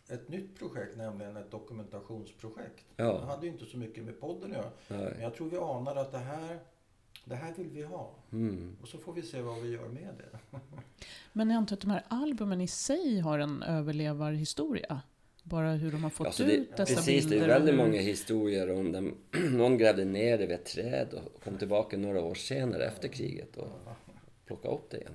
ett 0.09 0.29
nytt 0.29 0.59
projekt, 0.59 0.97
nämligen 0.97 1.37
ett 1.37 1.51
dokumentationsprojekt. 1.51 2.85
Ja. 2.95 3.11
Det 3.13 3.25
hade 3.25 3.45
ju 3.45 3.51
inte 3.51 3.65
så 3.65 3.77
mycket 3.77 4.03
med 4.03 4.19
podden 4.19 4.51
att 4.51 4.57
göra. 4.57 4.71
Men 5.11 5.21
jag 5.21 5.35
tror 5.35 5.49
vi 5.49 5.57
anade 5.57 6.01
att 6.01 6.11
det 6.11 6.17
här, 6.17 6.59
det 7.25 7.35
här 7.35 7.53
vill 7.57 7.69
vi 7.69 7.83
ha. 7.83 8.11
Mm. 8.31 8.77
Och 8.81 8.87
så 8.87 8.97
får 8.97 9.13
vi 9.13 9.21
se 9.21 9.41
vad 9.41 9.61
vi 9.61 9.69
gör 9.71 9.87
med 9.87 10.13
det. 10.17 10.59
Men 11.33 11.49
jag 11.49 11.57
antar 11.57 11.75
att 11.75 11.81
de 11.81 11.91
här 11.91 12.03
albumen 12.07 12.61
i 12.61 12.67
sig 12.67 13.19
har 13.19 13.39
en 13.39 13.63
överlevarhistoria? 13.63 15.01
Bara 15.43 15.71
hur 15.71 15.91
de 15.91 16.03
har 16.03 16.09
fått 16.09 16.27
Alltså 16.27 16.43
det, 16.43 16.51
ut 16.51 16.77
dessa 16.77 16.95
precis, 16.95 17.23
det 17.23 17.29
bilder? 17.29 17.45
är 17.45 17.59
väldigt 17.59 17.75
många 17.75 18.01
historier 18.01 18.79
om 18.79 18.91
dem. 18.91 19.15
Någon 19.51 19.77
grävde 19.77 20.05
ner 20.05 20.37
det 20.37 20.45
vid 20.45 20.55
ett 20.55 20.65
träd 20.65 21.07
och 21.13 21.43
kom 21.43 21.57
tillbaka 21.57 21.97
några 21.97 22.21
år 22.21 22.35
senare 22.35 22.85
efter 22.85 23.07
kriget 23.07 23.57
och 23.57 23.67
plockade 24.45 24.75
upp 24.75 24.89
det 24.89 24.97
igen. 24.97 25.13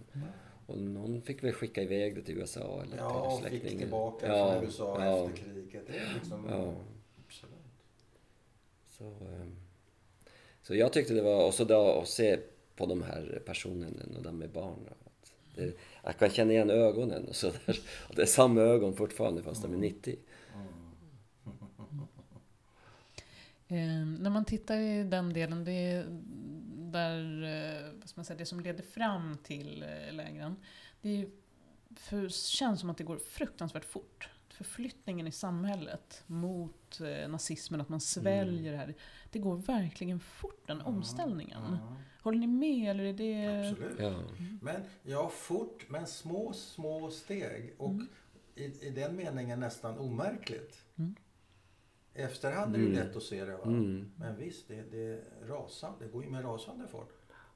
Och 0.72 0.78
någon 0.78 1.22
fick 1.22 1.44
väl 1.44 1.52
skicka 1.52 1.82
iväg 1.82 2.14
det 2.14 2.22
till 2.22 2.38
USA 2.38 2.82
eller 2.82 2.96
Ja, 2.96 3.08
till 3.10 3.18
och 3.46 3.50
fick 3.50 3.60
släktingar. 3.60 3.78
tillbaka 3.82 4.26
Ja, 4.26 4.52
från 4.52 4.64
USA 4.64 5.04
ja, 5.04 5.26
efter 5.30 5.44
kriget. 5.44 5.82
Det 5.86 5.96
är 5.96 6.14
liksom... 6.14 6.46
Ja. 6.50 6.74
Absolut. 7.26 7.54
Så, 8.88 9.04
ehm, 9.04 9.56
så 10.62 10.74
jag 10.74 10.92
tyckte 10.92 11.14
det 11.14 11.22
var, 11.22 11.46
och 11.46 11.54
så 11.54 11.64
då 11.64 12.00
att 12.00 12.08
se 12.08 12.38
på 12.76 12.86
de 12.86 13.02
här 13.02 13.42
personerna 13.46 14.16
och 14.16 14.22
de 14.22 14.38
med 14.38 14.50
barn. 14.50 14.88
Att 14.90 15.32
det, 15.56 15.72
jag 16.04 16.18
kan 16.18 16.30
känna 16.30 16.52
igen 16.52 16.70
ögonen 16.70 17.28
och 17.28 17.36
så 17.36 17.46
där. 17.46 17.78
Och 18.08 18.14
det 18.14 18.22
är 18.22 18.26
samma 18.26 18.60
ögon 18.60 18.94
fortfarande 18.94 19.42
fast 19.42 19.62
de 19.62 19.72
är 19.72 19.78
90. 19.78 20.16
Eh, 23.68 24.06
när 24.20 24.30
man 24.30 24.44
tittar 24.44 24.76
i 24.76 25.02
den 25.04 25.32
delen, 25.32 25.64
det 25.64 25.72
är 25.72 26.04
där, 26.92 27.42
eh, 27.42 27.92
vad 28.00 28.08
ska 28.08 28.18
man 28.18 28.24
säga, 28.24 28.38
det 28.38 28.46
som 28.46 28.60
leder 28.60 28.82
fram 28.82 29.36
till 29.42 29.82
eh, 29.82 30.12
lägren, 30.14 30.56
det 31.00 31.08
ju- 31.10 31.30
för, 31.96 32.28
känns 32.28 32.80
som 32.80 32.90
att 32.90 32.96
det 32.98 33.04
går 33.04 33.16
fruktansvärt 33.16 33.84
fort. 33.84 34.28
Förflyttningen 34.48 35.26
i 35.26 35.32
samhället 35.32 36.22
mot 36.26 37.00
eh, 37.00 37.28
nazismen, 37.28 37.80
att 37.80 37.88
man 37.88 38.00
sväljer 38.00 38.72
det 38.72 38.78
här. 38.78 38.94
Det 39.30 39.38
går 39.38 39.56
verkligen 39.56 40.20
fort, 40.20 40.66
den 40.66 40.80
omställningen. 40.80 41.62
Ja, 41.70 41.96
Håller 42.22 42.38
ni 42.38 42.46
med? 42.46 42.90
Eller 42.90 43.04
är 43.04 43.12
det... 43.12 43.68
absolut. 43.70 43.98
Ja. 44.00 44.22
Men 44.62 44.82
ja, 45.02 45.28
fort, 45.28 45.86
men 45.88 46.06
små, 46.06 46.52
små 46.52 47.10
steg. 47.10 47.74
Och 47.78 47.94
i, 48.54 48.64
i 48.86 48.90
den 48.90 49.16
meningen 49.16 49.60
nästan 49.60 49.98
omärkligt. 49.98 50.84
Mm. 50.98 51.14
Efterhand 52.14 52.74
är 52.74 52.78
det 52.78 52.84
ju 52.84 52.90
Mm. 52.92 53.06
lätt 53.06 53.16
att 53.16 53.22
se 53.22 53.44
det. 53.44 53.56
Va? 53.56 53.64
Mm. 53.64 54.10
Men 54.16 54.36
visst, 54.36 54.68
det, 54.68 54.82
det, 54.90 54.98
är 55.04 55.20
rasande, 55.48 56.04
det 56.04 56.12
går 56.12 56.24
ju 56.24 56.30
med 56.30 56.44
rasande 56.44 56.86
fart. 56.88 57.08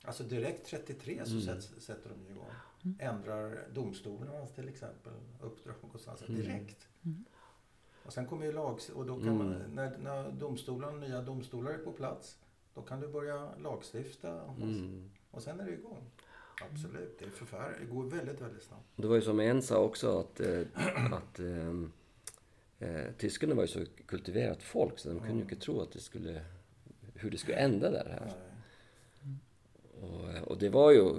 Alltså 0.05 0.23
direkt 0.25 0.67
33 0.67 1.21
så 1.25 1.31
Mm. 1.33 1.43
sätts, 1.43 1.85
sätter 1.87 2.11
de 2.11 2.33
igång. 2.33 2.47
Ändrar 2.99 3.69
domstolarna 3.75 4.47
till 4.47 4.69
exempel 4.69 5.13
uppdrag 5.41 5.75
och 5.93 6.01
sånt. 6.01 6.29
Mm. 6.29 6.41
Direkt. 6.41 6.89
Mm. 7.05 7.25
Och 8.05 8.13
sen 8.13 8.27
kommer 8.27 8.47
ju 8.47 8.53
lag... 8.53 8.79
Och 8.95 9.07
då 9.07 9.19
kan 9.19 9.29
Mm. 9.29 9.39
man, 9.39 9.63
när, 9.75 9.99
när 9.99 10.31
domstolarna, 10.33 10.97
nya 10.99 11.23
domstolar 11.23 11.71
är 11.71 11.79
på 11.79 11.93
plats, 11.93 12.39
då 12.75 12.83
kan 12.83 13.01
du 13.01 13.09
börja 13.09 13.57
lagstifta. 13.57 14.43
Och, 14.43 14.57
Mm. 14.57 15.11
och 15.31 15.43
sen 15.43 15.61
är 15.61 15.65
det 15.65 15.73
igång. 15.73 16.11
Absolut, 16.73 17.19
det 17.19 17.25
är 17.25 17.31
förfärligt. 17.31 17.81
Det 17.81 17.87
går 17.95 18.05
väldigt, 18.05 18.41
väldigt 18.41 18.63
snabbt. 18.63 18.85
Det 18.97 19.07
var 19.07 19.15
ju 19.17 19.23
som 19.23 19.41
en 19.41 19.63
sa 19.63 19.79
också 19.83 20.19
att, 20.19 20.41
eh, 20.41 20.61
att 21.13 21.41
eh, 22.79 22.97
eh, 22.97 23.13
tyskarna 23.19 23.55
var 23.55 23.63
ju 23.63 23.69
så 23.69 23.85
kultiverat 24.07 24.63
folk 24.63 24.99
så 24.99 25.09
de 25.09 25.19
kunde 25.19 25.35
ju 25.35 25.43
inte 25.43 25.57
tro 25.57 25.81
att 25.81 25.93
det 25.93 26.01
skulle, 26.01 26.41
hur 27.15 27.31
det 27.31 27.39
skulle 27.39 27.57
ända 27.57 27.91
där 27.91 28.09
här. 28.09 28.33
Och, 30.01 30.31
eh, 30.31 30.43
och 30.43 30.59
det 30.59 30.69
var 30.69 30.93
ju 30.93 31.15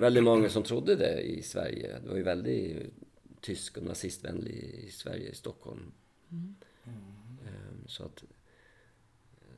väldigt 0.00 0.24
många 0.24 0.48
som 0.48 0.62
trodde 0.62 0.96
det 0.96 1.20
i 1.20 1.42
Sverige. 1.42 1.98
Det 2.02 2.08
var 2.08 2.16
ju 2.16 2.22
väldigt 2.22 2.94
tysk 3.40 3.76
och 3.76 3.82
nazistvänlig 3.82 4.54
i 4.54 4.90
Sverige, 4.90 5.28
i 5.28 5.34
Stockholm. 5.34 5.92
Mm. 6.30 6.54
Eh, 7.46 7.86
Så 7.86 8.04
att, 8.04 8.24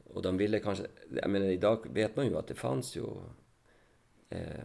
och 0.04 0.22
de 0.22 0.36
ville 0.36 0.60
kanske, 0.60 0.86
jag 1.22 1.30
menar 1.30 1.46
idag 1.46 1.86
vet 1.92 2.16
man 2.16 2.26
ju 2.26 2.36
att 2.36 2.46
det 2.46 2.54
fanns 2.54 2.96
ju 2.96 3.06
eh, 4.30 4.64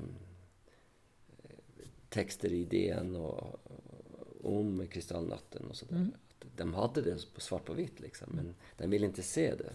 texter 2.10 2.54
i 2.54 2.66
DN 2.66 3.16
och, 3.16 3.60
om 4.46 4.88
Kristallnatten 4.88 5.66
och 5.70 5.76
sådär. 5.76 5.96
Mm. 5.96 6.14
Att 6.14 6.48
De 6.58 6.74
hade 6.74 7.02
det 7.02 7.34
på 7.34 7.41
svart 7.41 7.66
på 7.66 7.74
vitt 7.74 8.00
liksom, 8.00 8.30
men 8.36 8.56
de 8.78 8.89
ville 8.89 9.06
inte 9.06 9.24
se 9.24 9.56
det. 9.56 9.74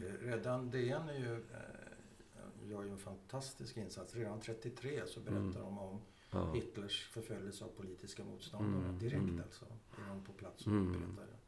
Det, 0.00 0.26
redan 0.30 0.70
DN 0.70 1.08
är 1.08 1.18
ju, 1.18 1.34
eh, 1.34 2.70
gör 2.70 2.82
ju 2.82 2.90
en 2.90 2.98
fantastisk 2.98 3.76
insats. 3.76 4.14
Redan 4.14 4.40
33 4.40 5.02
så 5.06 5.20
berättar 5.20 5.40
Mm. 5.40 5.54
de 5.54 5.78
om 5.78 6.00
Ja. 6.34 6.52
Hitlers 6.52 7.08
förföljelse 7.08 7.64
av 7.64 7.68
politiska 7.68 8.24
motståndare. 8.24 8.84
Mm, 8.84 8.98
Direkt 8.98 9.22
mm. 9.22 9.40
alltså. 9.44 9.64
Är 9.64 10.08
de 10.08 10.24
på 10.24 10.32
plats 10.32 10.66
och 10.66 10.72
Mm. 10.72 10.92
berättar 10.92 11.26
det. 11.32 11.38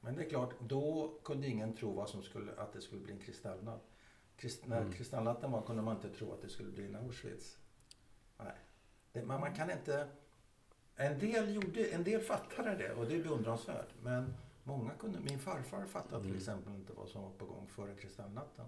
Men 0.00 0.14
det 0.14 0.24
är 0.24 0.28
klart, 0.30 0.54
då 0.60 1.14
kunde 1.24 1.46
ingen 1.48 1.76
tro 1.76 1.92
vad 1.92 2.08
som 2.08 2.22
skulle, 2.22 2.52
att 2.52 2.72
det 2.72 2.80
skulle 2.80 3.00
bli 3.00 3.12
en 3.12 3.18
kristallnatt. 3.18 3.88
Krist, 4.36 4.66
när 4.66 4.80
Mm. 4.80 4.92
kristallnatten 4.92 5.50
var 5.52 5.62
kunde 5.62 5.82
man 5.82 5.96
inte 5.96 6.08
tro 6.08 6.32
att 6.32 6.42
det 6.42 6.48
skulle 6.48 6.70
bli 6.72 6.86
en 6.86 6.96
Auschwitz. 6.96 7.58
Nej. 8.38 8.54
Det, 9.12 9.22
man, 9.24 9.40
man 9.40 9.54
kan 9.54 9.70
inte... 9.70 10.08
En 10.96 11.18
del, 11.18 11.54
gjorde, 11.54 11.84
en 11.86 12.04
del 12.04 12.20
fattade 12.20 12.76
det 12.76 12.92
och 12.92 13.06
det 13.06 13.14
är 13.16 13.22
beundransvärt. 13.22 13.88
Men 14.02 14.34
många 14.64 14.90
kunde... 14.90 15.18
Min 15.20 15.38
farfar 15.38 15.84
fattade 15.84 16.20
till 16.20 16.26
Mm. 16.30 16.38
exempel 16.38 16.74
inte 16.74 16.92
vad 16.92 17.08
som 17.08 17.22
var 17.22 17.30
på 17.30 17.44
gång 17.46 17.66
före 17.68 17.94
kristallnatten. 17.94 18.64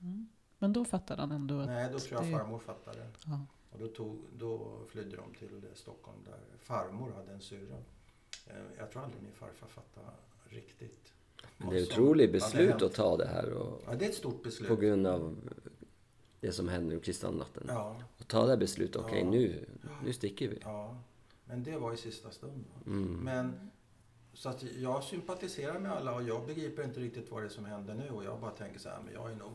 Mm. 0.00 0.28
Men 0.58 0.72
då 0.72 0.84
fattade 0.84 1.22
han 1.22 1.32
ändå 1.32 1.60
att... 1.60 1.66
Nej, 1.66 1.88
då 1.92 1.98
tror 1.98 2.20
jag 2.22 2.30
det- 2.32 2.38
farmor 2.38 2.58
fattade. 2.58 3.06
Ja. 3.26 3.40
Och 3.70 3.78
då, 3.78 3.88
tog, 3.88 4.18
då 4.38 4.78
flydde 4.88 5.16
de 5.16 5.34
till 5.38 5.62
Stockholm 5.74 6.18
där 6.24 6.38
farmor 6.62 7.12
hade 7.16 7.32
en 7.32 7.40
syrra. 7.40 7.76
Eh, 8.46 8.54
Jag 8.78 8.90
tror 8.90 9.02
aldrig 9.02 9.22
min 9.22 9.32
farfar 9.32 9.66
fattade 9.66 10.06
riktigt. 10.48 11.12
Men 11.56 11.70
det 11.70 11.78
är 11.78 11.82
ett 11.82 11.90
otroligt 11.92 12.32
beslut 12.32 12.82
att 12.82 12.94
ta 12.94 13.16
det 13.16 13.26
här 13.26 13.52
och, 13.52 13.82
Ja, 13.86 13.94
det 13.94 14.04
är 14.04 14.08
ett 14.08 14.14
stort 14.16 14.42
beslut. 14.42 14.68
på 14.68 14.76
grund 14.76 15.06
av 15.06 15.36
det 16.40 16.52
som 16.52 16.68
hände 16.68 16.94
med 16.94 17.04
kristallnatten. 17.04 17.64
Ja, 17.68 17.96
Och 18.18 18.28
ta 18.28 18.42
det 18.42 18.48
här 18.50 18.56
beslutet, 18.56 18.96
okej 18.96 19.20
Ja. 19.24 19.30
nu, 19.30 19.64
nu 20.04 20.12
sticker 20.12 20.48
vi. 20.48 20.58
ja. 20.64 20.96
Men 21.46 21.62
det 21.62 21.76
var 21.76 21.92
i 21.92 21.96
sista 21.96 22.30
stund. 22.30 22.64
Mm. 22.86 23.14
Men 23.14 23.70
så 24.32 24.48
att 24.48 24.62
jag 24.62 25.04
sympatiserar 25.04 25.78
med 25.78 25.92
alla 25.92 26.14
och 26.14 26.22
jag 26.22 26.46
begriper 26.46 26.84
inte 26.84 27.00
riktigt 27.00 27.30
vad 27.30 27.42
det 27.42 27.46
är 27.46 27.50
som 27.50 27.64
händer 27.64 27.94
nu. 27.94 28.10
Och 28.10 28.24
jag 28.24 28.40
bara 28.40 28.50
tänker 28.50 28.78
så 28.80 28.88
här, 28.88 28.98
men 29.04 29.14
jag 29.14 29.30
är 29.30 29.36
nog 29.36 29.52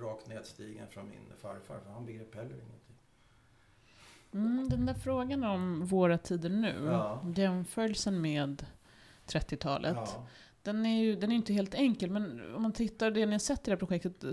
rakt 0.00 0.28
nedstigen 0.28 0.86
från 0.90 1.08
min 1.08 1.20
farfar. 1.38 1.78
För 1.84 1.90
han 1.92 2.06
begrep 2.06 2.34
heller 2.34 2.54
ingenting. 2.54 2.96
Mm, 4.32 4.68
den 4.68 4.86
där 4.86 4.94
frågan 4.94 5.44
om 5.44 5.86
våra 5.86 6.18
tider 6.18 6.48
nu, 6.48 6.74
Ja. 6.84 7.24
jämförelsen 7.36 8.20
med 8.20 8.66
30-talet. 9.26 9.96
Ja. 9.96 10.26
Den 10.62 10.86
är 10.86 11.02
ju 11.02 11.16
den 11.16 11.32
är 11.32 11.36
inte 11.36 11.52
helt 11.52 11.74
enkel, 11.74 12.10
men 12.10 12.54
om 12.54 12.62
man 12.62 12.72
tittar 12.72 13.10
det 13.10 13.26
ni 13.26 13.32
har 13.32 13.38
sett 13.38 13.60
i 13.60 13.62
det 13.64 13.70
här 13.70 13.76
projektet, 13.78 14.24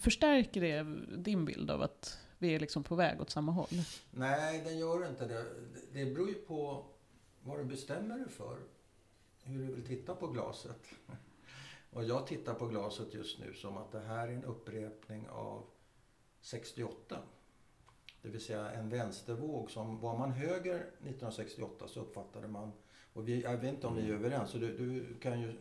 förstärker 0.00 0.60
det 0.60 0.82
din 1.22 1.44
bild 1.44 1.70
av 1.70 1.82
att 1.82 2.18
vi 2.38 2.54
är 2.54 2.60
liksom 2.60 2.82
på 2.82 2.94
väg 2.94 3.20
åt 3.20 3.30
samma 3.30 3.52
håll? 3.52 3.68
Nej, 4.10 4.62
den 4.64 4.78
gör 4.78 5.08
inte 5.08 5.26
det. 5.26 5.44
Det 5.92 6.04
beror 6.04 6.28
ju 6.28 6.34
på 6.34 6.84
vad 7.42 7.58
du 7.58 7.64
bestämmer 7.64 8.18
dig 8.18 8.28
för. 8.28 8.58
Hur 9.42 9.66
du 9.66 9.74
vill 9.74 9.86
titta 9.86 10.14
på 10.14 10.26
glaset. 10.26 10.80
Och 11.90 12.04
jag 12.04 12.26
tittar 12.26 12.54
på 12.54 12.66
glaset 12.66 13.14
just 13.14 13.38
nu 13.38 13.54
som 13.54 13.76
att 13.76 13.92
det 13.92 14.00
här 14.00 14.28
är 14.28 14.32
en 14.32 14.44
upprepning 14.44 15.28
av 15.28 15.64
68. 16.40 17.18
Det 18.22 18.28
vill 18.28 18.40
säga 18.40 18.70
en 18.70 18.88
vänstervåg 18.88 19.70
som 19.70 20.00
var 20.00 20.18
man 20.18 20.30
höger 20.32 20.76
1968 20.76 21.88
så 21.88 22.00
uppfattade 22.00 22.48
man, 22.48 22.72
och 23.12 23.28
vi, 23.28 23.42
jag 23.42 23.56
vet 23.56 23.74
inte 23.74 23.86
om 23.86 23.96
vi 23.96 24.10
är 24.10 24.14
överens, 24.14 24.50
så 24.50 24.58
du, 24.58 24.76
du 24.76 25.14
kan 25.20 25.40
ju 25.40 25.54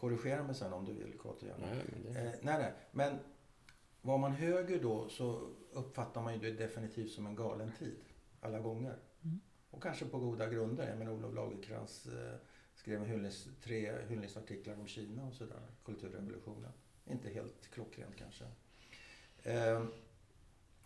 korrigera 0.00 0.42
mig 0.42 0.54
sen 0.54 0.72
om 0.72 0.84
du 0.84 0.92
vill 0.92 1.18
Kato. 1.18 1.46
Nej, 1.46 1.84
men 1.92 2.02
det, 2.02 2.20
Eh, 2.20 2.24
nej, 2.42 2.58
nej. 2.58 2.72
Men 2.90 3.18
var 4.04 4.18
man 4.18 4.32
höger 4.32 4.82
då 4.82 5.08
så 5.08 5.48
uppfattar 5.72 6.22
man 6.22 6.34
ju 6.34 6.40
det 6.40 6.50
definitivt 6.50 7.12
som 7.12 7.26
en 7.26 7.36
galen 7.36 7.72
tid. 7.78 8.00
Alla 8.40 8.60
gånger. 8.60 8.96
Mm. 9.22 9.40
Och 9.70 9.82
kanske 9.82 10.04
på 10.04 10.18
goda 10.18 10.50
grunder. 10.50 10.88
Jag 10.88 10.98
menar 10.98 11.12
Olof 11.12 11.34
Lagercrantz 11.34 12.06
eh, 12.06 12.34
skrev 12.74 13.02
en 13.02 13.08
hyllnings, 13.08 13.48
tre 13.62 13.92
hyllningsartiklar 14.08 14.74
om 14.74 14.86
Kina 14.86 15.26
och 15.26 15.34
sådär. 15.34 15.60
Kulturrevolutionen. 15.84 16.72
Inte 17.04 17.28
helt 17.28 17.70
klockrent 17.70 18.16
kanske. 18.16 18.44
Eh, 19.42 19.84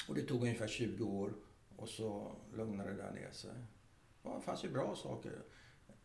och 0.08 0.14
det 0.14 0.22
tog 0.22 0.42
ungefär 0.42 0.68
20 0.68 1.04
år 1.04 1.32
och 1.76 1.88
så 1.88 2.32
lugnade 2.54 2.90
det 2.90 2.96
där 2.96 3.12
ner 3.12 3.30
sig. 3.30 3.54
Ja, 4.22 4.34
det 4.36 4.42
fanns 4.42 4.64
ju 4.64 4.70
bra 4.70 4.96
saker. 4.96 5.42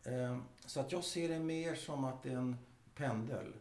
Eh, 0.02 0.38
så 0.66 0.80
att 0.80 0.92
jag 0.92 1.04
ser 1.04 1.28
det 1.28 1.38
mer 1.38 1.74
som 1.74 2.04
att 2.04 2.22
det 2.22 2.30
är 2.30 2.36
en 2.36 2.56
pendel 2.94 3.52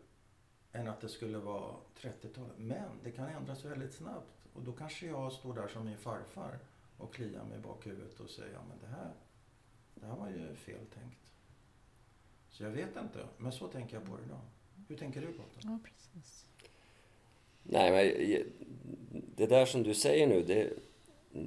än 0.73 0.87
att 0.87 1.01
det 1.01 1.09
skulle 1.09 1.37
vara 1.37 1.75
30-talet. 1.97 2.57
Men 2.57 2.89
det 3.03 3.11
kan 3.11 3.29
ändras 3.29 3.65
väldigt 3.65 3.93
snabbt. 3.93 4.47
Och 4.53 4.61
då 4.61 4.71
kanske 4.71 5.05
jag 5.07 5.31
står 5.31 5.53
där 5.53 5.67
som 5.67 5.85
min 5.85 5.97
farfar 5.97 6.59
och 6.97 7.13
kliar 7.13 7.43
mig 7.43 7.57
i 7.57 7.61
bakhuvudet 7.61 8.19
och 8.19 8.29
säger 8.29 8.53
ja 8.53 8.59
men 8.69 8.79
det 8.79 8.87
här, 8.87 9.13
det 9.95 10.05
här 10.05 10.15
var 10.15 10.29
ju 10.29 10.55
fel 10.55 10.85
tänkt. 10.93 11.19
Så 12.49 12.63
jag 12.63 12.69
vet 12.69 12.97
inte, 12.97 13.27
men 13.37 13.51
så 13.51 13.67
tänker 13.67 13.95
jag 13.95 14.05
på 14.05 14.17
det 14.17 14.23
idag. 14.23 14.41
Hur 14.87 14.97
tänker 14.97 15.21
du 15.21 15.27
på 15.27 15.43
det? 15.53 15.59
Ja, 15.67 15.79
precis. 15.83 16.45
Nej, 17.63 17.91
men 17.91 18.45
det 19.35 19.45
där 19.45 19.65
som 19.65 19.83
du 19.83 19.93
säger 19.93 20.27
nu, 20.27 20.43
det, 20.43 20.73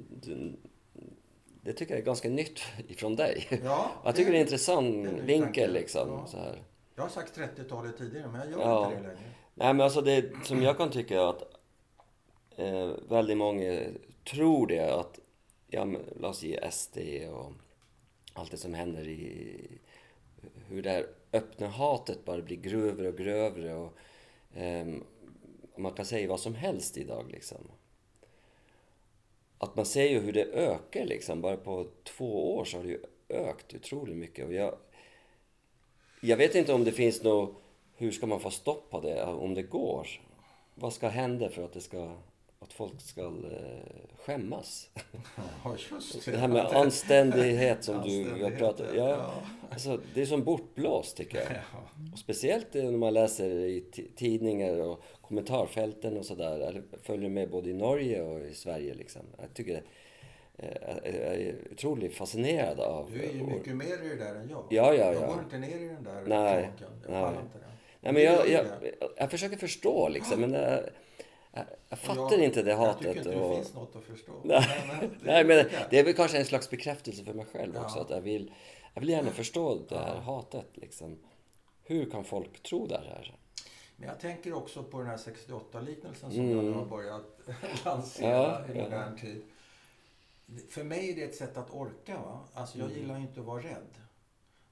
det, 0.09 0.53
det 1.61 1.73
tycker 1.73 1.93
jag 1.93 2.01
är 2.01 2.05
ganska 2.05 2.29
nytt 2.29 2.59
ifrån 2.87 3.15
dig. 3.15 3.61
Ja, 3.63 3.91
jag 4.05 4.15
tycker 4.15 4.31
det 4.31 4.37
är 4.37 4.41
en 4.41 4.47
intressant 4.47 5.07
vinkel 5.07 5.73
liksom. 5.73 6.09
Ja. 6.09 6.27
Så 6.27 6.37
här. 6.37 6.63
Jag 6.97 7.03
har 7.03 7.09
sagt 7.09 7.37
30-talet 7.37 7.97
tidigare, 7.97 8.27
men 8.31 8.41
jag 8.41 8.51
gör 8.51 8.59
Ja. 8.59 8.85
inte 8.85 8.95
det 9.01 9.07
längre. 9.07 9.19
Nej, 9.55 9.73
men 9.73 9.81
alltså 9.81 10.01
det 10.01 10.31
som 10.43 10.61
jag 10.61 10.77
kan 10.77 10.89
tycka 10.91 11.15
är 11.21 11.29
att 11.29 11.43
eh, 12.55 12.91
väldigt 13.09 13.37
många 13.37 13.79
tror 14.31 14.67
det 14.67 14.93
att, 14.99 15.19
ja 15.67 15.85
men 15.85 16.01
låt 16.19 16.29
oss 16.31 16.43
ge 16.43 16.71
SD 16.71 16.97
och 17.31 17.53
allt 18.33 18.51
det 18.51 18.57
som 18.57 18.73
händer 18.73 19.07
i 19.07 19.57
hur 20.67 20.81
det 20.81 20.89
här 20.89 21.07
öppna 21.33 21.67
hatet 21.67 22.25
bara 22.25 22.41
blir 22.41 22.57
grövre 22.57 23.07
och 23.07 23.17
grövre 23.17 23.75
och 23.75 23.93
ehm, 24.55 25.03
man 25.77 25.93
kan 25.93 26.05
säga 26.05 26.29
vad 26.29 26.39
som 26.39 26.55
helst 26.55 26.97
idag 26.97 27.31
liksom. 27.31 27.71
Att 29.57 29.75
man 29.75 29.85
ser 29.85 30.05
ju 30.09 30.19
hur 30.19 30.33
det 30.33 30.43
ökar 30.45 31.05
liksom. 31.05 31.41
Bara 31.41 31.57
på 31.57 31.87
två 32.03 32.55
år 32.57 32.65
så 32.65 32.77
har 32.77 32.83
det 32.83 32.89
ju 32.89 32.99
ökat 33.29 33.73
otroligt 33.73 34.17
mycket. 34.17 34.45
Och 34.45 34.53
jag, 34.53 34.77
jag 36.21 36.37
vet 36.37 36.55
inte 36.55 36.73
om 36.73 36.83
det 36.83 36.91
finns 36.91 37.23
något... 37.23 37.55
Hur 37.99 38.11
ska 38.11 38.25
man 38.25 38.39
få 38.39 38.49
stopp 38.49 38.89
på 38.89 38.99
det? 39.01 39.23
Om 39.23 39.53
det 39.53 39.63
går? 39.63 40.07
Vad 40.75 40.93
ska 40.93 41.07
hända 41.07 41.49
för 41.49 41.63
att 41.65 41.73
det 41.73 41.81
ska... 41.81 42.15
Att 42.59 42.73
folk 42.73 43.01
ska 43.01 43.21
eh, 43.21 43.31
skämmas? 44.17 44.89
Ja, 45.63 45.75
just 45.91 46.25
Det 46.25 46.37
här 46.37 46.47
med 46.47 46.65
anständighet 46.65 47.83
som 47.83 47.93
du 47.93 47.99
har 47.99 48.29
Anständighet, 48.29 48.59
pratat 48.59 48.87
ja, 48.95 49.09
ja. 49.09 49.33
alltså, 49.71 49.99
Det 50.13 50.21
är 50.21 50.25
som 50.25 50.43
bortblåst 50.43 51.17
tycker 51.17 51.37
jag. 51.37 51.47
Ja. 51.51 52.07
Och 52.13 52.19
speciellt 52.19 52.75
eh, 52.75 52.83
när 52.83 52.97
man 52.97 53.13
läser 53.13 53.49
i 53.49 53.85
ti- 53.91 54.07
tidningar 54.15 54.77
och 54.77 55.03
kommentarfälten 55.21 56.17
och 56.17 56.25
sådär. 56.25 56.59
Eller 56.59 56.83
följer 57.03 57.29
med 57.29 57.49
både 57.49 57.69
i 57.69 57.73
Norge 57.73 58.21
och 58.21 58.39
i 58.39 58.53
Sverige 58.53 58.93
liksom. 58.93 59.21
Jag 59.41 59.53
tycker 59.53 59.71
jag 59.73 59.81
är 60.57 61.55
otroligt 61.71 62.15
fascinerad 62.15 62.79
av... 62.79 63.11
Du 63.11 63.23
är 63.23 63.33
ju 63.33 63.43
mycket 63.43 63.75
mer 63.75 64.03
i 64.05 64.09
det 64.09 64.15
där 64.15 64.35
än 64.35 64.49
jag. 64.49 64.63
Ja, 64.69 64.93
ja, 64.93 64.93
Jag 64.93 65.15
ja. 65.15 65.27
går 65.27 65.39
inte 65.43 65.57
ner 65.57 65.77
i 65.77 65.87
den 65.87 66.03
där 66.03 66.23
Nej. 66.27 66.69
Jag 66.79 66.89
nej. 67.11 67.21
pallar 67.21 67.41
inte 67.41 67.57
det. 67.57 67.63
Nej, 68.01 68.13
men 68.13 68.23
jag, 68.23 68.49
jag, 68.49 68.65
det. 68.81 68.91
jag 69.17 69.31
försöker 69.31 69.57
förstå 69.57 70.09
liksom, 70.09 70.41
men 70.41 70.53
jag, 70.53 70.79
jag, 71.51 71.65
jag 71.89 71.99
fattar 71.99 72.31
jag- 72.37 72.43
inte 72.43 72.63
det 72.63 72.73
hatet. 72.73 73.05
Jag 73.05 73.15
tycker 73.15 73.29
inte 73.31 73.43
och... 73.45 73.49
det 73.49 73.55
finns 73.55 73.73
något 73.73 73.95
att 73.95 74.03
förstå. 74.03 74.31
Nej, 74.43 74.67
det 74.99 75.09
Nej, 75.23 75.43
men 75.45 75.65
det 75.89 75.99
är 75.99 76.03
väl 76.03 76.13
kanske 76.13 76.37
en 76.37 76.45
slags 76.45 76.69
bekräftelse 76.69 77.23
för 77.23 77.33
mig 77.33 77.45
själv 77.45 77.71
Ja. 77.75 77.81
också. 77.81 77.99
Att 77.99 78.09
jag 78.09 78.21
vill, 78.21 78.51
jag 78.93 79.01
vill 79.01 79.09
gärna 79.09 79.29
förstå 79.31 79.79
det 79.89 79.97
här 79.97 80.13
Ja. 80.15 80.19
hatet. 80.21 80.67
Liksom. 80.73 81.17
Hur 81.83 82.09
kan 82.09 82.23
folk 82.23 82.63
tro 82.63 82.87
det 82.87 82.97
här? 83.09 83.35
Men 83.99 84.07
jag 84.09 84.19
tänker 84.19 84.53
också 84.53 84.83
på 84.83 84.97
den 84.99 85.07
här 85.07 85.17
68-liknelsen 85.17 86.31
som 86.31 86.39
Mm. 86.39 86.55
jag 86.55 86.65
nu 86.65 86.71
har 86.71 86.85
börjat 86.85 87.39
lansera 87.85 88.29
Ja, 88.29 88.73
i 88.73 88.83
modern 88.83 89.17
tid. 89.17 89.41
För 90.69 90.83
mig 90.83 91.11
är 91.11 91.15
det 91.15 91.23
ett 91.23 91.35
sätt 91.35 91.57
att 91.57 91.69
orka. 91.69 92.17
Va? 92.21 92.47
Alltså 92.53 92.77
jag 92.77 92.87
Mm. 92.87 92.99
gillar 93.01 93.15
ju 93.17 93.21
inte 93.21 93.39
att 93.39 93.45
vara 93.45 93.63
rädd. 93.63 94.01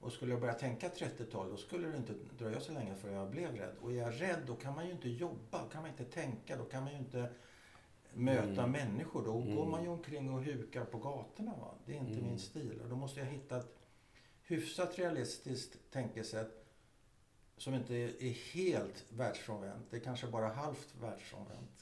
Och 0.00 0.12
skulle 0.12 0.32
jag 0.32 0.40
börja 0.40 0.54
tänka 0.54 0.88
30-tal 0.88 1.50
då 1.50 1.56
skulle 1.56 1.88
det 1.88 1.96
inte 1.96 2.12
dröja 2.38 2.60
så 2.60 2.72
länge 2.72 2.94
förrän 2.96 3.14
jag 3.14 3.30
blev 3.30 3.56
rädd. 3.56 3.74
Och 3.82 3.92
är 3.92 3.96
jag 3.96 4.20
rädd 4.20 4.38
då 4.46 4.54
kan 4.54 4.74
man 4.74 4.86
ju 4.86 4.92
inte 4.92 5.08
jobba, 5.08 5.62
då 5.62 5.68
kan 5.68 5.82
man 5.82 5.90
inte 5.90 6.04
tänka, 6.04 6.56
då 6.56 6.64
kan 6.64 6.82
man 6.84 6.92
ju 6.92 6.98
inte 6.98 7.30
möta 8.14 8.62
Mm. 8.62 8.70
människor. 8.72 9.24
Då 9.24 9.32
går 9.32 9.42
Mm. 9.42 9.70
man 9.70 9.82
ju 9.82 9.88
omkring 9.88 10.30
och 10.34 10.42
hukar 10.44 10.84
på 10.84 10.98
gatorna. 10.98 11.56
Va? 11.60 11.74
Det 11.86 11.92
är 11.92 11.96
inte 11.98 12.12
Mm. 12.12 12.24
min 12.24 12.38
stil. 12.38 12.80
Och 12.82 12.88
då 12.88 12.96
måste 12.96 13.20
jag 13.20 13.26
hitta 13.26 13.56
ett 13.56 13.78
hyfsat 14.42 14.98
realistiskt 14.98 15.76
tänkesätt 15.90 16.64
som 17.56 17.74
inte 17.74 17.94
är 17.94 18.54
helt 18.54 19.04
världsfrånvänt. 19.10 19.86
Det 19.90 19.96
är 19.96 20.00
kanske 20.00 20.26
bara 20.26 20.48
halvt 20.48 20.94
världsfrånvänt. 21.00 21.75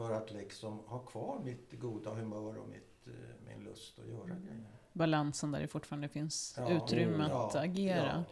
För 0.00 0.12
att 0.14 0.32
liksom 0.32 0.78
ha 0.86 0.98
kvar 0.98 1.40
mitt 1.44 1.80
goda 1.80 2.10
humör 2.14 2.58
och 2.58 2.68
mitt, 2.68 3.06
eh, 3.06 3.12
min 3.46 3.64
lust 3.64 3.98
att 3.98 4.08
göra 4.08 4.24
grejer. 4.38 4.64
Balansen 4.92 5.52
där 5.52 5.60
det 5.60 5.68
fortfarande 5.68 6.08
finns 6.08 6.54
Ja, 6.58 6.70
utrymme 6.70 7.14
mm, 7.14 7.20
att 7.20 7.54
ja, 7.54 7.60
agera. 7.60 8.06
ja. 8.06 8.24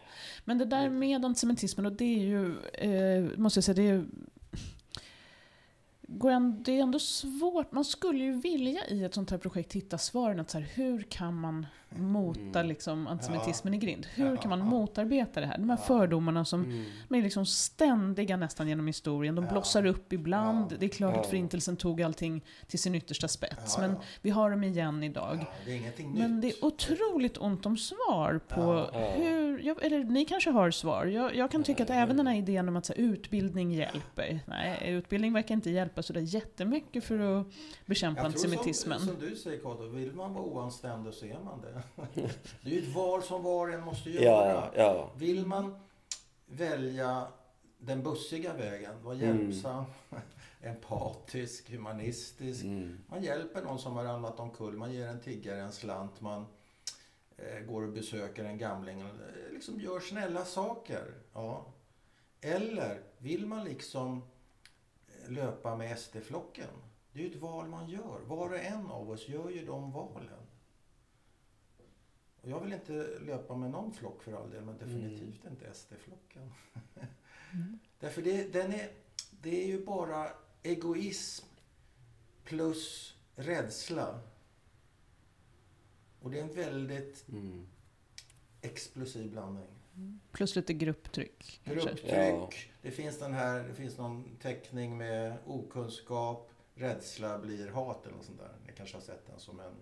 Men 0.45 0.57
det 0.57 0.65
där 0.65 0.89
med 0.89 1.25
antisemitismen, 1.25 1.85
och 1.85 1.91
det 1.91 2.05
är 2.05 2.19
ju, 2.19 2.59
eh, 2.59 3.37
måste 3.37 3.57
jag 3.57 3.63
säga, 3.63 3.75
det 3.75 3.81
är 3.81 3.93
ju 3.93 4.05
går 6.11 6.31
ändå, 6.31 6.61
det 6.65 6.71
är 6.77 6.81
ändå 6.83 6.99
svårt. 6.99 7.71
Man 7.71 7.85
skulle 7.85 8.23
ju 8.23 8.41
vilja 8.41 8.87
i 8.87 9.03
ett 9.03 9.13
sånt 9.13 9.31
här 9.31 9.37
projekt 9.37 9.73
hitta 9.73 9.97
svaren. 9.97 10.39
Att 10.39 10.49
så 10.49 10.59
här, 10.59 10.67
hur 10.73 11.01
kan 11.09 11.33
man 11.35 11.65
mota 11.95 12.59
Mm. 12.59 12.67
liksom, 12.67 13.07
antisemitismen 13.07 13.73
i 13.73 13.77
grind? 13.77 14.07
Hur 14.15 14.37
kan 14.37 14.49
man 14.49 14.59
Ja. 14.59 14.65
motarbeta 14.65 15.39
det 15.39 15.45
här? 15.45 15.57
De 15.57 15.69
här 15.69 15.77
Ja. 15.77 15.83
fördomarna 15.83 16.45
som 16.45 16.63
Mm. 16.63 16.83
är 17.09 17.21
liksom 17.23 17.45
ständiga 17.45 18.37
nästan 18.37 18.67
genom 18.67 18.87
historien. 18.87 19.35
De 19.35 19.45
Ja. 19.45 19.51
blossar 19.51 19.85
upp 19.85 20.13
ibland. 20.13 20.71
Ja. 20.71 20.75
Det 20.79 20.85
är 20.85 20.89
klart 20.89 21.17
att 21.17 21.23
Ja. 21.25 21.29
förintelsen 21.29 21.75
tog 21.77 22.01
allting 22.01 22.41
till 22.67 22.79
sin 22.79 22.95
yttersta 22.95 23.27
spets. 23.27 23.73
Ja, 23.75 23.81
men 23.81 23.91
ja. 23.91 24.01
vi 24.21 24.29
har 24.29 24.49
dem 24.51 24.63
igen 24.63 25.03
idag. 25.03 25.37
Ja, 25.39 25.45
det 25.97 26.03
Men 26.07 26.41
det 26.41 26.47
är 26.47 26.65
otroligt 26.65 27.37
ont 27.37 27.65
om 27.65 27.77
svar 27.77 28.39
på 28.47 28.61
Ja. 28.61 28.89
Ja. 28.93 29.11
hur, 29.23 29.59
jag, 29.59 29.83
eller 29.85 30.03
ni 30.03 30.25
kanske 30.25 30.49
har 30.49 30.71
svar. 30.71 31.05
Jag, 31.05 31.35
jag 31.35 31.51
kan 31.51 31.63
tycka 31.63 31.83
att 31.83 31.89
Nej. 31.89 31.97
även 31.99 32.17
den 32.17 32.27
här 32.27 32.35
idén 32.35 32.69
om 32.69 32.75
att 32.75 32.85
så 32.85 32.93
här, 32.93 33.01
utbildning 33.01 33.71
hjälper. 33.71 34.39
Nej, 34.45 34.79
utbildning 34.91 35.33
verkar 35.33 35.55
inte 35.55 35.69
hjälpa 35.69 35.98
så 36.01 36.13
där 36.13 36.21
jättemycket 36.21 37.03
för 37.03 37.19
att 37.19 37.47
bekämpa 37.85 38.21
Jag 38.21 38.31
tror 38.31 38.43
antisemitismen. 38.45 38.99
som, 38.99 39.07
som 39.07 39.19
du 39.19 39.35
säger 39.35 39.59
Kato, 39.61 39.87
vill 39.87 40.13
man 40.13 40.33
vara 40.33 40.43
oanständig 40.45 41.13
så 41.13 41.25
är 41.25 41.39
man 41.39 41.61
det. 41.61 41.83
Det 42.63 42.69
är 42.69 42.73
ju 42.73 42.79
ett 42.89 42.95
val 42.95 43.23
som 43.23 43.43
var 43.43 43.67
och 43.67 43.73
en 43.73 43.81
måste 43.83 44.09
göra. 44.09 44.23
Ja, 44.25 44.71
ja. 44.75 45.11
Vill 45.17 45.45
man 45.47 45.79
välja 46.45 47.27
den 47.77 48.03
bussiga 48.03 48.53
vägen, 48.53 49.03
vara 49.03 49.15
Mm. 49.15 49.27
hjälpsam, 49.41 49.85
empatisk, 50.61 51.69
humanistisk. 51.71 52.63
Mm. 52.63 52.97
Man 53.07 53.23
hjälper 53.23 53.61
någon 53.61 53.79
som 53.79 53.93
har 53.95 54.03
ramlat 54.03 54.39
omkull, 54.39 54.77
man 54.77 54.93
ger 54.93 55.07
en 55.07 55.19
tiggare 55.21 55.61
en 55.61 55.71
slant, 55.71 56.21
man 56.21 56.45
eh, 57.37 57.59
går 57.65 57.83
och 57.83 57.93
besöker 57.93 58.43
en 58.43 58.57
gamling, 58.57 59.01
eh, 59.01 59.07
liksom 59.53 59.79
gör 59.79 59.99
snälla 59.99 60.45
saker. 60.45 61.13
Ja. 61.33 61.65
Eller 62.41 63.01
vill 63.17 63.45
man 63.45 63.63
liksom 63.65 64.23
löpa 65.29 65.75
med 65.75 65.97
SD-flocken? 65.99 66.69
Det 67.11 67.19
är 67.19 67.23
ju 67.23 67.29
ett 67.29 67.41
val 67.41 67.67
man 67.67 67.89
gör. 67.89 68.19
Var 68.27 68.49
och 68.49 68.59
en 68.59 68.85
av 68.91 69.09
oss 69.11 69.27
gör 69.27 69.49
ju 69.49 69.65
de 69.65 69.91
valen. 69.91 70.45
Och 72.41 72.49
jag 72.49 72.59
vill 72.59 72.73
inte 72.73 73.19
löpa 73.19 73.55
med 73.55 73.71
någon 73.71 73.93
flock 73.93 74.23
för 74.23 74.33
all 74.33 74.49
del, 74.49 74.61
men 74.65 74.77
definitivt 74.77 75.45
inte 75.45 75.73
SD-flocken. 75.73 76.51
Mm. 77.53 77.79
Därför 77.99 78.21
det, 78.21 78.53
den 78.53 78.73
är, 78.73 78.89
det 79.41 79.63
är 79.63 79.67
ju 79.67 79.85
bara 79.85 80.29
egoism 80.63 81.45
plus 82.43 83.15
rädsla. 83.35 84.19
Och 86.21 86.31
det 86.31 86.39
är 86.39 86.43
en 86.43 86.53
väldigt 86.53 87.29
Mm. 87.29 87.67
explosiv 88.61 89.31
blandning. 89.31 89.67
Plus 90.31 90.55
lite 90.55 90.73
grupptryck. 90.73 91.61
Grupptryck, 91.63 92.03
Ja. 92.07 92.49
Det 92.81 92.91
finns 92.91 93.19
den 93.19 93.33
här, 93.33 93.63
det 93.67 93.73
finns 93.73 93.97
någon 93.97 94.37
teckning 94.41 94.97
med 94.97 95.33
okunskap, 95.45 96.49
rädsla 96.75 97.39
blir 97.39 97.67
hat 97.69 98.05
eller 98.05 98.15
något 98.15 98.25
sånt 98.25 98.39
där. 98.39 98.51
Ni 98.67 98.73
kanske 98.77 98.95
har 98.97 99.01
sett 99.01 99.27
den 99.27 99.39
som 99.39 99.59
en 99.59 99.73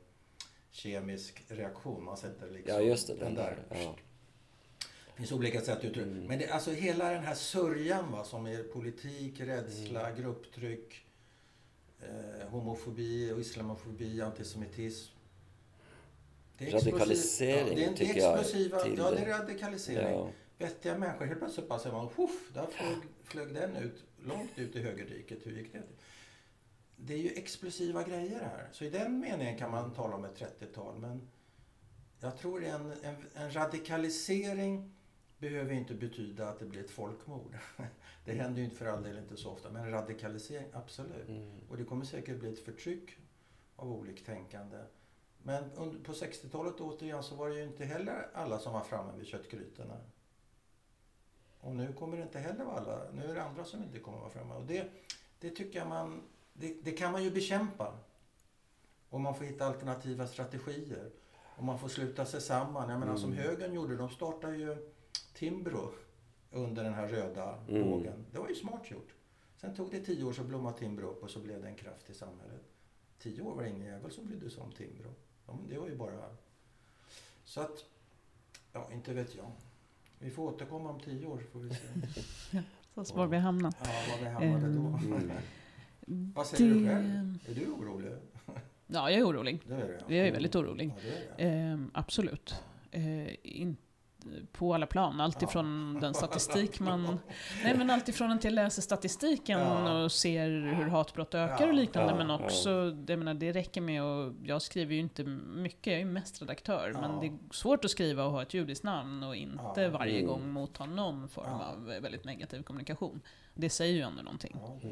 kemisk 0.72 1.44
reaktion. 1.48 2.04
Man 2.04 2.18
sätter 2.18 2.50
liksom 2.52 2.74
Ja, 2.76 2.82
just 2.82 3.08
det. 3.08 3.16
Den 3.16 3.36
där. 3.36 3.58
Ja. 3.70 3.96
Det 5.08 5.14
finns 5.22 5.32
olika 5.32 5.62
sätt 5.62 5.78
att 5.78 5.84
uttrycka 5.86 6.10
Mm. 6.10 6.24
Men 6.24 6.40
det, 6.40 6.48
alltså 6.50 6.72
hela 6.72 7.10
den 7.12 7.24
här 7.24 7.36
sörjan 7.36 8.12
va, 8.12 8.24
som 8.24 8.46
är 8.48 8.64
politik, 8.64 9.40
rädsla, 9.40 10.10
Mm. 10.10 10.22
grupptryck, 10.22 11.06
eh, 12.02 12.48
homofobi, 12.50 13.32
och 13.32 13.40
islamofobi, 13.40 14.22
antisemitism. 14.22 15.14
Det 16.58 16.68
är 16.68 16.72
Radikalisering 16.72 17.68
ja, 17.68 17.74
det 17.76 17.84
är 17.86 17.94
tycker 17.94 18.20
jag 18.22 18.48
till 18.48 18.72
Ja, 18.98 19.10
det 19.12 19.16
det. 19.16 19.22
är 19.22 19.40
radikalisering. 19.40 20.14
Ja. 20.18 20.32
Vettiga 20.58 20.98
människor, 20.98 21.26
helt 21.26 21.40
plötsligt 21.40 21.70
bara 21.70 21.80
säger 21.80 21.96
man 21.96 22.10
Huff, 22.16 22.52
där 22.54 22.68
flög, 22.68 22.98
flög 23.24 23.54
den 23.54 23.76
ut, 23.76 24.04
långt 24.18 24.60
ut 24.60 24.76
i 24.76 24.82
högerdiket. 24.82 25.40
Hur 25.44 25.52
gick 25.52 25.74
det? 25.74 25.84
Det 26.96 27.14
är 27.14 27.18
ju 27.18 27.30
explosiva 27.30 28.04
grejer 28.04 28.40
här. 28.40 28.70
Så 28.72 28.86
i 28.86 28.90
den 28.90 29.20
meningen 29.20 29.58
kan 29.58 29.72
man 29.72 29.94
tala 29.94 30.16
om 30.16 30.26
ett 30.26 30.42
30-tal. 30.42 31.00
Men 31.00 31.28
jag 32.20 32.38
tror 32.38 32.64
en, 32.64 32.92
en, 33.04 33.16
en 33.36 33.52
radikalisering 33.52 34.94
behöver 35.38 35.74
inte 35.74 35.94
betyda 35.94 36.50
att 36.50 36.60
det 36.60 36.66
blir 36.66 36.84
ett 36.84 36.92
folkmord. 36.92 37.58
Det 38.26 38.34
händer 38.34 38.60
ju 38.60 38.66
inte 38.66 38.78
för 38.78 38.86
all 38.86 39.04
del 39.04 39.18
inte 39.18 39.38
så 39.38 39.50
ofta, 39.50 39.70
men 39.70 39.92
radikalisering, 39.92 40.68
absolut. 40.74 41.30
Mm. 41.30 41.60
Och 41.70 41.78
det 41.78 41.84
kommer 41.84 42.06
säkert 42.06 42.40
bli 42.40 42.54
ett 42.54 42.66
förtryck 42.66 43.18
av 43.76 43.92
oliktänkande. 43.92 44.78
Men 45.44 45.70
på 46.04 46.12
60-talet 46.12 46.80
återigen 46.80 47.24
så 47.24 47.36
var 47.36 47.50
det 47.50 47.56
ju 47.56 47.64
inte 47.64 47.86
heller 47.86 48.30
alla 48.34 48.60
som 48.60 48.74
var 48.74 48.82
framme 48.84 49.14
vid 49.18 49.28
köttgrytorna. 49.28 49.98
Och 51.62 51.76
nu 51.76 51.94
kommer 51.94 52.18
det 52.18 52.24
inte 52.24 52.40
heller 52.40 52.66
vara 52.66 52.78
alla. 52.78 53.12
Nu 53.14 53.24
är 53.24 53.36
det 53.36 53.44
andra 53.44 53.66
som 53.66 53.84
inte 53.84 54.00
kommer 54.00 54.18
vara 54.18 54.30
framme. 54.30 54.54
Och 54.54 54.66
det, 54.66 54.90
det 55.40 55.50
tycker 55.50 55.80
jag 55.80 55.88
man... 55.88 56.22
Det, 56.54 56.78
det 56.84 56.92
kan 56.92 57.12
man 57.12 57.24
ju 57.24 57.32
bekämpa. 57.32 57.98
Och 59.10 59.22
man 59.22 59.36
får 59.36 59.46
hitta 59.46 59.66
alternativa 59.66 60.28
strategier. 60.28 61.12
Och 61.58 61.64
man 61.64 61.80
får 61.80 61.88
sluta 61.88 62.26
sig 62.26 62.42
samman. 62.42 62.90
Jag 62.90 63.00
menar 63.00 63.12
Mm. 63.14 63.22
som 63.22 63.34
högern 63.34 63.74
gjorde, 63.74 63.96
de 63.96 64.10
startade 64.10 64.58
ju 64.58 64.92
Timbro 65.34 65.92
under 66.52 66.84
den 66.84 66.94
här 66.94 67.08
röda 67.08 67.60
Mm. 67.70 67.90
vågen. 67.90 68.26
Det 68.32 68.40
var 68.40 68.50
ju 68.50 68.56
smart 68.56 68.92
gjort. 68.92 69.14
Sen 69.56 69.76
tog 69.76 69.92
det 69.92 70.00
tio 70.00 70.24
år 70.24 70.34
så 70.34 70.44
blommade 70.44 70.78
Timbro 70.78 71.08
upp 71.08 71.24
och 71.24 71.30
så 71.30 71.40
blev 71.40 71.62
det 71.62 71.68
en 71.68 71.76
kraft 71.76 72.10
i 72.10 72.14
samhället. 72.14 72.62
Tio 73.20 73.42
år 73.42 73.56
var 73.56 73.64
det 73.64 73.70
ingen 73.70 73.86
jävel 73.88 74.12
som 74.12 74.26
brydde 74.28 74.50
sig 74.50 74.64
om 74.64 74.72
Timbro. 74.72 75.14
Ja, 75.48 75.58
det 75.70 75.78
var 75.80 75.88
ju 75.88 75.96
bara... 75.96 76.36
Så 77.44 77.62
att, 77.62 77.86
ja, 78.74 78.90
inte 78.94 79.14
vet 79.14 79.36
jag. 79.36 79.52
Vi 80.20 80.30
får 80.30 80.44
återkomma 80.44 80.90
om 80.90 81.00
tio 81.00 81.26
år 81.26 81.40
så 81.40 81.48
får 81.52 81.60
vi 81.60 81.70
se 81.70 82.62
Så 83.04 83.16
var 83.16 83.28
vi 83.28 83.38
hamnar. 83.38 83.74
ja, 83.84 83.90
var 84.12 84.24
vi 84.24 84.30
hamnade 84.50 84.74
då. 84.76 85.00
Mm. 86.08 86.34
Vad 86.36 86.48
säger 86.48 86.74
du 86.74 86.80
Det- 86.84 86.90
själv? 86.90 87.40
Är 87.50 87.54
du 87.56 87.66
orolig? 87.72 88.12
Ja, 88.88 89.12
jag 89.12 89.20
är 89.20 89.24
orolig. 89.28 89.60
Det 89.68 89.74
är 89.74 90.02
det. 90.08 90.16
Jag 90.16 90.28
är 90.28 90.32
väldigt 90.32 90.56
orolig. 90.56 90.88
Ja, 90.98 91.02
det 91.38 91.44
är 91.44 91.50
det. 91.50 91.58
Ehm, 91.58 91.92
absolut. 91.94 92.56
Eh, 92.92 93.28
in, 93.44 93.78
på 94.52 94.74
alla 94.74 94.86
plan. 94.88 95.22
Allt 95.22 95.42
Ja. 95.42 95.62
den 96.02 96.14
statistik 96.14 96.80
man... 96.80 97.20
Nej 97.64 97.78
men 97.78 97.90
allt 97.90 98.10
ifrån 98.10 98.32
att 98.32 98.44
jag 98.44 98.54
läser 98.54 98.82
statistiken 98.82 99.60
Ja. 99.60 100.04
och 100.04 100.12
ser 100.12 100.50
hur 100.50 100.86
hatbrott 100.88 101.36
ökar 101.36 101.64
Ja. 101.64 101.68
och 101.68 101.74
liknande. 101.74 102.16
Men 102.16 102.30
också, 102.32 102.70
jag 103.08 103.20
menar, 103.20 103.34
det 103.34 103.52
räcker 103.52 103.82
med 103.82 104.04
och 104.04 104.34
Jag 104.44 104.62
skriver 104.62 104.94
ju 104.94 105.00
inte 105.00 105.24
mycket, 105.24 105.88
jag 105.88 105.96
är 105.96 106.00
ju 106.00 106.12
mest 106.12 106.42
redaktör. 106.42 106.94
Men 107.02 107.20
det 107.20 107.26
är 107.28 107.54
svårt 107.54 107.86
att 107.86 107.92
skriva 107.92 108.24
och 108.26 108.32
ha 108.32 108.42
ett 108.42 108.54
judiskt 108.54 108.84
namn 108.84 109.24
och 109.24 109.36
inte 109.36 109.90
varje 109.90 110.16
Mm. 110.16 110.28
gång 110.28 110.50
motta 110.50 110.86
någon 110.86 111.30
form 111.30 111.54
av 111.54 111.84
väldigt 111.86 112.26
negativ 112.26 112.64
kommunikation. 112.64 113.22
Det 113.54 113.70
säger 113.70 113.94
ju 113.96 114.02
ändå 114.02 114.22
någonting. 114.22 114.58
Det 114.82 114.88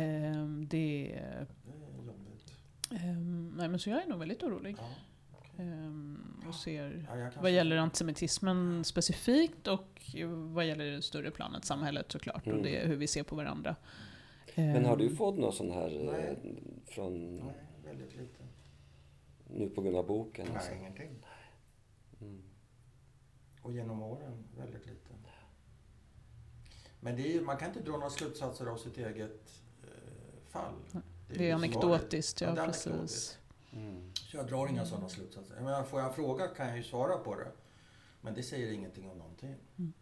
är. 0.00 0.32
Ehm, 0.32 0.68
det... 0.68 0.76
Det 0.76 1.12
är 1.18 2.06
jobbigt. 2.06 2.52
ehm, 2.90 3.54
nej 3.56 3.68
men 3.68 3.78
så 3.78 3.90
jag 3.90 4.02
är 4.02 4.06
nog 4.08 4.18
väldigt 4.18 4.42
orolig. 4.42 4.76
Ehm, 5.58 6.42
och 6.48 6.54
ser 6.54 7.06
Ja, 7.18 7.30
vad 7.42 7.50
gäller 7.50 7.76
antisemitismen 7.76 8.84
specifikt 8.84 9.66
och 9.66 10.14
vad 10.52 10.66
gäller 10.66 10.84
det 10.90 11.02
större 11.02 11.30
planet, 11.30 11.64
samhället 11.64 12.12
såklart, 12.12 12.46
Mm. 12.46 12.58
och 12.58 12.64
det, 12.64 12.78
hur 12.86 12.96
vi 12.96 13.06
ser 13.06 13.22
på 13.22 13.36
varandra. 13.36 13.76
Men 14.54 14.84
har 14.84 14.96
du 14.96 15.06
Ehm, 15.06 15.16
fått 15.16 15.38
någon 15.38 15.52
sån 15.52 15.70
här 15.70 16.00
eh, 16.00 16.12
Nej. 16.12 16.36
från 16.86 17.34
Nej, 17.36 17.54
väldigt 17.84 18.16
lite. 18.16 18.44
nu 19.50 19.68
på 19.70 19.82
grund 19.82 19.96
av 19.96 20.06
boken? 20.06 20.46
alltså? 20.54 20.70
Nej, 20.70 20.78
ingenting. 20.80 21.10
Mm. 22.20 22.42
Och 23.62 23.72
genom 23.72 24.02
åren 24.02 24.44
väldigt 24.56 24.86
lite. 24.86 25.00
Men 27.00 27.16
det 27.16 27.36
är, 27.36 27.40
man 27.40 27.56
kan 27.56 27.68
inte 27.68 27.80
dra 27.80 27.92
några 27.92 28.10
slutsatser 28.10 28.66
av 28.66 28.76
sitt 28.76 28.98
eget 28.98 29.62
eh, 29.82 29.88
fall. 30.48 30.74
Det 31.28 31.38
är 31.38 31.44
ju 31.44 31.50
så 31.50 31.56
anekdotiskt, 31.56 32.40
Ja, 32.40 32.48
ja, 32.48 32.54
det 32.54 32.60
är 32.60 32.66
precis. 32.66 32.86
anekdotiskt. 32.86 33.38
Mm. 33.76 34.12
Så 34.14 34.36
jag 34.36 34.46
drar 34.46 34.68
inga 34.68 34.84
sådana 34.84 35.08
slutsatser. 35.08 35.54
Jag 35.54 35.64
menar, 35.64 35.82
får 35.82 36.00
jag 36.00 36.14
fråga 36.14 36.46
kan 36.48 36.68
jag 36.68 36.76
ju 36.76 36.82
svara 36.82 37.18
på 37.18 37.34
det. 37.34 37.48
Men 38.20 38.34
det 38.34 38.42
säger 38.42 38.72
ingenting 38.72 39.10
om 39.10 39.18
någonting. 39.18 39.54
Mm. 39.78 39.92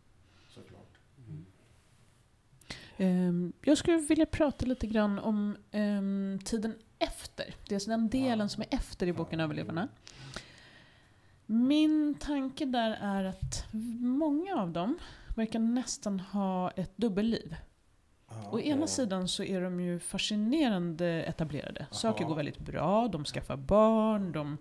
Såklart. 0.49 0.99
Mm. 1.29 1.47
Ehm, 2.97 3.53
jag 3.62 3.79
skulle 3.79 3.97
vilja 3.99 4.27
prata 4.27 4.66
lite 4.66 4.87
grann 4.87 5.18
om 5.18 5.57
ehm, 5.70 6.39
tiden 6.45 6.75
efter. 6.99 7.55
Det 7.68 7.72
är 7.72 7.77
alltså 7.77 7.91
den 7.91 8.09
delen 8.09 8.39
Ja. 8.39 8.49
som 8.49 8.62
är 8.62 8.75
efter 8.75 9.07
i 9.07 9.12
boken 9.12 9.39
Ja. 9.39 9.45
Överlevarna. 9.45 9.89
Min 11.47 12.14
tanke 12.14 12.64
där 12.64 12.99
är 13.01 13.25
att 13.25 13.66
många 14.01 14.55
av 14.57 14.70
dem 14.72 14.99
verkar 15.37 15.59
nästan 15.59 16.20
ha 16.20 16.70
ett 16.70 16.97
dubbelliv. 16.97 17.57
Ja, 18.43 18.51
Å 18.53 18.61
ena 18.61 18.80
Ja. 18.80 18.87
sidan 18.87 19.28
så 19.28 19.43
är 19.45 19.61
de 19.61 19.80
ju 19.80 19.99
fascinerande 20.01 21.07
etablerade. 21.07 21.87
Saker 21.91 22.20
Aha. 22.24 22.28
går 22.28 22.37
väldigt 22.37 22.59
bra, 22.59 23.09
de 23.09 23.24
skaffar 23.24 23.57
barn, 23.57 24.32
de 24.32 24.59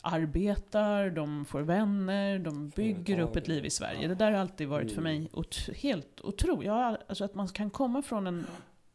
arbetar, 0.00 1.10
de 1.10 1.44
får 1.44 1.60
vänner, 1.60 2.38
de 2.38 2.68
bygger 2.68 3.18
upp 3.18 3.36
ett 3.36 3.48
liv 3.48 3.64
i 3.64 3.70
Sverige. 3.70 4.02
Ja. 4.02 4.08
Det 4.08 4.14
där 4.14 4.32
har 4.32 4.38
alltid 4.38 4.68
varit 4.68 4.92
för 4.92 5.00
Mm. 5.00 5.18
mig 5.20 5.28
ot- 5.32 5.70
helt 5.76 6.20
otroligt. 6.20 6.70
Har- 6.70 6.98
Alltså 7.08 7.24
att 7.24 7.34
man 7.34 7.48
kan 7.48 7.70
komma 7.70 8.02
från 8.02 8.26
en 8.26 8.46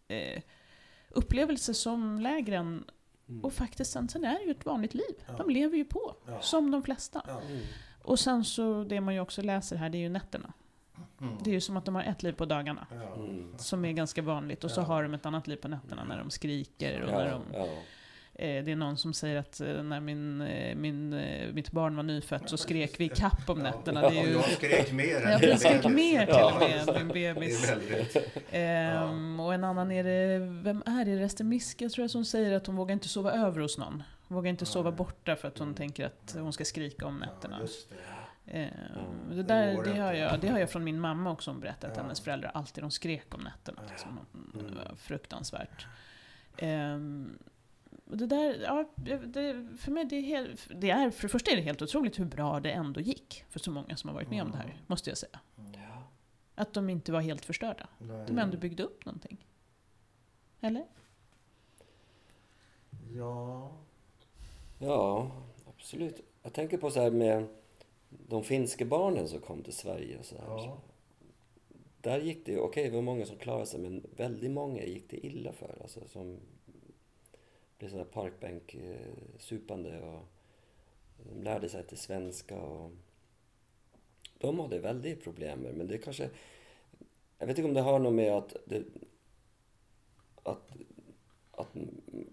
eh, 0.07 0.41
upplevelse 1.09 1.73
som 1.73 2.19
lägre 2.19 2.55
än, 2.57 2.83
Mm. 3.29 3.43
och 3.43 3.53
faktiskt 3.53 3.91
sen, 3.91 4.09
sen 4.09 4.23
är 4.23 4.33
det 4.39 4.43
ju 4.45 4.51
ett 4.51 4.65
vanligt 4.65 4.93
liv. 4.93 5.15
Ja. 5.27 5.33
De 5.37 5.49
lever 5.49 5.77
ju 5.77 5.85
på, 5.85 6.15
Ja. 6.27 6.41
som 6.41 6.71
de 6.71 6.83
flesta. 6.83 7.21
Ja. 7.27 7.41
Och 8.01 8.19
sen 8.19 8.43
så, 8.43 8.83
det 8.83 9.01
man 9.01 9.13
ju 9.13 9.19
också 9.19 9.41
läser 9.41 9.75
här, 9.75 9.89
det 9.89 9.97
är 9.97 9.99
ju 9.99 10.09
nätterna. 10.09 10.53
Mm. 11.21 11.33
Det 11.43 11.49
är 11.49 11.53
ju 11.53 11.61
som 11.61 11.77
att 11.77 11.85
de 11.85 11.95
har 11.95 12.03
ett 12.03 12.23
liv 12.23 12.31
på 12.31 12.45
dagarna. 12.45 12.87
Ja. 12.91 13.15
Mm. 13.15 13.45
Som 13.57 13.85
är 13.85 13.91
ganska 13.91 14.21
vanligt. 14.21 14.63
Och 14.63 14.71
så 14.71 14.81
Ja. 14.81 14.85
har 14.85 15.03
de 15.03 15.13
ett 15.13 15.25
annat 15.25 15.47
liv 15.47 15.55
på 15.55 15.67
nätterna 15.67 16.03
när 16.03 16.17
de 16.17 16.29
skriker. 16.29 17.01
Och 17.01 17.09
Ja, 17.09 17.17
när 17.17 17.31
de, 17.31 17.41
ja. 17.53 17.63
eh, 18.33 18.63
det 18.63 18.71
är 18.71 18.75
någon 18.75 18.97
som 18.97 19.13
säger 19.13 19.35
att 19.35 19.61
eh, 19.61 19.83
när 19.83 19.99
min, 19.99 20.41
eh, 20.41 20.75
min, 20.75 21.13
eh, 21.13 21.53
mitt 21.53 21.71
barn 21.71 21.95
var 21.95 22.03
nyfött 22.03 22.49
så 22.49 22.57
skrek 22.57 22.99
vi 22.99 23.09
kapp 23.09 23.49
om 23.49 23.57
Ja. 23.57 23.63
nätterna. 23.63 24.01
Det 24.01 24.07
är 24.07 24.21
Och 24.21 24.27
ju, 24.27 24.33
jag 24.33 24.43
skrek 24.43 24.91
mer 24.91 25.25
än 25.25 25.31
jag 25.31 25.41
din 25.41 25.57
skrek 25.57 25.81
bebis. 25.83 25.95
mer 25.95 26.25
till 26.25 26.35
Ja. 26.35 26.53
och 26.53 26.59
med 26.59 26.89
än 26.89 27.07
min 27.07 27.07
bebis. 27.33 27.71
väldigt... 27.71 28.17
Ehm, 28.51 29.39
och 29.39 29.53
en 29.53 29.63
annan 29.63 29.91
är 29.91 30.03
det, 30.03 30.39
vem 30.63 30.83
är 30.85 31.05
det? 31.05 31.11
Ester 31.23 31.43
Miska 31.43 31.89
tror 31.89 32.03
jag 32.03 32.11
som 32.11 32.25
säger 32.25 32.51
att 32.53 32.67
hon 32.67 32.75
vågar 32.75 32.93
inte 32.93 33.07
sova 33.07 33.31
över 33.31 33.61
hos 33.61 33.77
någon. 33.77 34.03
Hon 34.27 34.35
vågar 34.35 34.49
inte 34.49 34.65
sova 34.65 34.91
borta 34.91 35.35
för 35.35 35.47
att 35.47 35.57
hon 35.57 35.67
Mm. 35.67 35.75
tänker 35.75 36.05
att 36.05 36.35
hon 36.39 36.53
ska 36.53 36.65
skrika 36.65 37.05
om 37.07 37.17
nätterna. 37.19 37.59
Ja, 38.53 38.59
just 38.59 39.35
det. 39.35 39.43
Där, 39.43 39.83
det, 39.83 39.99
har 39.99 40.13
jag, 40.13 40.39
det 40.39 40.47
har 40.47 40.59
jag 40.59 40.69
från 40.71 40.83
min 40.83 40.99
mamma 40.99 41.31
också 41.31 41.51
hon 41.51 41.59
berättat, 41.59 41.91
att 41.91 41.97
Ja. 41.97 42.03
hennes 42.03 42.21
föräldrar 42.21 42.51
alltid 42.53 42.83
de 42.83 42.91
skrek 42.91 43.35
om 43.35 43.41
nätterna. 43.41 43.81
Liksom. 43.89 44.19
Det 44.53 44.59
Mm. 44.59 44.75
var 44.75 44.95
fruktansvärt. 44.95 45.85
Och 48.05 48.17
det 48.17 48.25
där, 48.25 48.55
ja, 48.61 48.89
det, 48.95 49.67
för 49.79 49.91
mig 49.91 50.05
det 50.05 50.15
är, 50.15 50.21
helt, 50.21 50.67
det 50.75 50.89
är, 50.89 51.11
för 51.11 51.21
det 51.21 51.29
första 51.29 51.51
är 51.51 51.55
det 51.55 51.61
helt 51.61 51.81
otroligt 51.81 52.19
hur 52.19 52.25
bra 52.25 52.59
det 52.59 52.71
ändå 52.71 52.99
gick 53.01 53.43
för 53.49 53.59
så 53.59 53.71
många 53.71 53.95
som 53.97 54.07
har 54.07 54.15
varit 54.15 54.29
med 54.29 54.41
om 54.43 54.51
det 54.51 54.57
här, 54.57 54.63
Mm. 54.65 54.77
måste 54.87 55.09
jag 55.09 55.17
säga. 55.17 55.39
Mm. 55.57 55.71
Ja. 55.73 56.03
Att 56.55 56.73
de 56.73 56.89
inte 56.89 57.11
var 57.11 57.21
helt 57.21 57.45
förstörda. 57.45 57.87
Nej. 57.97 58.25
De 58.27 58.39
ändå 58.39 58.57
byggde 58.57 58.83
upp 58.83 59.05
någonting. 59.05 59.45
Eller? 60.61 60.85
Ja. 63.15 63.71
ja, 64.79 65.31
absolut. 65.69 66.21
Jag 66.43 66.53
tänker 66.53 66.77
på 66.77 66.91
så 66.91 67.01
här 67.01 67.11
med 67.11 67.47
de 68.09 68.43
finska 68.43 68.85
barnen 68.85 69.27
som 69.27 69.39
kom 69.39 69.63
till 69.63 69.73
Sverige 69.73 70.19
och 70.19 70.25
så 70.25 70.35
här. 70.37 70.45
Ja. 70.47 70.81
Där 72.01 72.19
gick 72.19 72.45
det 72.45 72.51
ju, 72.51 72.59
okej 72.59 72.89
det 72.89 72.95
var 72.95 73.01
många 73.01 73.25
som 73.25 73.37
klarade 73.37 73.65
sig 73.65 73.79
men 73.79 74.03
väldigt 74.15 74.51
många 74.51 74.83
gick 74.83 75.09
det 75.09 75.25
illa 75.25 75.53
för. 75.53 75.77
Alltså 75.81 76.07
som 76.07 76.39
blev 77.77 77.89
sådana 77.89 78.05
parkbänk 78.05 78.75
eh, 78.75 79.13
supande 79.37 80.01
och 80.01 80.21
de 81.23 81.43
lärde 81.43 81.69
sig 81.69 81.81
inte 81.81 81.95
svenska 81.95 82.61
och 82.61 82.91
de 84.37 84.59
hade 84.59 84.79
väldigt 84.79 85.23
problem 85.23 85.59
men 85.59 85.87
det 85.87 85.97
kanske 85.97 86.29
jag 87.37 87.47
vet 87.47 87.57
inte 87.57 87.67
om 87.67 87.73
det 87.73 87.81
har 87.81 87.99
något 87.99 88.13
med 88.13 88.33
att 88.33 88.55
det, 88.65 88.83
att, 90.43 90.71
att 91.51 91.75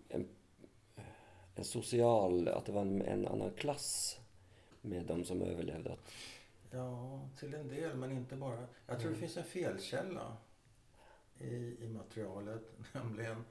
en, 0.08 0.28
en 1.54 1.64
social, 1.64 2.48
att 2.48 2.66
det 2.66 2.72
var 2.72 2.80
en, 2.80 3.02
en 3.02 3.26
annan 3.26 3.50
klass 3.50 4.18
med 4.86 5.06
de 5.06 5.24
som 5.24 5.42
överlevde. 5.42 5.96
Ja, 6.70 7.20
till 7.38 7.54
en 7.54 7.68
del, 7.68 7.96
men 7.96 8.12
inte 8.12 8.36
bara. 8.36 8.66
Jag 8.86 9.00
tror 9.00 9.10
det 9.10 9.16
finns 9.16 9.36
en 9.36 9.44
felkälla 9.44 10.36
i, 11.38 11.54
i 11.84 11.88
materialet, 11.88 12.62
nämligen 12.92 13.44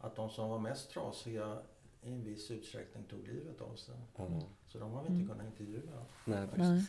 att 0.00 0.16
de 0.16 0.30
som 0.30 0.48
var 0.50 0.58
mest 0.58 0.90
trasiga 0.90 1.58
i 2.02 2.12
en 2.12 2.24
viss 2.24 2.50
utsträckning 2.50 3.04
tog 3.04 3.28
livet 3.28 3.60
av 3.60 3.74
sig. 3.74 3.94
ja, 4.16 4.26
Så 4.68 4.78
de 4.78 4.92
har 4.92 5.02
vi 5.02 5.08
inte 5.08 5.22
Mm. 5.24 5.28
kunnat 5.28 5.46
intervjua. 5.46 6.04
nej, 6.24 6.46
Nej. 6.56 6.82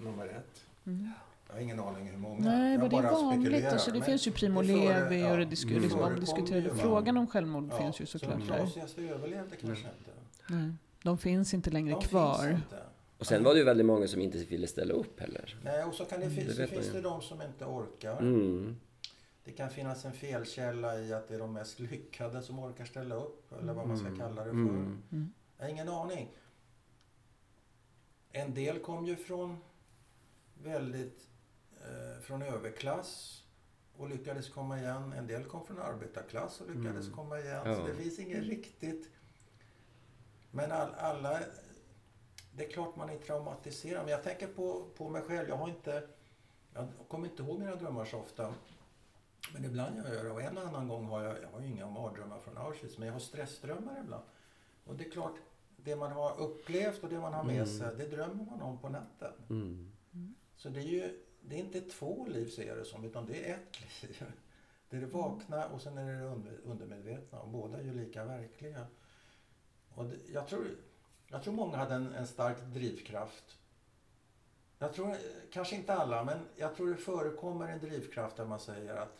Nummer 0.00 0.26
ett. 0.26 0.64
Mm. 0.86 1.10
Jag 1.48 1.54
har 1.54 1.60
ingen 1.60 1.80
aning 1.80 2.08
hur 2.08 2.16
många. 2.18 2.40
Nej, 2.44 2.72
jag 2.72 2.80
men 2.80 2.90
det 2.90 2.96
är 2.96 3.02
vanligt. 3.02 3.64
Alltså, 3.66 3.90
det 3.90 4.02
finns 4.02 4.26
ju 4.26 4.30
Primo 4.32 4.62
Levi 4.62 5.30
och 5.32 5.36
det 5.36 5.44
disku, 5.44 5.70
Mm. 5.70 5.82
liksom 5.82 6.00
va? 6.00 6.74
Frågan 6.76 7.16
om 7.16 7.26
självmord 7.26 7.68
Ja, 7.70 7.78
finns 7.78 8.00
ju 8.00 8.06
så 8.06 8.18
såklart 8.18 8.38
de 8.38 8.46
där. 8.48 8.56
trasigaste 8.58 9.02
överlevde 9.02 9.56
kanske 9.56 9.88
inte. 9.98 10.10
Nej, 10.48 10.72
de 11.02 11.18
finns 11.18 11.54
inte 11.54 11.70
längre 11.70 11.94
De 11.94 12.00
kvar. 12.02 12.38
finns 12.38 12.50
inte. 12.62 12.82
Och 13.20 13.26
sen 13.26 13.44
var 13.44 13.52
det 13.54 13.58
ju 13.58 13.64
väldigt 13.64 13.86
många 13.86 14.08
som 14.08 14.20
inte 14.20 14.38
ville 14.38 14.66
ställa 14.66 14.94
upp 14.94 15.20
heller. 15.20 15.58
Nej, 15.64 15.84
och 15.84 15.94
så, 15.94 16.04
kan 16.04 16.20
det, 16.20 16.26
Mm, 16.26 16.36
det 16.46 16.52
så 16.52 16.60
vet 16.60 16.70
man 16.72 16.82
finns 16.82 16.92
det 16.92 17.00
de 17.00 17.22
som 17.22 17.42
inte 17.42 17.64
orkar. 17.64 18.18
Mm. 18.18 18.76
Det 19.44 19.52
kan 19.52 19.70
finnas 19.70 20.04
en 20.04 20.12
felkälla 20.12 20.98
i 21.00 21.12
att 21.12 21.28
det 21.28 21.34
är 21.34 21.38
de 21.38 21.52
mest 21.52 21.80
lyckade 21.80 22.42
som 22.42 22.58
orkar 22.58 22.84
ställa 22.84 23.14
upp. 23.14 23.52
Eller 23.52 23.72
vad 23.72 23.88
man 23.88 23.96
ska 23.98 24.06
Mm. 24.06 24.18
kalla 24.18 24.44
det 24.44 24.50
för. 24.50 24.58
Mm. 24.58 25.32
Jag 25.58 25.64
har 25.64 25.70
ingen 25.70 25.88
aning. 25.88 26.32
En 28.32 28.54
del 28.54 28.78
kom 28.78 29.06
ju 29.06 29.16
från 29.16 29.56
väldigt 30.62 31.26
från 32.22 32.42
överklass 32.42 33.42
och 33.96 34.08
lyckades 34.08 34.48
komma 34.48 34.78
igen. 34.78 35.12
En 35.12 35.26
del 35.26 35.44
kom 35.44 35.66
från 35.66 35.78
arbetarklass 35.78 36.60
och 36.60 36.66
lyckades 36.76 37.04
Mm. 37.06 37.16
komma 37.16 37.38
igen. 37.40 37.60
Ja. 37.64 37.74
Så 37.76 37.86
det 37.86 37.94
finns 37.94 38.18
inget 38.18 38.44
riktigt... 38.44 39.10
Men 40.50 40.72
all, 40.72 40.94
alla... 40.94 41.40
Det 42.52 42.64
är 42.64 42.70
klart 42.70 42.96
man 42.96 43.10
är 43.10 43.18
traumatiserad. 43.18 44.02
Men 44.04 44.12
jag 44.12 44.22
tänker 44.22 44.46
på, 44.46 44.84
på 44.96 45.08
mig 45.08 45.22
själv. 45.22 45.48
Jag 45.48 45.56
har 45.56 45.68
inte... 45.68 46.02
Jag 46.74 46.88
kommer 47.08 47.28
inte 47.28 47.42
ihåg 47.42 47.58
mina 47.58 47.74
drömmar 47.74 48.04
så 48.04 48.18
ofta. 48.18 48.54
Men 49.52 49.64
ibland 49.64 49.96
gör 49.96 50.14
jag 50.14 50.24
det. 50.24 50.30
Och 50.30 50.42
en 50.42 50.58
och 50.58 50.64
annan 50.66 50.88
gång 50.88 51.04
har 51.06 51.22
jag... 51.22 51.42
Jag 51.42 51.48
har 51.48 51.60
ju 51.60 51.66
inga 51.66 51.86
mardrömmar 51.86 52.38
från 52.38 52.58
Auschwitz. 52.58 52.98
Men 52.98 53.06
jag 53.06 53.12
har 53.12 53.20
stressdrömmar 53.20 54.00
ibland. 54.04 54.24
Och 54.84 54.96
det 54.96 55.06
är 55.06 55.10
klart, 55.10 55.34
det 55.76 55.96
man 55.96 56.12
har 56.12 56.40
upplevt 56.40 57.02
och 57.02 57.08
det 57.08 57.18
man 57.20 57.34
har 57.34 57.44
med 57.44 57.54
Mm. 57.54 57.66
sig, 57.66 57.96
det 57.96 58.06
drömmer 58.06 58.44
man 58.44 58.62
om 58.62 58.78
på 58.78 58.88
natten. 58.88 59.32
Mm. 59.50 59.92
Så 60.56 60.68
det 60.68 60.80
är 60.80 60.84
ju 60.84 61.24
det 61.42 61.54
är 61.56 61.58
inte 61.60 61.80
två 61.80 62.26
liv 62.26 62.48
ser 62.48 62.66
jag 62.68 62.76
det 62.76 62.84
som, 62.84 63.04
utan 63.04 63.26
det 63.26 63.50
är 63.50 63.54
ett 63.54 64.02
liv. 64.02 64.24
Det 64.88 64.96
är 64.96 65.00
det 65.00 65.06
vakna 65.06 65.66
och 65.66 65.82
sen 65.82 65.98
är 65.98 66.12
det 66.12 66.18
det 66.18 66.24
under, 66.24 66.60
undermedvetna. 66.64 67.38
Och 67.40 67.48
båda 67.48 67.78
är 67.78 67.82
ju 67.82 67.94
lika 67.94 68.24
verkliga. 68.24 68.86
Och 69.94 70.04
det, 70.04 70.16
jag, 70.32 70.48
tror, 70.48 70.66
jag 71.30 71.42
tror 71.42 71.54
många 71.54 71.76
hade 71.76 71.94
en, 71.94 72.12
en 72.12 72.26
stark 72.26 72.56
drivkraft. 72.74 73.56
Jag 74.78 74.92
tror, 74.94 75.16
kanske 75.52 75.76
inte 75.76 75.94
alla, 75.94 76.24
men 76.24 76.38
jag 76.56 76.76
tror 76.76 76.90
det 76.90 76.96
förekommer 76.96 77.68
en 77.68 77.78
drivkraft 77.80 78.36
där 78.36 78.44
man 78.44 78.60
säger 78.60 78.94
att 78.94 79.16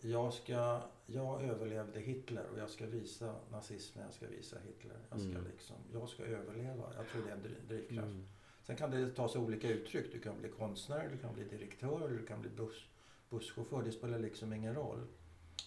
jag, 0.00 0.32
ska, 0.34 0.80
jag 1.06 1.42
överlevde 1.42 2.00
Hitler 2.00 2.46
och 2.52 2.58
jag 2.58 2.70
ska 2.70 2.86
visa 2.86 3.34
nazismen, 3.50 4.04
jag 4.04 4.14
ska 4.14 4.26
visa 4.26 4.56
Hitler. 4.66 4.96
Jag 5.10 5.20
ska, 5.20 5.28
Mm. 5.30 5.44
liksom, 5.52 5.76
jag 5.92 6.08
ska 6.08 6.22
överleva. 6.24 6.84
Jag 6.96 7.08
tror 7.08 7.22
det 7.22 7.30
är 7.30 7.34
en 7.34 7.42
driv- 7.42 7.68
drivkraft. 7.68 8.08
Mm. 8.08 8.26
Sen 8.62 8.76
kan 8.76 8.90
det 8.90 9.10
ta 9.10 9.28
sig 9.28 9.40
olika 9.40 9.68
uttryck. 9.68 10.12
Du 10.12 10.20
kan 10.20 10.38
bli 10.40 10.48
konstnär, 10.48 11.08
du 11.12 11.18
kan 11.18 11.34
bli 11.34 11.44
direktör, 11.44 12.08
du 12.08 12.26
kan 12.26 12.40
bli 12.40 12.50
buss, 12.50 12.84
busschaufför. 13.30 13.82
Det 13.82 13.92
spelar 13.92 14.18
liksom 14.18 14.52
ingen 14.52 14.74
roll. 14.74 15.06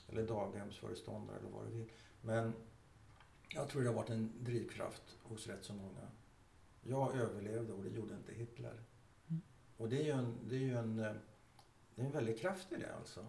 Eller 0.09 0.27
daghemsföreståndare 0.27 1.37
eller 1.39 1.49
vad 1.49 1.65
du 1.65 1.71
vill. 1.71 1.91
Men 2.21 2.53
jag 3.49 3.69
tror 3.69 3.81
det 3.81 3.87
har 3.87 3.95
varit 3.95 4.09
en 4.09 4.31
drivkraft 4.43 5.17
hos 5.23 5.47
rätt 5.47 5.65
så 5.65 5.73
många. 5.73 6.07
Jag 6.81 7.15
överlevde 7.15 7.73
och 7.73 7.83
det 7.83 7.89
gjorde 7.89 8.15
inte 8.15 8.33
Hitler. 8.33 8.83
Mm. 9.27 9.41
Och 9.77 9.89
det 9.89 9.99
är 9.99 10.03
ju 10.03 10.11
en, 10.11 10.37
det 10.49 10.55
är 10.55 10.59
ju 10.59 10.77
en, 10.77 10.99
eh, 10.99 11.13
det 11.95 12.01
är 12.01 12.05
en 12.05 12.11
väldig 12.11 12.39
kraft 12.39 12.71
i 12.71 12.75
det 12.75 12.95
alltså. 12.95 13.25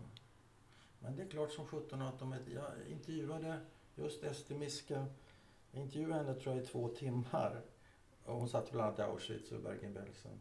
Men 0.98 1.16
det 1.16 1.22
är 1.22 1.28
klart 1.28 1.52
som 1.52 1.66
sjutton 1.66 2.02
att 2.02 2.18
de, 2.18 2.34
jag 2.54 2.72
intervjuade 2.88 3.60
just 3.94 4.24
Ester 4.24 4.54
Miska. 4.54 5.06
Jag 5.70 5.82
intervjuade 5.82 6.14
henne 6.14 6.34
tror 6.34 6.54
jag 6.54 6.64
i 6.64 6.66
två 6.66 6.88
timmar. 6.88 7.62
Och 8.24 8.34
hon 8.34 8.48
satt 8.48 8.72
bland 8.72 8.86
annat 8.86 8.98
i 8.98 9.02
Auschwitz 9.02 9.52
och 9.52 9.62
Bergen-Belsen. 9.62 10.40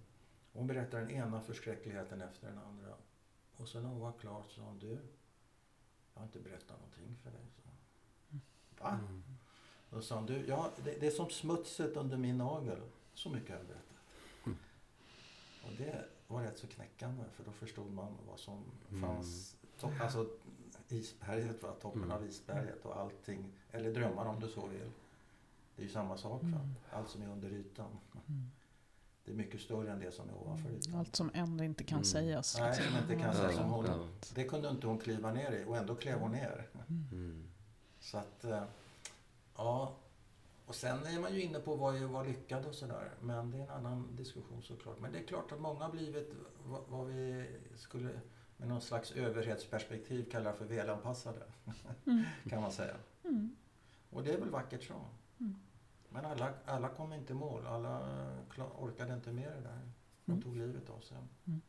Hon 0.54 0.68
berättade 0.68 1.04
den 1.04 1.12
ena 1.12 1.42
förskräckligheten 1.42 2.22
efter 2.22 2.48
den 2.48 2.58
andra. 2.58 2.94
Och 3.56 3.68
sen 3.68 3.84
när 3.84 3.90
hon 3.90 4.00
var 4.00 4.12
klar 4.12 4.44
så 4.44 4.50
sa 4.50 4.62
hon, 4.62 4.80
du, 4.80 5.00
jag 6.14 6.22
har 6.22 6.24
inte 6.24 6.40
berättat 6.40 6.80
någonting 6.80 7.18
för 7.24 7.32
dig. 7.32 7.46
Så. 7.56 7.70
Va? 8.84 8.90
Mm. 8.90 9.37
Då 9.90 10.02
sa 10.02 10.16
hon, 10.16 10.26
du, 10.26 10.46
ja, 10.48 10.72
det, 10.84 11.00
det 11.00 11.08
är 11.08 11.12
som 11.12 11.30
smutset 11.30 11.96
under 11.98 12.18
min 12.18 12.38
nagel. 12.38 12.80
Så 13.14 13.30
mycket 13.30 13.50
har 13.50 13.58
jag 13.58 13.68
berättat. 13.68 13.98
Mm. 14.46 14.58
Och 15.64 15.72
det 15.78 16.06
var 16.28 16.42
rätt 16.42 16.58
så 16.58 16.68
knäckande 16.68 17.24
för 17.36 17.44
då 17.44 17.52
förstod 17.52 17.92
man 17.94 18.14
vad 18.28 18.40
som 18.40 18.64
Mm. 18.92 19.02
fanns. 19.02 19.56
Alltså 20.02 20.28
isberget 20.90 21.64
var 21.64 21.72
toppen 21.82 22.04
Mm. 22.04 22.12
av 22.18 22.26
isberget 22.26 22.86
och 22.86 23.00
allting. 23.00 23.52
Eller 23.72 23.94
drömmar 23.94 24.26
om 24.26 24.40
du 24.40 24.48
så 24.48 24.68
vill. 24.68 24.90
Det 25.76 25.82
är 25.82 25.86
ju 25.86 25.92
samma 25.92 26.18
sak. 26.18 26.42
Va? 26.44 26.48
Mm. 26.48 26.76
Allt 26.92 27.10
som 27.10 27.22
är 27.22 27.28
under 27.30 27.50
ytan. 27.54 27.90
Mm. 28.28 28.44
Det 29.26 29.32
är 29.32 29.36
mycket 29.36 29.62
större 29.62 29.92
än 29.92 30.00
det 30.00 30.12
som 30.12 30.30
är 30.30 30.34
ovanför 30.34 30.70
ytan. 30.70 30.96
Allt 30.96 31.16
som 31.16 31.32
ändå 31.34 31.64
inte 31.64 31.84
kan 31.84 31.96
Mm. 31.98 32.06
sägas. 32.06 32.58
Nej, 32.60 32.70
liksom. 32.78 32.94
som 32.94 33.02
inte 33.12 33.24
kan 33.24 33.36
sägas 33.36 33.56
som 33.56 33.70
hon. 33.70 34.10
Det 34.36 34.44
kunde 34.44 34.70
inte 34.70 34.88
hon 34.88 34.98
kliva 34.98 35.34
ner 35.34 35.52
i 35.52 35.66
och 35.68 35.78
ändå 35.78 35.96
klev 35.96 36.20
hon 36.20 36.32
ner. 36.32 36.68
Mm. 36.90 37.44
Så 38.00 38.18
att, 38.18 38.44
eh, 38.44 38.64
ja. 39.58 39.96
Och 40.66 40.76
sen 40.76 41.06
är 41.06 41.20
man 41.20 41.34
ju 41.34 41.42
inne 41.42 41.60
på 41.60 41.76
vad 41.76 41.96
är 41.96 42.06
vad 42.06 42.28
lyckad 42.28 42.66
och 42.66 42.76
sådär. 42.76 43.12
Men 43.22 43.52
det 43.52 43.58
är 43.58 43.64
en 43.64 43.70
annan 43.70 44.16
diskussion 44.16 44.62
såklart. 44.64 45.00
Men 45.00 45.12
det 45.12 45.20
är 45.20 45.24
klart 45.24 45.52
att 45.52 45.60
många 45.60 45.84
har 45.84 45.92
blivit 45.92 46.34
vad, 46.66 46.82
vad 46.88 47.08
vi 47.08 47.48
skulle 47.76 48.20
med 48.58 48.68
någon 48.68 48.82
slags 48.82 49.12
överhetsperspektiv 49.12 50.30
kalla 50.32 50.54
för 50.54 50.66
välanpassade. 50.66 51.42
Mm. 52.06 52.24
Kan 52.50 52.62
man 52.62 52.72
säga. 52.72 52.96
Mm. 53.24 53.56
Och 54.10 54.24
det 54.24 54.34
är 54.34 54.40
väl 54.40 54.50
vackert 54.50 54.84
så. 54.84 54.94
Mm. 55.40 55.56
Men 56.10 56.26
alla, 56.26 56.54
alla 56.66 56.90
kom 56.90 57.14
inte 57.14 57.34
i 57.34 57.36
mål. 57.36 57.68
Alla 57.68 58.00
orkade 58.80 59.14
inte 59.14 59.32
med 59.32 59.52
det 59.52 59.62
där. 59.62 59.80
De 60.26 60.32
Mm. 60.32 60.44
tog 60.44 60.56
livet 60.56 60.90
av 60.90 61.00
sig. 61.00 61.18
Mm. 61.46 61.62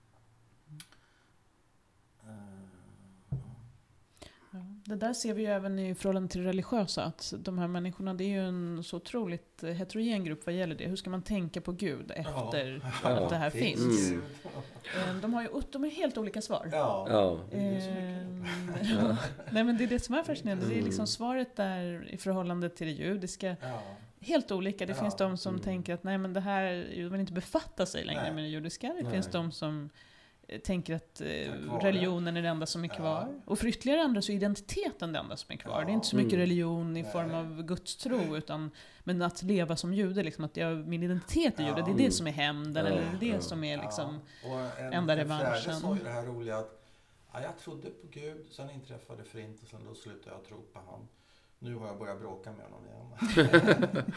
Ja, 4.50 4.58
det 4.84 4.94
där 4.96 5.12
ser 5.12 5.34
vi 5.34 5.42
ju 5.42 5.48
även 5.48 5.78
i 5.78 5.94
förhållande 5.94 6.28
till 6.28 6.44
religiösa, 6.44 7.04
att 7.04 7.34
de 7.38 7.58
här 7.58 7.66
människorna, 7.68 8.14
det 8.14 8.24
är 8.24 8.28
ju 8.28 8.44
en 8.48 8.84
så 8.84 8.96
otroligt 8.96 9.62
eh, 9.62 9.70
heterogen 9.70 10.24
grupp 10.24 10.46
vad 10.46 10.54
gäller 10.54 10.74
det. 10.74 10.84
Hur 10.88 10.96
ska 10.96 11.10
man 11.10 11.22
tänka 11.22 11.60
på 11.60 11.72
Gud 11.72 12.10
efter 12.16 12.82
Ja. 13.04 13.08
att 13.10 13.30
det 13.30 13.36
här 13.36 13.50
Finns 13.50 13.80
finns? 13.80 14.10
Mm. 14.10 14.22
Eh, 15.08 15.14
De 15.22 15.34
har 15.34 15.42
ju 15.42 15.48
de 15.72 15.82
har 15.82 15.90
helt 15.90 16.18
olika 16.18 16.42
svar. 16.42 16.68
Ja. 16.72 17.06
Ja. 17.10 17.56
Ehm, 17.58 18.44
Nej 19.50 19.64
men 19.64 19.76
det 19.76 19.84
är 19.84 19.88
det 19.88 20.00
som 20.00 20.14
är 20.14 20.22
fascinerande. 20.22 20.64
Det 20.66 20.72
är 20.72 20.74
Mm. 20.74 20.84
liksom 20.86 21.06
svaret 21.06 21.56
där 21.56 22.08
i 22.10 22.16
förhållande 22.16 22.68
till 22.68 22.86
det 22.86 22.92
judiska. 22.92 23.56
Ja. 23.62 23.82
Helt 24.20 24.50
olika. 24.50 24.86
Det 24.86 24.92
Ja. 24.92 25.02
finns 25.02 25.16
de 25.16 25.36
som 25.38 25.52
Mm. 25.54 25.64
tänker 25.64 25.94
att 25.94 26.04
nej 26.04 26.18
men 26.18 26.32
det 26.32 26.40
här, 26.40 26.90
de 26.96 27.08
vill 27.08 27.20
inte 27.20 27.32
befatta 27.32 27.86
sig 27.86 28.04
längre 28.04 28.22
Nej. 28.22 28.32
med 28.32 28.44
det 28.44 28.48
judiska. 28.48 28.86
Det 28.86 29.02
Nej. 29.02 29.12
finns 29.12 29.26
de 29.26 29.52
som 29.52 29.90
tänker 30.64 30.94
att 30.94 31.20
eh, 31.20 31.26
religionen 31.80 32.36
är 32.36 32.42
det 32.42 32.48
enda 32.48 32.66
som 32.66 32.84
är 32.84 32.88
Ja. 32.88 32.94
kvar. 32.94 33.40
Och 33.44 33.58
för 33.58 33.66
ytterligare 33.66 34.02
andra 34.02 34.22
så 34.22 34.32
är 34.32 34.36
identiteten 34.36 35.12
det 35.12 35.18
enda 35.18 35.36
som 35.36 35.52
är 35.52 35.56
kvar. 35.56 35.78
Ja. 35.80 35.84
Det 35.84 35.90
är 35.90 35.94
inte 35.94 36.06
så 36.06 36.16
mycket 36.16 36.32
Mm. 36.32 36.40
religion 36.40 36.96
i 36.96 37.02
Nej. 37.02 37.12
form 37.12 37.34
av 37.34 37.62
gudstro, 37.62 38.36
utan 38.36 38.70
men 39.04 39.22
att 39.22 39.42
leva 39.42 39.76
som 39.76 39.94
jude, 39.94 40.22
liksom, 40.22 40.44
att 40.44 40.56
jag, 40.56 40.88
min 40.88 41.02
identitet 41.02 41.58
är 41.60 41.64
jude, 41.66 41.80
Ja. 41.80 41.86
det 41.86 41.92
är 41.92 42.06
det 42.06 42.10
som 42.12 42.26
är 42.26 42.30
hämnden, 42.32 42.86
Ja. 42.86 42.92
eller 42.92 43.02
det 43.10 43.16
är 43.16 43.20
det 43.30 43.36
Ja. 43.36 43.40
som 43.40 43.64
är 43.64 43.82
liksom... 43.82 44.20
Ja, 44.44 44.48
och 44.50 44.80
en, 44.80 44.92
enda 44.92 45.12
en 45.12 45.18
revanschen. 45.18 45.62
fjärde 45.62 45.78
sa 45.80 45.96
ju 45.96 46.02
det 46.02 46.10
här 46.10 46.26
roliga 46.26 46.56
att 46.58 46.84
ja, 47.32 47.42
jag 47.42 47.58
trodde 47.58 47.90
på 47.90 48.06
Gud, 48.10 48.46
sen 48.50 48.70
inträffade 48.70 49.24
förintelsen, 49.24 49.80
då 49.88 49.94
slutade 49.94 50.36
jag 50.36 50.44
tro 50.44 50.56
på 50.72 50.80
han. 50.90 51.08
Nu 51.60 51.74
har 51.74 51.86
jag 51.86 51.98
börjat 51.98 52.20
bråka 52.20 52.52
med 52.52 52.64
honom 52.66 52.86
igen. 52.86 54.04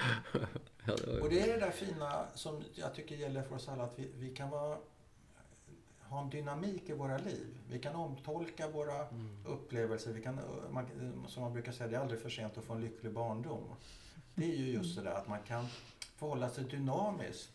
Ja, 0.85 0.93
och 1.21 1.29
det 1.29 1.41
är 1.41 1.47
det 1.53 1.59
där 1.65 1.71
fina 1.71 2.25
som 2.35 2.63
jag 2.75 2.95
tycker 2.95 3.15
gäller 3.15 3.41
för 3.43 3.55
oss 3.55 3.69
alla, 3.69 3.83
att 3.83 3.99
vi, 3.99 4.11
vi 4.17 4.29
kan 4.29 4.49
vara, 4.49 4.77
ha 6.11 6.21
en 6.21 6.29
dynamik 6.29 6.89
i 6.89 6.93
våra 6.93 7.17
liv. 7.17 7.57
Vi 7.69 7.79
kan 7.79 7.95
omtolka 7.95 8.67
våra 8.69 9.07
Mm. 9.07 9.45
upplevelser. 9.45 10.13
Vi 10.13 10.21
kan, 10.21 10.39
man, 10.71 10.85
som 11.27 11.43
man 11.43 11.53
brukar 11.53 11.71
säga, 11.71 11.89
det 11.89 11.95
är 11.95 11.99
aldrig 11.99 12.21
för 12.21 12.29
sent 12.29 12.57
att 12.57 12.63
få 12.63 12.73
en 12.73 12.81
lycklig 12.81 13.13
barndom. 13.13 13.63
Det 14.35 14.45
är 14.51 14.55
ju 14.57 14.69
just 14.71 14.95
det 14.95 15.01
där 15.03 15.11
att 15.11 15.27
man 15.27 15.39
kan 15.47 15.65
förhålla 16.15 16.49
sig 16.49 16.63
dynamiskt. 16.63 17.51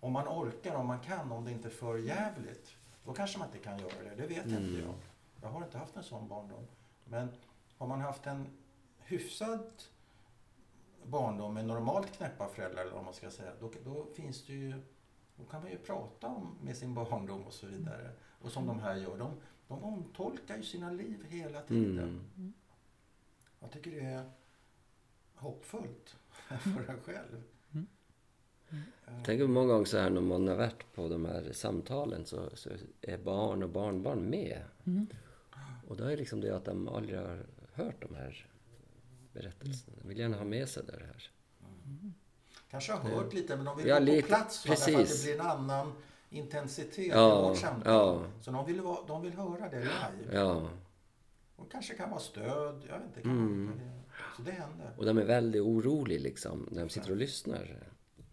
Om 0.00 0.12
man 0.12 0.28
orkar, 0.28 0.74
om 0.74 0.86
man 0.86 1.00
kan, 1.00 1.32
om 1.32 1.44
det 1.44 1.50
inte 1.52 1.68
är 1.68 1.70
för 1.70 1.98
jävligt. 1.98 2.70
Då 3.04 3.12
kanske 3.12 3.38
man 3.38 3.48
inte 3.48 3.58
kan 3.58 3.78
göra 3.78 3.92
det, 4.04 4.14
det 4.16 4.26
vet 4.26 4.46
Mm. 4.46 4.64
inte 4.64 4.80
jag. 4.80 4.94
Jag 5.42 5.48
har 5.48 5.64
inte 5.64 5.78
haft 5.78 5.96
en 5.96 6.02
sån 6.04 6.28
barndom. 6.28 6.66
Men 7.04 7.28
har 7.78 7.86
man 7.86 8.00
haft 8.00 8.26
en 8.26 8.46
hyfsad 8.98 9.70
barndom 11.06 11.54
med 11.54 11.64
normalt 11.66 12.12
knäppa 12.16 12.48
föräldrar, 12.48 12.82
eller 12.82 12.92
vad 12.94 13.04
man 13.04 13.14
ska 13.14 13.30
säga, 13.30 13.52
då, 13.60 13.70
då 13.84 14.06
finns 14.16 14.46
det 14.46 14.52
ju 14.52 14.74
då 15.36 15.44
kan 15.44 15.62
man 15.62 15.70
ju 15.70 15.78
prata 15.78 16.26
om 16.26 16.58
med 16.62 16.76
sin 16.76 16.94
barndom 16.94 17.42
och 17.42 17.52
så 17.52 17.66
vidare. 17.66 18.10
Och 18.40 18.52
som 18.52 18.66
de 18.66 18.80
här 18.80 18.96
gör, 18.96 19.18
de, 19.18 19.30
de 19.68 19.84
omtolkar 19.84 20.56
ju 20.56 20.62
sina 20.62 20.90
liv 20.90 21.24
hela 21.28 21.62
tiden. 21.62 22.30
Mm. 22.36 22.52
Jag 23.60 23.70
tycker 23.70 23.90
det 23.90 24.00
är 24.00 24.30
hoppfullt 25.34 26.16
för 26.48 26.90
en 26.90 27.00
själv. 27.00 27.42
Mm. 27.72 27.86
Tänk 29.24 29.40
hur 29.40 29.48
många 29.48 29.72
gånger 29.72 29.84
så 29.84 29.98
här 29.98 30.10
när 30.10 30.20
man 30.20 30.48
har 30.48 30.56
varit 30.56 30.92
på 30.94 31.08
de 31.08 31.24
här 31.24 31.52
samtalen 31.52 32.26
så, 32.26 32.50
så 32.56 32.70
är 33.00 33.18
barn 33.18 33.62
och 33.62 33.70
barnbarn 33.70 34.30
med. 34.30 34.62
Mm. 34.84 35.06
Och 35.88 35.96
då 35.96 36.04
är 36.04 36.16
liksom 36.16 36.40
det 36.40 36.56
att 36.56 36.64
de 36.64 36.88
aldrig 36.88 37.18
har 37.18 37.46
hört 37.72 38.02
de 38.02 38.14
här 38.14 38.46
berättelserna. 39.32 39.96
De 40.02 40.08
vill 40.08 40.18
gärna 40.18 40.36
ha 40.36 40.44
med 40.44 40.68
sig 40.68 40.82
det 40.86 41.06
här. 41.06 41.30
Kanske 42.74 42.92
har 42.92 43.00
hört 43.10 43.32
lite, 43.32 43.56
men 43.56 43.64
de 43.64 43.76
vill 43.76 43.86
Ja, 43.86 44.00
vara 44.00 44.20
på 44.20 44.26
plats. 44.26 44.62
Därför 44.62 44.90
att 44.92 44.96
precis. 44.96 45.22
det 45.22 45.32
blir 45.32 45.40
en 45.44 45.46
annan 45.50 45.92
intensitet 46.30 47.06
Ja, 47.14 47.38
i 47.38 47.48
vårt 47.48 47.58
samtal. 47.58 47.92
ja. 47.92 48.22
Så 48.42 48.50
de 48.50 48.66
vill, 48.66 48.80
vara, 48.80 48.98
de 49.06 49.22
vill 49.22 49.32
höra 49.32 49.68
det 49.68 49.78
live. 49.80 50.32
Ja, 50.32 50.68
Och 51.56 51.70
kanske 51.72 51.94
kan 51.94 52.10
vara 52.10 52.20
stöd, 52.20 52.82
jag 52.88 52.94
vet 52.98 53.06
inte. 53.06 53.20
Kan 53.22 53.30
Mm. 53.30 53.80
så 54.36 54.42
det 54.42 54.50
händer. 54.50 54.90
och 54.98 55.04
de 55.04 55.18
är 55.18 55.24
väldigt 55.24 55.62
oroliga 55.62 56.20
liksom 56.20 56.68
när 56.70 56.80
de 56.80 56.88
sitter 56.88 57.10
och 57.10 57.16
lyssnar. 57.16 57.78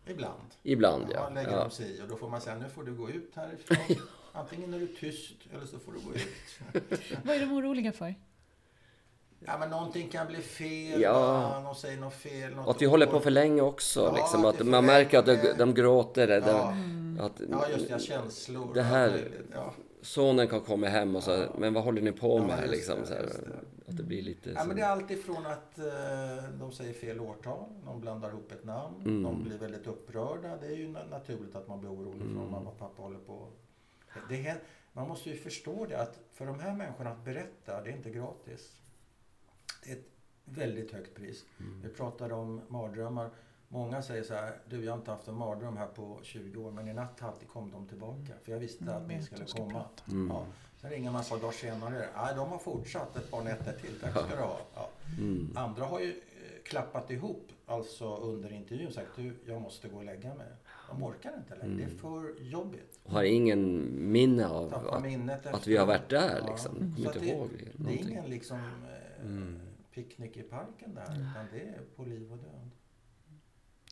Ibland. 0.08 0.42
Ibland 0.64 1.04
Ja, 1.10 1.10
ja. 1.14 1.30
lägger 1.30 1.52
ja. 1.52 1.64
de 1.64 1.72
sig 1.72 1.98
i 1.98 2.02
och 2.02 2.08
då 2.08 2.16
får 2.16 2.30
man 2.30 2.42
säga 2.42 2.58
nu 2.58 2.70
får 2.70 2.84
du 2.84 2.96
gå 2.96 3.10
ut 3.10 3.32
härifrån. 3.36 3.78
Antingen 4.34 4.74
är 4.74 4.80
du 4.80 4.88
tyst 4.88 5.34
eller 5.54 5.66
så 5.66 5.80
får 5.80 5.92
du 5.92 6.00
gå 6.00 6.14
ut. 6.14 7.02
Vad 7.26 7.36
är 7.36 7.40
de 7.40 7.52
oroliga 7.52 7.92
för? 7.92 8.16
Ja 9.46 9.58
men 9.58 9.70
någonting 9.70 10.10
kan 10.10 10.28
bli 10.28 10.42
fel, 10.42 11.02
Ja. 11.02 11.60
någon 11.64 11.76
säger 11.76 11.98
något 11.98 12.14
fel. 12.14 12.56
Något 12.56 12.68
att 12.76 12.82
vi 12.82 12.86
håller 12.86 13.06
på 13.06 13.20
för 13.20 13.32
länge 13.32 13.62
också. 13.62 14.00
Ja, 14.02 14.12
liksom, 14.16 14.46
att 14.46 14.58
det 14.58 14.64
man 14.64 14.86
märker 14.86 15.20
att 15.20 15.26
de, 15.26 15.38
de 15.58 15.74
gråter. 15.74 16.28
Det, 16.28 16.36
Ja. 16.48 16.72
Mm. 16.72 17.20
att, 17.22 17.42
Ja 17.52 17.70
just 17.70 17.90
det, 17.90 18.00
känslor. 18.00 18.74
Det 18.74 18.82
här-. 18.82 19.32
Ja. 19.54 19.74
sonen 20.02 20.48
kan 20.48 20.62
komma 20.62 20.88
hem 20.88 21.16
och 21.16 21.24
så, 21.24 21.32
Ja. 21.32 21.46
men 21.58 21.74
vad 21.74 21.84
håller 21.84 22.02
ni 22.02 22.12
på 22.12 22.38
Ja, 22.40 22.48
med? 22.48 22.60
just 22.60 22.72
liksom, 22.72 22.96
det, 23.02 23.08
så 23.08 23.14
här, 23.14 23.22
det. 23.22 23.92
att 23.92 23.98
det 23.98 24.04
blir 24.04 24.22
lite... 24.22 24.50
Ja, 24.50 24.64
men 24.66 24.76
det 24.76 24.82
är 24.82 24.88
allt 24.90 25.12
ifrån 25.12 25.46
att 25.46 25.80
eh, 25.80 26.44
de 26.60 26.72
säger 26.72 26.94
fel 26.94 27.20
årtal, 27.20 27.66
de 27.86 28.02
blandar 28.02 28.30
ihop 28.30 28.52
ett 28.52 28.66
namn, 28.66 28.96
Mm. 29.06 29.24
de 29.24 29.44
blir 29.44 29.58
väldigt 29.58 29.88
upprörda. 29.88 30.58
Det 30.62 30.68
är 30.68 30.76
ju 30.76 30.88
na- 30.88 31.10
naturligt 31.12 31.56
att 31.56 31.68
man 31.68 31.80
blir 31.80 31.90
orolig 31.90 32.18
för 32.22 32.26
om 32.26 32.38
Mm. 32.38 32.52
mamma 32.52 32.70
och 32.70 32.80
pappa 32.80 33.02
håller 33.02 33.20
på. 33.20 33.48
Det 34.30 34.48
är, 34.48 34.56
man 34.94 35.08
måste 35.08 35.30
ju 35.30 35.36
förstå 35.36 35.86
det 35.90 35.96
att 36.02 36.20
för 36.34 36.46
de 36.46 36.60
här 36.60 36.74
människorna 36.76 37.10
att 37.10 37.26
berätta, 37.26 37.82
det 37.82 37.90
är 37.90 37.94
inte 37.96 38.10
gratis. 38.10 38.72
Det 39.84 39.92
är 39.92 39.96
ett 39.96 40.08
väldigt 40.46 40.92
högt 40.92 41.16
pris. 41.16 41.46
Mm. 41.60 41.82
Vi 41.84 41.90
pratade 41.90 42.34
om 42.34 42.62
mardrömmar. 42.68 43.30
Många 43.68 44.02
säger 44.02 44.24
så 44.24 44.34
här, 44.34 44.58
du 44.70 44.84
jag 44.86 44.92
har 44.92 44.98
inte 44.98 45.12
haft 45.12 45.28
en 45.28 45.36
mardröm 45.36 45.78
här 45.78 45.88
på 45.88 46.20
20 46.24 46.62
år 46.66 46.72
men 46.72 46.88
i 46.88 46.94
natt 46.94 47.24
alltid 47.24 47.50
kom 47.50 47.72
de 47.72 47.88
tillbaka. 47.88 48.34
För 48.44 48.52
jag 48.52 48.60
visste 48.60 48.84
att 48.96 49.02
Jag 49.02 49.08
ni 49.08 49.24
skulle 49.24 49.46
komma. 49.46 49.84
Mm. 50.12 50.28
Ja. 50.30 50.46
Sen 50.82 50.90
ringer 50.90 51.12
man 51.12 51.22
ett 51.22 51.30
par 51.30 51.38
dagar 51.40 51.52
senare. 51.52 52.06
Nej, 52.16 52.34
de 52.36 52.50
har 52.50 52.58
fortsatt 52.58 53.16
ett 53.18 53.32
par 53.32 53.44
nätter 53.44 53.74
till. 53.82 54.00
Tack 54.02 54.12
ska 54.12 54.36
du 54.36 54.42
ha. 54.42 54.60
Ja. 54.76 54.90
Mm. 55.20 55.52
Andra 55.56 55.86
har 55.86 56.00
ju 56.00 56.10
eh, 56.10 56.64
klappat 56.64 57.12
ihop 57.12 57.48
alltså 57.66 58.16
under 58.16 58.54
intervjun 58.54 58.92
sagt 58.94 59.08
du, 59.16 59.34
jag 59.46 59.62
måste 59.62 59.88
gå 59.88 59.98
och 59.98 60.06
lägga 60.06 60.34
mig. 60.36 60.48
De 60.90 61.04
orkar 61.04 61.34
inte 61.38 61.56
längre. 61.56 61.76
Det 61.76 61.84
är 61.84 61.88
Mm. 61.88 61.98
för 61.98 62.42
jobbigt. 62.44 63.00
Och 63.04 63.12
har 63.12 63.24
ingen 63.24 63.90
minne 64.12 64.48
av 64.48 64.74
att, 64.74 65.54
att 65.54 65.68
vi 65.68 65.78
har 65.78 65.86
varit 65.86 66.10
där 66.10 66.40
Ja. 66.40 66.48
liksom. 66.52 66.72
Så 66.74 66.80
Kommer 66.80 67.10
att 67.10 67.16
inte 67.16 67.20
det, 67.20 67.26
ihåg 67.32 67.50
det 67.58 67.64
är 67.66 67.78
någonting. 67.84 68.10
ingen 68.10 68.26
liksom 68.26 68.58
eh, 68.58 69.26
Mm. 69.26 69.60
Picknick 69.94 70.38
i 70.38 70.42
parken 70.44 70.96
där. 70.96 71.04
Utan 71.04 71.46
det 71.54 71.60
är 71.62 71.82
på 71.96 72.04
liv 72.04 72.32
och 72.32 72.38
död. 72.38 72.70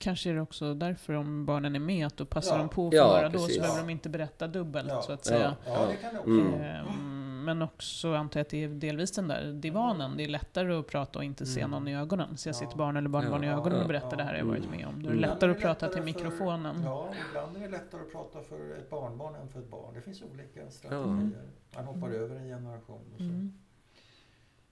Kanske 0.02 0.30
är 0.30 0.34
det 0.34 0.42
också 0.42 0.74
därför 0.74 1.14
om 1.14 1.46
barnen 1.46 1.76
är 1.76 1.80
med, 1.80 2.08
att 2.08 2.18
då 2.18 2.26
passar 2.26 2.56
Ja. 2.56 2.58
de 2.58 2.70
på 2.70 2.88
att 2.88 2.94
Ja, 2.94 3.08
höra 3.18 3.30
då, 3.30 3.40
så 3.40 3.60
behöver 3.60 3.80
Ja. 3.80 3.86
de 3.86 3.90
inte 3.90 4.10
berätta 4.10 4.48
dubbelt 4.48 4.90
Ja. 4.90 5.02
så 5.02 5.12
att 5.12 5.26
säga. 5.26 5.56
Ja, 5.66 5.86
det 5.88 5.96
kan 5.96 6.14
det 6.14 6.20
också 6.20 6.30
Mm. 6.32 6.52
vara. 6.52 6.66
Ehm, 6.66 7.26
Men 7.46 7.62
också 7.62 8.14
antar 8.14 8.40
jag 8.40 8.46
att 8.46 8.50
det 8.50 8.64
är 8.64 8.68
delvis 8.68 9.12
den 9.12 9.28
där 9.28 9.54
divanen. 9.54 10.18
Det 10.18 10.24
är 10.24 10.28
lättare 10.28 10.74
att 10.74 10.88
prata 10.88 11.20
och 11.20 11.26
inte 11.26 11.46
se 11.46 11.60
Mm. 11.62 11.72
någon 11.72 11.88
i 11.88 11.96
ögonen. 11.96 12.38
Se 12.38 12.50
Ja. 12.50 12.54
sitt 12.54 12.74
barn 12.76 12.98
eller 12.98 13.10
barnbarn 13.10 13.44
i 13.44 13.48
ögonen 13.50 13.78
och 13.78 13.84
Ja. 13.84 13.88
berätta 13.88 14.16
det 14.16 14.24
här 14.24 14.36
jag 14.36 14.46
varit 14.46 14.70
med 14.70 14.88
om. 14.88 14.94
Då 15.04 15.10
är 15.10 15.14
det 15.14 15.18
Mm. 15.18 15.30
lättare 15.30 15.52
att 15.52 15.60
prata 15.60 15.88
till 15.90 16.04
mikrofonen. 16.04 16.76
För, 16.76 16.90
ja, 16.90 17.10
ibland 17.30 17.58
är 17.58 17.62
det 17.62 17.68
lättare 17.68 18.02
att 18.02 18.12
prata 18.12 18.42
för 18.42 18.78
ett 18.78 18.90
barnbarn 18.90 19.36
än 19.36 19.50
för 19.50 19.60
ett 19.60 19.70
barn. 19.72 19.94
Det 19.94 20.02
finns 20.02 20.22
olika 20.24 20.70
strategier. 20.70 21.30
Man 21.76 21.86
hoppar 21.86 22.10
över 22.10 22.36
en 22.36 22.48
generation. 22.48 23.02
Och 23.14 23.18
så. 23.18 23.24
Mm. 23.24 23.54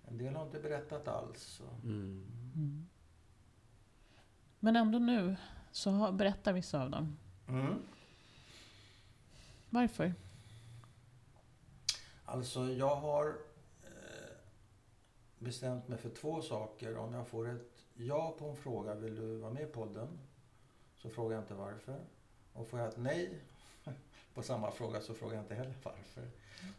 En 0.07 0.17
del 0.17 0.35
har 0.35 0.45
inte 0.45 0.59
berättat 0.59 1.07
alls. 1.07 1.61
Mm. 1.83 2.25
Mm. 2.55 2.87
Men 4.59 4.75
ändå 4.75 4.99
nu 4.99 5.35
så 5.71 5.91
har- 5.91 6.11
berättar 6.11 6.53
vissa 6.53 6.81
av 6.83 6.89
dem. 6.89 7.17
Mm. 7.47 7.75
Varför? 9.69 10.13
Alltså 12.25 12.65
jag 12.65 12.95
har 12.95 13.27
eh, 13.83 14.37
bestämt 15.39 15.87
mig 15.87 15.97
för 15.97 16.09
två 16.09 16.41
saker. 16.41 16.97
Om 16.97 17.13
jag 17.13 17.27
får 17.27 17.49
ett 17.49 17.83
ja 17.93 18.35
på 18.39 18.49
en 18.49 18.55
fråga, 18.55 18.95
vill 18.95 19.15
du 19.15 19.37
vara 19.37 19.53
med 19.53 19.63
i 19.63 19.71
podden? 19.71 20.07
Så 20.95 21.09
frågar 21.09 21.35
jag 21.35 21.43
inte 21.43 21.53
varför. 21.53 21.99
Och 22.53 22.67
får 22.67 22.79
jag 22.79 22.89
ett 22.89 22.97
nej 22.97 23.39
på 24.33 24.41
samma 24.43 24.71
fråga 24.71 25.01
så 25.01 25.13
frågar 25.13 25.35
jag 25.35 25.43
inte 25.43 25.55
heller 25.55 25.73
varför. 25.83 26.29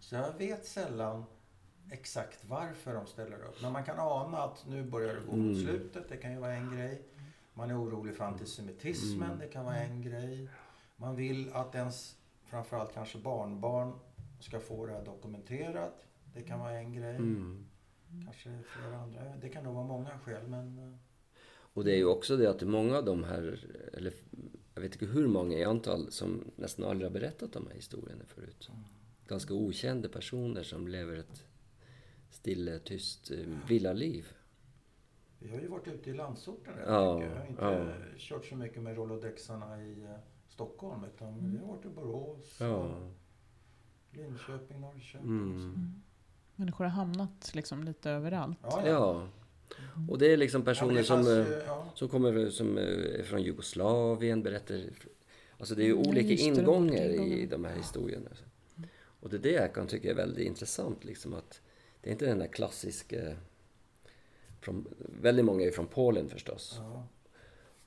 Så 0.01 0.15
jag 0.15 0.33
vet 0.33 0.67
sällan 0.67 1.25
exakt 1.91 2.45
varför 2.49 2.95
de 2.95 3.07
ställer 3.07 3.37
upp. 3.45 3.63
Men 3.63 3.73
man 3.73 3.85
kan 3.85 3.99
ana 3.99 4.39
att 4.39 4.67
nu 4.69 4.83
börjar 4.85 5.15
det 5.15 5.21
gå 5.31 5.37
mot 5.37 5.57
Mm. 5.57 5.67
slutet. 5.67 6.09
Det 6.09 6.17
kan 6.17 6.33
ju 6.33 6.39
vara 6.39 6.55
en 6.55 6.77
grej. 6.77 7.03
Man 7.55 7.71
är 7.71 7.83
orolig 7.83 8.17
för 8.17 8.25
antisemitismen. 8.25 9.29
Mm. 9.31 9.39
Det 9.39 9.47
kan 9.49 9.65
vara 9.65 9.77
en 9.77 10.03
grej. 10.03 10.49
Man 10.97 11.17
vill 11.17 11.53
att 11.53 11.75
ens, 11.75 12.17
framförallt 12.45 12.95
kanske 12.95 13.19
barnbarn, 13.19 13.93
ska 14.41 14.61
få 14.61 14.87
det 14.87 14.93
här 14.93 15.05
dokumenterat. 15.05 16.05
Det 16.35 16.43
kan 16.43 16.61
vara 16.61 16.73
en 16.79 16.93
grej. 16.93 17.17
Mm. 17.17 17.67
Kanske 18.25 18.59
flera 18.67 18.97
andra. 18.97 19.21
Det 19.41 19.49
kan 19.49 19.65
nog 19.65 19.75
vara 19.75 19.87
många 19.87 20.19
skäl 20.19 20.47
men... 20.49 20.79
eh, 20.79 20.95
Och 21.75 21.85
det 21.85 21.93
är 21.93 21.97
ju 21.97 22.05
också 22.07 22.37
det 22.37 22.51
att 22.51 22.63
många 22.63 22.97
av 22.99 23.05
de 23.05 23.25
här, 23.25 23.65
eller 23.95 24.13
jag 24.75 24.83
vet 24.83 24.93
inte 25.03 25.07
hur 25.07 25.27
många 25.29 25.59
i 25.59 25.65
antal, 25.65 26.13
som 26.13 26.45
nästan 26.57 26.85
aldrig 26.85 27.11
har 27.11 27.15
berättat 27.15 27.53
de 27.53 27.67
här 27.67 27.75
historierna 27.75 28.25
förut. 28.27 28.71
Ganska 29.29 29.55
okända 29.55 30.09
personer 30.09 30.63
som 30.63 30.89
lever 30.89 31.17
ett 31.17 31.45
stille, 32.31 32.79
tyst 32.79 33.31
eh, 33.31 33.39
villaliv. 33.69 34.27
Vi 35.39 35.51
har 35.51 35.61
ju 35.61 35.69
varit 35.69 35.89
ute 35.89 36.11
i 36.11 36.15
landsorten 36.15 36.75
rätt 36.75 36.85
Ja, 36.89 37.19
mycket. 37.19 37.31
Jag 37.35 37.41
har 37.41 37.47
inte 37.47 37.63
ja. 38.13 38.17
kört 38.19 38.45
så 38.45 38.57
mycket 38.57 38.83
med 38.83 38.97
Rolodexarna 38.97 39.83
i 39.83 40.03
eh, 40.05 40.11
Stockholm 40.49 41.05
utan 41.05 41.51
vi 41.53 41.59
har 41.59 41.67
varit 41.67 41.85
i 41.85 41.89
Borås, 41.89 42.57
Ja. 42.61 42.91
Linköping, 44.11 44.81
Norrköping. 44.81 45.27
Mm. 45.29 45.93
Människor 46.57 46.85
har 46.85 46.91
hamnat 46.91 47.51
liksom 47.55 47.85
lite 47.85 48.11
överallt. 48.11 48.59
Ja, 48.63 48.83
ja. 48.89 49.29
Ja. 49.79 49.85
Och 50.09 50.19
det 50.19 50.33
är 50.33 50.37
liksom 50.37 50.61
Ja, 50.61 50.65
personer 50.65 50.95
det 50.95 51.05
som, 51.05 51.21
eh, 51.21 51.27
ju- 51.27 51.63
ja. 51.67 51.87
som 51.95 52.09
kommer 52.09 52.51
som 52.51 52.79
är 52.79 53.23
från 53.25 53.43
Jugoslavien, 53.43 54.43
berättar... 54.43 54.81
Alltså 55.59 55.75
det 55.75 55.83
är 55.83 55.87
ju 55.87 55.93
Mm, 55.97 56.07
olika 56.09 56.33
ingångar 56.45 57.05
i 57.05 57.47
de 57.47 57.65
här 57.65 57.77
historierna. 57.77 58.31
Och 59.21 59.29
det 59.29 59.37
är 59.37 59.41
det 59.41 59.53
jag 59.53 59.75
kan 59.75 59.87
tycka 59.87 60.11
är 60.11 60.15
väldigt 60.15 60.47
intressant. 60.47 61.05
Liksom, 61.05 61.35
att 61.35 61.61
det 62.01 62.11
är 62.11 62.13
inte 62.13 62.27
den 62.27 62.39
där 62.39 62.47
klassiska... 62.47 63.37
Från, 64.61 64.87
väldigt 64.99 65.45
många 65.45 65.65
är 65.67 65.71
från 65.71 65.87
Polen 65.87 66.29
förstås. 66.29 66.77
Ja. 66.79 67.07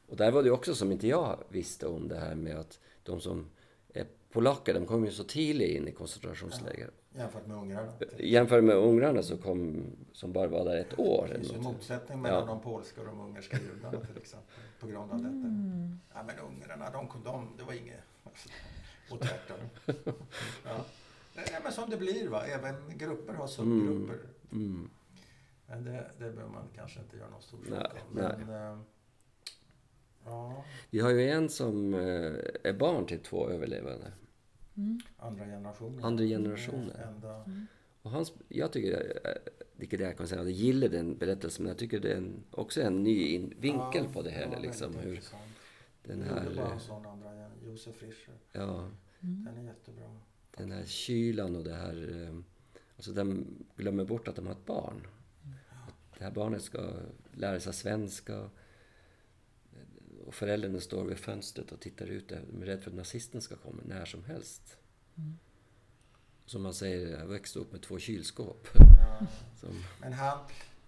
Och 0.07 0.17
där 0.17 0.31
var 0.31 0.43
det 0.43 0.51
också 0.51 0.75
som 0.75 0.91
inte 0.91 1.07
jag 1.07 1.43
visste 1.49 1.87
om 1.87 2.07
det 2.07 2.19
här 2.19 2.35
med 2.35 2.55
att 2.59 2.79
de 3.03 3.21
som 3.21 3.49
är 3.93 4.05
polacker, 4.31 4.73
de 4.73 4.85
kom 4.85 5.05
ju 5.05 5.11
så 5.11 5.23
tidigt 5.23 5.69
in 5.77 5.87
i 5.87 5.91
koncentrationsläger. 5.91 6.89
Jämfört 7.15 7.47
med 7.47 7.57
ungrarna. 7.57 7.91
Jämfört 8.17 8.63
med 8.63 8.75
ungrarna 8.75 9.23
så 9.23 9.37
kom, 9.37 9.83
som 10.13 10.31
bara 10.33 10.47
var 10.47 10.65
där 10.65 10.77
ett 10.77 10.99
år. 10.99 11.27
Det 11.27 11.33
Eller 11.33 11.39
finns 11.39 11.51
ju 11.53 11.57
en 11.57 11.63
motsättning 11.63 12.21
mellan 12.21 12.39
Ja. 12.39 12.45
de 12.45 12.61
polska 12.61 13.01
och 13.01 13.07
de 13.07 13.19
ungerska 13.21 13.57
judarna 13.57 14.05
till 14.05 14.17
exempel. 14.17 14.49
På 14.79 14.87
grund 14.87 15.11
av 15.11 15.17
detta. 15.17 15.29
Mm. 15.29 15.99
Ja 16.13 16.23
men 16.23 16.35
ungrarna, 16.39 16.89
de, 16.91 17.07
kom- 17.07 17.23
de, 17.23 17.47
det 17.57 17.63
var 17.63 17.73
inget... 17.73 17.99
Och 19.11 19.19
tvärtom. 19.19 19.57
Ja. 20.65 20.85
Nej, 21.35 21.45
men 21.63 21.71
som 21.71 21.89
det 21.89 21.97
blir 21.97 22.27
va. 22.29 22.45
Även 22.45 22.97
grupper 22.97 23.33
har 23.33 23.47
subgrupper. 23.47 24.19
Mm. 24.51 24.89
Men 25.67 25.83
det, 25.83 25.91
det 26.19 26.31
behöver 26.31 26.47
man 26.53 26.67
kanske 26.75 26.99
inte 26.99 27.17
göra 27.17 27.29
någon 27.29 27.41
stor 27.41 27.57
sak 27.57 27.93
Nej, 28.13 28.31
av. 28.31 28.39
Men, 28.39 28.49
eh, 28.49 28.79
ja, 30.25 30.63
Vi 30.89 30.99
har 30.99 31.09
ju 31.09 31.29
en 31.29 31.49
som 31.49 31.93
eh, 31.93 31.99
är 32.63 32.73
barn 32.73 33.05
till 33.05 33.19
två 33.19 33.49
överlevande. 33.49 34.11
Mm. 34.77 34.99
andra 35.17 35.45
generationen. 35.45 36.03
Andra 36.03 36.23
generationen. 36.25 36.91
Ända, 36.95 37.45
Och 38.01 38.11
hans, 38.11 38.33
jag 38.47 38.71
tycker, 38.71 39.19
vilket 39.75 39.99
jag 39.99 40.17
kan 40.17 40.27
säga, 40.27 40.41
jag 40.43 40.51
gillar 40.51 40.87
den 40.87 41.17
berättelsen, 41.17 41.63
men 41.63 41.69
jag 41.69 41.77
tycker 41.77 41.99
det 41.99 42.11
är 42.11 42.17
en, 42.17 42.43
också 42.51 42.81
en 42.81 43.03
ny 43.03 43.25
in, 43.27 43.53
vinkel 43.59 44.03
Ja, 44.05 44.13
på 44.13 44.21
det 44.21 44.31
hela. 44.31 44.53
ja, 44.53 44.59
liksom, 44.59 44.95
hur 44.95 45.09
intressant. 45.09 45.41
den 46.03 46.21
här, 46.21 46.49
bara 46.55 46.65
eh, 46.65 46.71
en 46.73 46.79
sån 46.79 47.05
andra, 47.05 47.29
Josef 47.65 47.95
Fischer. 47.95 48.33
ja, 48.51 48.89
Mm. 49.23 49.43
Den 49.45 49.57
är 49.57 49.63
jättebra. 49.63 50.17
Den 50.57 50.71
här 50.71 50.85
kylan 50.85 51.55
och 51.55 51.63
det 51.63 51.75
här... 51.75 52.23
eh, 52.27 52.39
Alltså 52.95 53.13
de 53.13 53.45
glömmer 53.75 54.05
bort 54.05 54.27
att 54.27 54.35
de 54.35 54.45
har 54.45 54.53
ett 54.53 54.65
barn. 54.65 55.07
Att 55.87 56.17
det 56.19 56.23
här 56.23 56.31
barnet 56.31 56.61
ska 56.63 56.93
lära 57.33 57.59
sig 57.59 57.73
svenska. 57.73 58.49
Och 60.25 60.33
föräldrarna 60.33 60.79
står 60.79 61.05
vid 61.05 61.17
fönstret 61.17 61.71
och 61.71 61.79
tittar 61.79 62.07
ut. 62.07 62.29
De 62.29 62.61
är 62.61 62.65
rädda 62.65 62.81
för 62.81 62.89
att 62.91 62.95
nazisten 62.97 63.41
ska 63.41 63.55
komma 63.55 63.81
när 63.85 64.05
som 64.05 64.23
helst. 64.25 64.77
Mm. 65.17 65.37
Som 66.45 66.61
man 66.61 66.73
säger, 66.73 67.19
jag 67.19 67.27
växte 67.27 67.59
upp 67.59 67.71
med 67.71 67.81
två 67.81 67.99
kylskåp. 67.99 68.67
Ja. 68.73 69.27
Som, 69.59 69.83
Men 70.01 70.13
han... 70.13 70.39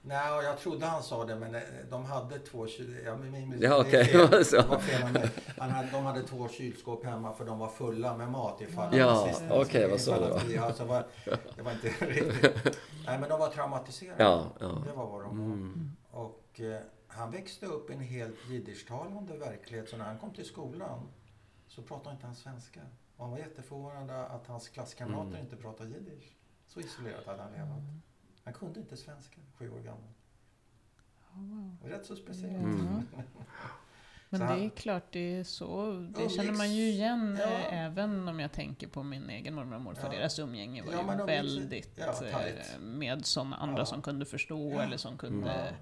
Nej, 0.05 0.43
jag 0.43 0.57
trodde 0.57 0.85
han 0.85 1.03
sa 1.03 1.25
det, 1.25 1.35
men 1.35 1.55
eh, 1.55 1.61
de 1.89 2.05
hade 2.05 2.39
två 2.39 2.67
kyl... 2.67 2.97
Ja, 3.05 3.15
men 3.15 3.31
min, 3.31 3.57
Ja, 3.61 3.69
det 3.69 3.75
är 3.75 3.79
okej, 3.81 4.05
fel. 4.05 4.19
det 4.21 4.27
var 4.37 4.43
så. 4.43 4.55
Det 4.55 4.67
var 4.67 4.79
fel 4.79 5.03
av 5.03 5.11
mig. 5.13 5.29
Han 5.57 5.69
hade, 5.69 5.91
de 5.91 6.05
hade 6.05 6.23
två 6.23 6.47
kylskåp 6.49 7.05
hemma 7.05 7.33
för 7.33 7.45
de 7.45 7.59
var 7.59 7.67
fulla 7.67 8.17
med 8.17 8.31
mat 8.31 8.61
ifall 8.61 8.97
Ja, 8.97 9.21
okej, 9.49 9.65
skulle- 9.65 9.87
vad 9.87 9.99
sa 10.01 10.39
du 10.47 10.57
alltså, 10.57 10.85
var, 10.85 11.05
Det 11.55 11.61
var 11.61 11.71
inte 11.71 11.87
riktigt... 12.05 12.77
Nej, 13.05 13.19
men 13.19 13.29
de 13.29 13.39
var 13.39 13.49
traumatiserade. 13.49 14.23
ja, 14.23 14.45
ja. 14.59 14.67
Det 14.87 14.93
var 14.93 15.05
vad 15.07 15.23
de 15.23 15.37
var. 15.39 15.45
Mm. 15.55 15.91
Och 16.11 16.59
eh, 16.59 16.79
han 17.07 17.31
växte 17.31 17.65
upp 17.65 17.89
i 17.89 17.93
en 17.93 17.99
helt 17.99 18.35
jiddischtalande 18.49 19.37
verklighet. 19.37 19.89
Så 19.89 19.97
när 19.97 20.05
han 20.05 20.17
kom 20.17 20.33
till 20.33 20.45
skolan 20.45 20.99
så 21.67 21.81
pratade 21.81 22.15
inte 22.15 22.25
han 22.25 22.35
svenska. 22.35 22.79
Och 23.17 23.23
han 23.23 23.31
var 23.31 23.37
jätteförvånad 23.39 24.09
att 24.09 24.47
hans 24.47 24.69
klasskamrater 24.69 25.27
Mm. 25.29 25.41
inte 25.41 25.55
pratade 25.55 25.89
jiddisch. 25.89 26.35
Så 26.67 26.79
isolerat 26.79 27.25
hade 27.25 27.41
han 27.41 27.51
levat. 27.51 27.77
Han 28.43 28.53
kunde 28.53 28.79
inte 28.79 28.97
svenska, 28.97 29.37
sju 29.57 29.69
år 29.69 29.79
gammal. 29.79 30.09
Ja, 31.33 31.39
wow. 31.39 31.77
Rätt 31.83 32.05
så 32.05 32.15
speciellt. 32.15 32.55
Mm. 32.55 33.01
Men 34.29 34.39
Så 34.39 34.45
det 34.55 34.65
är 34.65 34.69
klart, 34.69 35.03
det 35.11 35.35
är 35.39 35.43
så. 35.43 35.91
Det 36.17 36.29
känner 36.29 36.51
man 36.53 36.71
ju 36.75 36.81
igen 36.83 37.37
Ja. 37.41 37.45
eh, 37.47 37.83
även 37.85 38.27
om 38.27 38.39
jag 38.39 38.51
tänker 38.51 38.87
på 38.87 39.03
min 39.03 39.29
egen 39.29 39.53
mormor 39.53 39.75
och 39.75 39.81
morfar. 39.81 40.13
Ja. 40.13 40.19
Deras 40.19 40.39
umgänge 40.39 40.83
var 40.83 40.91
Ja, 40.93 40.99
ju 40.99 41.05
men 41.05 41.25
väldigt 41.25 41.99
eh, 41.99 42.79
med 42.79 43.25
sådana 43.25 43.55
andra 43.55 43.79
Ja. 43.81 43.85
som 43.85 44.01
kunde 44.01 44.25
förstå 44.25 44.71
Ja. 44.71 44.81
eller 44.81 44.97
som 44.97 45.17
kunde 45.17 45.47
Ja. 45.69 45.75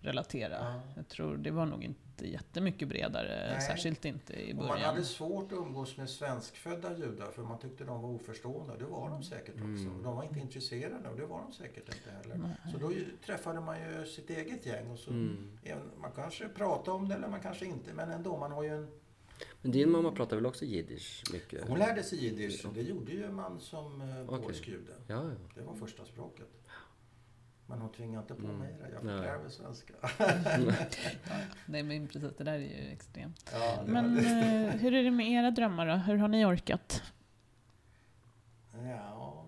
relatera. 0.00 0.56
Ja. 0.60 0.80
Jag 0.96 1.08
tror 1.08 1.36
det 1.36 1.50
var 1.50 1.66
nog 1.66 1.84
inte 1.84 2.00
jättemycket 2.24 2.88
bredare, 2.88 3.50
Nej. 3.52 3.60
särskilt 3.60 4.04
inte 4.04 4.32
i 4.32 4.52
Och 4.52 4.56
man 4.56 4.66
början. 4.68 4.84
hade 4.94 5.04
svårt 5.04 5.52
att 5.52 5.58
umgås 5.58 5.96
med 5.96 6.10
svenskfödda 6.10 6.98
judar 6.98 7.30
för 7.30 7.42
man 7.42 7.58
tyckte 7.58 7.84
de 7.84 8.02
var 8.02 8.08
oförstående. 8.08 8.72
Det 8.78 8.84
var 8.84 9.10
de 9.10 9.22
säkert 9.22 9.54
också. 9.54 9.64
Mm. 9.66 10.02
De 10.02 10.16
var 10.16 10.24
inte 10.24 10.38
intresserade 10.40 11.08
och 11.08 11.16
det 11.16 11.26
var 11.26 11.42
de 11.42 11.52
säkert 11.52 11.88
inte 11.94 12.10
heller. 12.10 12.36
Nej. 12.36 12.72
Så 12.72 12.78
då 12.78 12.92
träffade 13.26 13.60
man 13.60 13.76
ju 13.80 14.06
sitt 14.06 14.30
eget 14.30 14.66
gäng 14.66 14.90
och 14.90 14.98
så 14.98 15.10
Mm. 15.10 15.58
även- 15.64 15.90
man 16.00 16.10
kanske 16.12 16.48
pratade 16.48 16.96
om 16.96 17.08
det 17.08 17.14
eller 17.14 17.28
man 17.28 17.40
kanske 17.40 17.66
inte. 17.66 17.94
Men 17.94 18.10
ändå, 18.10 18.36
man 18.36 18.52
har 18.52 18.62
ju 18.62 18.68
en... 18.68 18.88
Men 19.62 19.72
din 19.72 19.90
mamma 19.90 20.12
pratar 20.12 20.36
väl 20.36 20.46
också 20.46 20.64
jiddisch 20.64 21.22
mycket? 21.32 21.68
Hon 21.68 21.78
lärde 21.78 22.02
sig 22.02 22.24
jiddisch. 22.24 22.66
Det 22.74 22.82
gjorde 22.82 23.12
ju 23.12 23.30
man 23.32 23.60
som 23.60 24.00
eh, 24.00 24.38
polsk 24.38 24.68
jude. 24.68 24.92
Ja, 25.06 25.14
ja. 25.14 25.30
Det 25.54 25.62
var 25.62 25.74
första 25.74 26.04
språket. 26.04 26.46
Men 27.66 27.78
hon 27.80 27.92
tvingade 27.92 28.20
inte 28.22 28.34
på 28.34 28.46
Mm. 28.48 28.58
mig 28.58 28.74
det. 28.80 28.90
Jag 28.94 29.42
mig 29.42 29.50
svenska. 29.50 29.94
Nej 31.66 31.82
men 31.82 32.08
precis, 32.08 32.32
det 32.38 32.44
där 32.44 32.52
är 32.52 32.58
ju 32.58 32.92
extremt. 32.92 33.50
Ja, 33.52 33.82
Men 33.86 34.18
eh, 34.18 34.70
hur 34.70 34.94
är 34.94 35.02
det 35.04 35.10
med 35.10 35.30
era 35.30 35.50
drömmar 35.50 35.86
då? 35.86 35.94
Hur 35.94 36.16
har 36.16 36.28
ni 36.28 36.44
orkat? 36.44 37.02
Ja... 38.84 39.44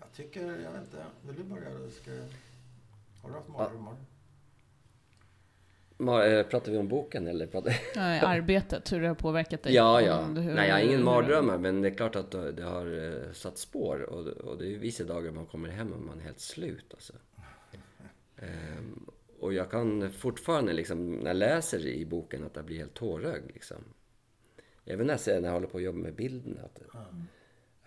Jag 0.00 0.12
tycker, 0.12 0.40
jag 0.60 0.72
vet 0.72 0.80
inte. 0.82 1.04
Vill 1.26 1.36
du 1.36 1.44
börja? 1.44 1.90
Ska... 1.90 2.10
Har 3.22 3.28
du 3.28 3.34
haft 3.34 3.48
mardrömmar? 3.48 3.96
Eh, 6.08 6.46
Pratar 6.46 6.72
vi 6.72 6.78
om 6.78 6.88
boken 6.88 7.26
eller? 7.26 7.46
Pratar... 7.46 7.72
Nej, 7.96 8.20
arbetet, 8.20 8.92
hur 8.92 9.00
det 9.00 9.08
har 9.08 9.14
påverkat 9.14 9.62
dig? 9.62 9.74
Ja, 9.74 10.00
ja. 10.00 10.22
Hur- 10.24 10.54
Nej, 10.54 10.68
jag 10.68 10.74
har 10.74 10.82
ingen 10.82 10.98
hur- 10.98 11.04
mardrömmar, 11.04 11.58
men 11.58 11.82
det 11.82 11.88
är 11.88 11.94
klart 11.94 12.16
att 12.16 12.30
det 12.30 12.62
har 12.64 13.12
eh, 13.26 13.32
satt 13.32 13.58
spår. 13.58 14.00
Och, 14.02 14.26
och 14.26 14.58
det 14.58 14.64
är 14.64 14.68
ju 14.68 14.78
vissa 14.78 15.04
dagar 15.04 15.30
man 15.32 15.46
kommer 15.46 15.68
hem 15.68 15.92
och 15.92 16.00
man 16.00 16.18
är 16.18 16.22
helt 16.24 16.40
slut 16.40 16.86
alltså. 16.90 17.12
Ehm, 18.36 19.06
och 19.40 19.54
jag 19.54 19.70
kan 19.70 20.12
fortfarande 20.12 20.72
liksom, 20.72 21.12
när 21.12 21.26
jag 21.30 21.36
läser 21.36 21.86
i 21.86 22.06
boken 22.06 22.44
att 22.44 22.56
jag 22.56 22.64
blir 22.64 22.78
helt 22.78 22.94
tårögd 22.94 23.50
liksom. 23.54 23.84
Även 24.84 25.06
när 25.06 25.14
jag, 25.14 25.20
ser, 25.20 25.40
när 25.40 25.48
jag 25.48 25.54
håller 25.54 25.66
på 25.66 25.76
att 25.78 25.82
jobba 25.84 25.98
med 25.98 26.14
bilden, 26.14 26.58
att 26.64 26.78
jag 26.92 27.14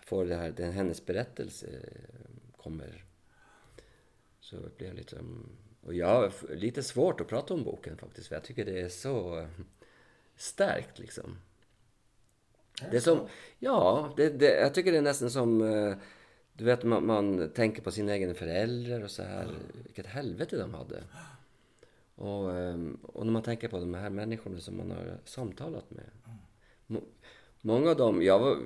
får 0.04 0.26
det 0.26 0.34
här, 0.34 0.50
den, 0.56 0.72
hennes 0.72 1.06
berättelse 1.06 1.66
kommer. 2.56 3.04
Så 4.40 4.56
blir 4.76 4.86
jag 4.88 4.96
liksom... 4.96 5.48
Och 5.88 5.94
jag 5.94 6.06
har 6.06 6.54
lite 6.54 6.82
svårt 6.82 7.20
att 7.20 7.28
prata 7.28 7.54
om 7.54 7.64
boken 7.64 7.96
faktiskt, 7.96 8.28
för 8.28 8.36
jag 8.36 8.44
tycker 8.44 8.64
det 8.64 8.80
är 8.80 8.88
så 8.88 9.38
eh, 9.38 9.46
starkt 10.36 10.98
liksom. 10.98 11.38
Det 12.90 12.96
är 12.96 13.00
som, 13.00 13.28
ja, 13.58 14.12
det, 14.16 14.28
det, 14.28 14.60
jag 14.60 14.74
tycker 14.74 14.92
det 14.92 14.98
är 14.98 15.02
nästan 15.02 15.30
som, 15.30 15.62
eh, 15.62 15.96
du 16.52 16.64
vet 16.64 16.84
man, 16.84 17.06
man 17.06 17.50
tänker 17.50 17.82
på 17.82 17.90
sina 17.90 18.16
egna 18.16 18.34
föräldrar 18.34 19.04
och 19.04 19.10
så 19.10 19.22
här, 19.22 19.48
vilket 19.84 20.06
helvete 20.06 20.56
de 20.56 20.74
hade. 20.74 21.02
Och, 22.14 22.52
ehm, 22.52 22.98
och 23.02 23.26
när 23.26 23.32
man 23.32 23.42
tänker 23.42 23.68
på 23.68 23.78
de 23.78 23.94
här 23.94 24.10
människorna 24.10 24.60
som 24.60 24.76
man 24.76 24.90
har 24.90 25.18
samtalat 25.24 25.90
med. 25.90 26.10
Må, 26.86 27.00
många 27.60 27.90
av 27.90 27.96
dem, 27.96 28.22
jag 28.22 28.38
var, 28.38 28.56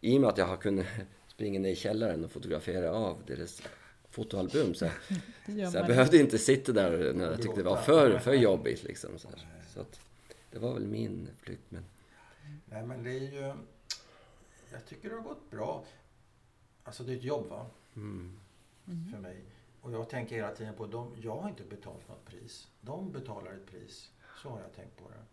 i 0.00 0.16
och 0.16 0.20
med 0.20 0.30
att 0.30 0.38
jag 0.38 0.46
har 0.46 0.56
kunnat 0.56 0.86
springa 1.28 1.60
ner 1.60 1.70
i 1.70 1.76
källaren 1.76 2.24
och 2.24 2.30
fotografera 2.30 2.92
av 2.92 3.22
deras 3.26 3.62
fotoalbum 4.12 4.74
så, 4.74 4.86
så 5.46 5.52
jag 5.76 5.86
behövde 5.86 6.18
inte 6.18 6.38
sitta 6.38 6.72
där 6.72 7.12
när 7.14 7.24
jag 7.24 7.42
tyckte 7.42 7.60
det 7.60 7.68
var 7.68 7.76
för, 7.76 8.18
för 8.18 8.32
jobbigt 8.32 8.82
liksom. 8.82 9.18
Så, 9.18 9.28
så 9.74 9.80
att, 9.80 10.00
det 10.50 10.58
var 10.58 10.74
väl 10.74 10.86
min 10.86 11.28
flykt. 11.38 11.70
Men, 11.70 11.84
Nej, 12.64 12.86
men 12.86 13.02
det 13.02 13.10
är 13.10 13.32
ju... 13.32 13.54
Jag 14.72 14.86
tycker 14.86 15.08
det 15.08 15.14
har 15.14 15.22
gått 15.22 15.50
bra. 15.50 15.84
Alltså 16.84 17.02
det 17.02 17.12
är 17.12 17.16
ett 17.16 17.24
jobb 17.24 17.46
va, 17.46 17.66
mm. 17.96 18.38
för 19.12 19.18
mig. 19.18 19.44
Och 19.80 19.92
jag 19.92 20.08
tänker 20.08 20.36
hela 20.36 20.54
tiden 20.54 20.74
på 20.74 20.86
dem. 20.86 21.16
Jag 21.22 21.36
har 21.36 21.48
inte 21.48 21.64
betalt 21.64 22.08
något 22.08 22.24
pris. 22.24 22.68
De 22.80 23.12
betalar 23.12 23.52
ett 23.52 23.66
pris. 23.66 24.10
Så 24.42 24.48
har 24.48 24.60
jag 24.60 24.72
tänkt 24.72 24.96
på 24.96 25.08
det. 25.08 25.24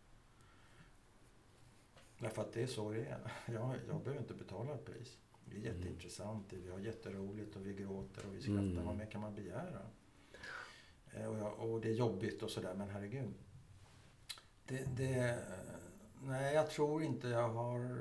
Därför 2.19 2.41
att 2.41 2.53
det 2.53 2.63
är 2.63 2.67
så 2.67 2.91
det 2.91 3.05
är. 3.05 3.32
Jag, 3.53 3.75
jag 3.88 4.01
behöver 4.01 4.21
inte 4.21 4.34
betala 4.34 4.73
ett 4.73 4.86
pris. 4.86 5.17
Det 5.51 5.57
är 5.57 5.73
jätteintressant. 5.73 6.53
Vi 6.53 6.71
har 6.71 6.79
jätteroligt 6.79 7.55
och 7.55 7.65
vi 7.65 7.73
gråter 7.73 8.25
och 8.27 8.35
vi 8.35 8.41
skrattar. 8.41 8.61
Mm. 8.61 8.85
Vad 8.85 8.95
mer 8.95 9.05
kan 9.05 9.21
man 9.21 9.35
begära? 9.35 9.81
Eh, 11.13 11.25
Och, 11.25 11.37
jag, 11.37 11.59
och 11.59 11.81
det 11.81 11.89
är 11.89 11.93
jobbigt 11.93 12.43
och 12.43 12.49
sådär, 12.49 12.73
men 12.73 12.89
herregud. 12.89 13.33
Det, 14.65 14.97
det, 14.97 15.39
nej, 16.23 16.55
jag 16.55 16.69
tror 16.69 17.03
inte 17.03 17.27
jag 17.27 17.49
har 17.49 17.97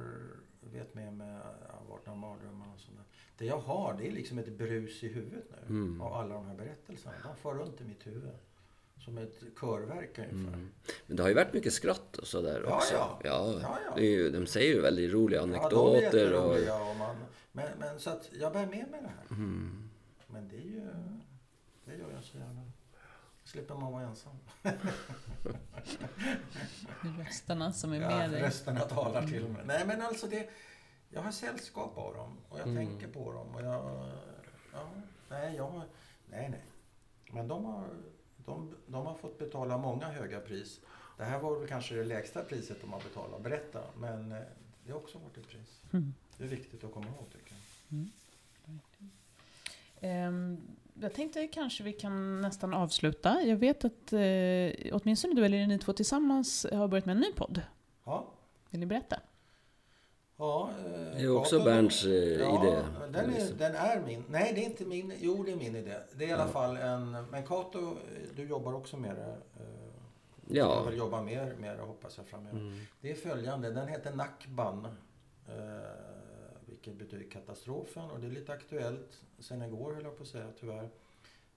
vet 0.60 0.94
med 0.94 1.12
mig 1.12 1.40
varit 1.88 2.06
några 2.06 2.18
mardrömmar 2.18 2.74
och 2.74 2.80
sådär. 2.80 3.02
Det 3.36 3.44
jag 3.44 3.58
har, 3.58 3.94
det 3.98 4.08
är 4.08 4.12
liksom 4.12 4.38
ett 4.38 4.58
brus 4.58 5.04
i 5.04 5.08
huvudet 5.08 5.44
nu. 5.50 5.74
Mm. 5.76 6.00
Av 6.00 6.12
alla 6.12 6.34
de 6.34 6.46
här 6.46 6.54
berättelserna. 6.56 7.14
De 7.24 7.36
far 7.36 7.54
runt 7.54 7.80
i 7.80 7.84
mitt 7.84 8.06
huvud. 8.06 8.34
Som 9.08 9.18
ett 9.18 9.40
körverk 9.60 10.18
ungefär. 10.18 10.48
Mm. 10.54 10.70
Men 11.06 11.16
det 11.16 11.22
har 11.22 11.28
ju 11.28 11.34
varit 11.34 11.52
mycket 11.52 11.72
skratt 11.72 12.16
och 12.16 12.26
sådär 12.26 12.62
Ja, 12.66 12.76
också. 12.76 12.94
ja. 12.94 13.20
Ja, 13.24 13.60
ja. 13.86 13.96
Är 13.96 14.04
ju, 14.04 14.30
de 14.30 14.46
säger 14.46 14.74
ju 14.74 14.80
väldigt 14.80 15.12
roliga 15.12 15.40
Ja, 15.40 15.46
de 15.46 15.54
är 15.54 15.58
anekdoter. 15.58 16.34
och, 16.34 16.96
man, 16.96 17.16
men, 17.52 17.68
men 17.78 18.00
så 18.00 18.10
att 18.10 18.30
jag 18.32 18.52
bär 18.52 18.66
med 18.66 18.90
mig 18.90 19.00
det 19.02 19.08
här. 19.08 19.26
mm. 19.30 19.90
Men 20.26 20.48
det 20.48 20.56
är 20.56 20.60
ju... 20.60 20.86
Det 21.84 21.96
gör 21.96 22.10
jag 22.14 22.24
så 22.24 22.38
gärna. 22.38 22.62
slipper 23.44 23.74
man 23.74 23.92
vara 23.92 24.02
ensam. 24.02 24.36
Rösterna 27.18 27.72
som 27.72 27.92
är 27.92 28.00
Ja, 28.00 28.08
med 28.08 28.30
dig. 28.30 28.42
rösterna 28.42 28.80
talar 28.80 29.26
till 29.26 29.48
mig. 29.48 29.62
Nej 29.66 29.86
men 29.86 30.02
alltså 30.02 30.26
det... 30.26 30.48
Jag 31.10 31.22
har 31.22 31.32
sällskap 31.32 31.98
av 31.98 32.14
dem 32.14 32.36
och 32.48 32.58
jag 32.58 32.66
Mm. 32.68 32.86
tänker 32.86 33.08
på 33.08 33.32
dem 33.32 33.54
och 33.54 33.62
jag... 33.62 34.10
Ja, 34.72 34.90
nej, 35.28 35.56
jag 35.56 35.68
har... 35.68 35.82
Nej, 36.30 36.48
nej. 36.50 36.64
Men 37.32 37.48
de 37.48 37.64
har, 37.64 37.84
de, 38.48 38.74
de 38.86 39.06
har 39.06 39.14
fått 39.14 39.38
betala 39.38 39.78
många 39.78 40.08
höga 40.08 40.40
pris. 40.40 40.80
Det 41.16 41.24
här 41.24 41.40
var 41.40 41.58
väl 41.58 41.68
kanske 41.68 41.94
det 41.94 42.04
lägsta 42.04 42.42
priset 42.42 42.80
de 42.80 42.92
har 42.92 43.00
betalat, 43.00 43.42
berätta. 43.42 43.80
Men 43.96 44.32
eh, 44.32 44.38
det 44.84 44.92
har 44.92 44.98
också 44.98 45.18
varit 45.18 45.36
ett 45.36 45.48
pris. 45.48 45.82
Mm. 45.92 46.14
Det 46.38 46.44
är 46.44 46.48
viktigt 46.48 46.84
att 46.84 46.92
komma 46.92 47.06
ihåg 47.06 47.30
tycker 47.32 47.54
jag. 47.54 48.06
Ehm, 50.00 50.60
jag 50.94 51.14
tänkte 51.14 51.46
kanske 51.46 51.84
vi 51.84 51.92
kan 51.92 52.40
nästan 52.40 52.74
avsluta. 52.74 53.42
Jag 53.42 53.56
vet 53.56 53.84
att 53.84 54.12
eh, 54.12 54.92
åtminstone 54.92 55.34
du 55.34 55.44
eller 55.44 55.66
ni 55.66 55.78
två 55.78 55.92
tillsammans 55.92 56.66
har 56.72 56.88
börjat 56.88 57.06
med 57.06 57.16
en 57.16 57.20
ny 57.20 57.32
podd. 57.32 57.62
Ja, 58.04 58.26
Vill 58.70 58.80
ni 58.80 58.86
berätta? 58.86 59.20
Ja, 61.18 61.24
eh, 61.24 61.32
Det 61.32 61.36
är 61.36 61.36
också 61.38 61.64
Bernts 61.64 62.04
eh, 62.04 62.12
ja, 62.12 62.64
idé. 62.64 62.82
Den 63.12 63.34
är, 63.34 63.52
den 63.58 63.74
är 63.74 64.00
min. 64.06 64.24
Nej, 64.28 64.52
det 64.54 64.60
är 64.60 64.64
inte 64.64 64.84
min. 64.84 65.12
Jo, 65.20 65.42
det 65.42 65.52
är 65.52 65.56
min 65.56 65.76
idé. 65.76 65.96
Det 66.14 66.24
är 66.24 66.28
i 66.28 66.32
alla 66.32 66.42
Ja. 66.46 66.48
fall 66.48 66.76
en... 66.76 67.12
Men 67.30 67.46
Kato, 67.46 67.96
du 68.36 68.44
jobbar 68.48 68.72
också 68.74 68.96
med 68.96 69.16
det. 69.16 69.36
eh, 69.62 69.66
Ja. 70.50 70.74
Jag 70.76 70.90
vill 70.90 70.98
jobba 70.98 71.22
mer 71.22 71.54
med 71.60 71.76
det 71.78 71.82
hoppas 71.82 72.16
jag 72.16 72.26
framöver. 72.26 72.58
Mm. 72.58 72.78
Det 73.00 73.10
är 73.10 73.14
följande. 73.14 73.70
Den 73.70 73.88
heter 73.88 74.12
Nakban. 74.14 74.84
Eh, 75.48 75.54
vilket 76.66 76.94
betyder 76.94 77.30
katastrofen. 77.30 78.10
Och 78.10 78.20
det 78.20 78.26
är 78.26 78.30
lite 78.30 78.52
aktuellt. 78.52 79.20
Sen 79.38 79.62
igår 79.62 79.92
höll 79.94 80.04
jag 80.04 80.16
på 80.16 80.22
att 80.22 80.28
säga 80.28 80.46
tyvärr. 80.60 80.88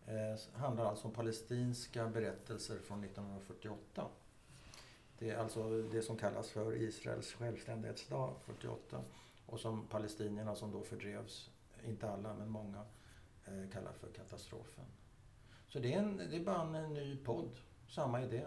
Eh, 0.08 0.60
handlar 0.62 0.86
alltså 0.86 1.08
om 1.08 1.14
palestinska 1.14 2.08
berättelser 2.08 2.78
från 2.88 3.04
1948. 3.04 4.06
Det 5.20 5.30
är 5.30 5.38
alltså 5.38 5.82
det 5.82 6.02
som 6.02 6.18
kallas 6.18 6.50
för 6.50 6.76
Israels 6.82 7.34
självständighetsdag 7.34 8.30
48. 8.46 8.98
Och 9.52 9.60
som 9.60 9.88
palestinierna 9.88 10.56
som 10.56 10.72
då 10.72 10.82
fördrevs, 10.84 11.50
inte 11.88 12.10
alla 12.10 12.34
men 12.34 12.50
många, 12.50 12.86
eh, 13.46 13.70
kallar 13.74 13.92
för 13.94 14.08
katastrofen. 14.12 14.86
Så 15.68 15.80
det 15.80 15.94
är, 15.94 16.00
en, 16.00 16.18
det 16.18 16.36
är 16.36 16.44
bara 16.44 16.78
en 16.78 16.94
ny 16.94 17.18
podd, 17.18 17.50
samma 17.88 18.24
idé. 18.24 18.44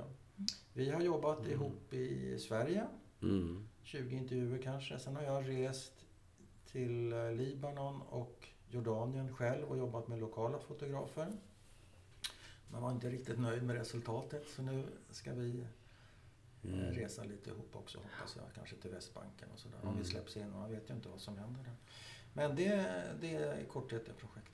Vi 0.73 0.91
har 0.91 1.01
jobbat 1.01 1.39
Mm. 1.39 1.51
ihop 1.53 1.93
i 1.95 2.39
Sverige, 2.39 2.87
Mm. 3.23 3.69
20 3.83 4.17
intervjuer 4.17 4.63
kanske. 4.63 4.99
Sen 4.99 5.17
har 5.17 5.23
jag 5.23 5.49
rest 5.49 5.93
till 6.67 7.13
eh, 7.13 7.33
Libanon 7.33 8.03
och 8.03 8.49
Jordanien 8.69 9.35
själv 9.35 9.65
och 9.69 9.79
jobbat 9.79 10.09
med 10.09 10.19
lokala 10.19 10.59
fotografer. 10.59 11.33
Man 12.71 12.83
var 12.83 12.91
inte 12.93 13.11
riktigt 13.11 13.39
nöjd 13.41 13.63
med 13.63 13.77
resultatet 13.77 14.49
så 14.49 14.63
nu 14.63 14.85
ska 15.11 15.33
vi 15.33 15.67
Mm. 16.65 16.91
resa 16.95 17.25
lite 17.25 17.51
ihop 17.51 17.77
också 17.77 17.99
hoppas 17.99 18.37
jag. 18.37 18.45
Kanske 18.55 18.77
till 18.77 18.91
Västbanken 18.91 19.49
och 19.53 19.59
sådär. 19.59 19.79
Om 19.83 19.89
Mm. 19.89 20.03
vi 20.03 20.09
släpps 20.09 20.37
in. 20.37 20.51
Man 20.51 20.71
vet 20.71 20.91
ju 20.91 20.95
inte 20.95 21.09
vad 21.09 21.21
som 21.21 21.39
händer 21.39 21.63
där. 21.65 21.75
Men 22.33 22.57
det, 22.57 22.87
det 23.21 23.35
är 23.35 23.59
i 23.61 23.65
korthet 23.65 24.07
det 24.07 24.13
projektet. 24.13 24.51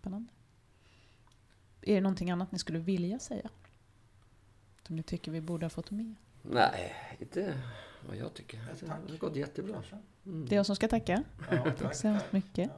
Spännande. 0.00 0.32
Är 1.82 1.94
det 1.94 2.00
någonting 2.00 2.30
annat 2.30 2.52
ni 2.52 2.58
skulle 2.58 2.78
vilja 2.78 3.18
säga? 3.18 3.50
Som 4.86 4.96
ni 4.96 5.02
tycker 5.02 5.32
vi 5.32 5.40
borde 5.40 5.64
ha 5.66 5.70
fått 5.70 5.90
med? 5.90 6.14
Nej, 6.42 6.94
inte 7.20 7.62
vad 8.08 8.16
jag 8.16 8.34
tycker. 8.34 8.58
Ja, 8.58 8.74
Det 8.80 9.12
har 9.12 9.18
gått 9.18 9.36
jättebra. 9.36 9.82
Mm. 10.26 10.46
Det 10.48 10.54
är 10.54 10.56
jag 10.56 10.66
som 10.66 10.76
ska 10.76 10.88
tacka. 10.88 11.24
Ja, 11.50 11.72
Tack 11.78 11.94
så 11.94 12.08
hemskt 12.08 12.32
mycket. 12.32 12.70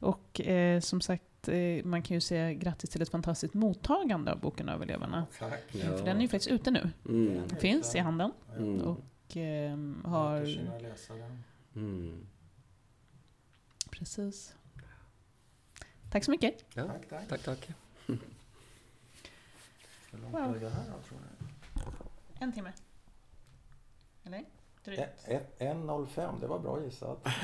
Ja. 0.00 0.08
Och 0.08 0.40
eh, 0.40 0.80
som 0.80 1.00
sagt, 1.00 1.24
eh, 1.48 1.84
man 1.84 2.02
kan 2.02 2.14
ju 2.14 2.20
säga 2.20 2.52
grattis 2.52 2.90
till 2.90 3.02
ett 3.02 3.10
fantastiskt 3.10 3.54
mottagande 3.54 4.32
av 4.32 4.40
boken 4.40 4.68
Överlevarna. 4.68 5.26
Tack. 5.38 5.62
Ja. 5.72 5.96
För 5.96 6.04
den 6.04 6.16
är 6.16 6.20
ju 6.20 6.28
faktiskt 6.28 6.50
ute 6.50 6.70
nu. 6.70 6.90
Mm. 7.08 7.48
Finns 7.48 7.94
i 7.94 7.98
handeln. 7.98 8.32
Mm. 8.56 8.80
Och 8.80 9.36
eh, 9.36 9.78
Har... 10.04 10.40
Mm. 11.74 12.26
Precis. 13.90 14.54
Tack 16.10 16.24
så 16.24 16.30
mycket. 16.30 16.64
Ja, 16.74 16.86
Tack, 16.86 17.08
tack. 17.08 17.28
tack, 17.28 17.42
tack. 17.42 17.68
Hur 18.06 18.18
långt 20.18 20.34
Wow. 20.34 20.60
det 20.60 20.70
här 20.70 20.84
då, 20.92 20.98
tror 21.08 21.18
ni? 21.18 21.46
En 22.38 22.52
timme. 22.52 22.72
Eller? 24.24 24.44
Drygt. 24.84 25.00
Ett- 25.02 25.28
ett- 25.28 25.58
1.05, 25.60 26.40
det 26.40 26.46
var 26.46 26.58
bra 26.58 26.82
gissat. 26.84 27.26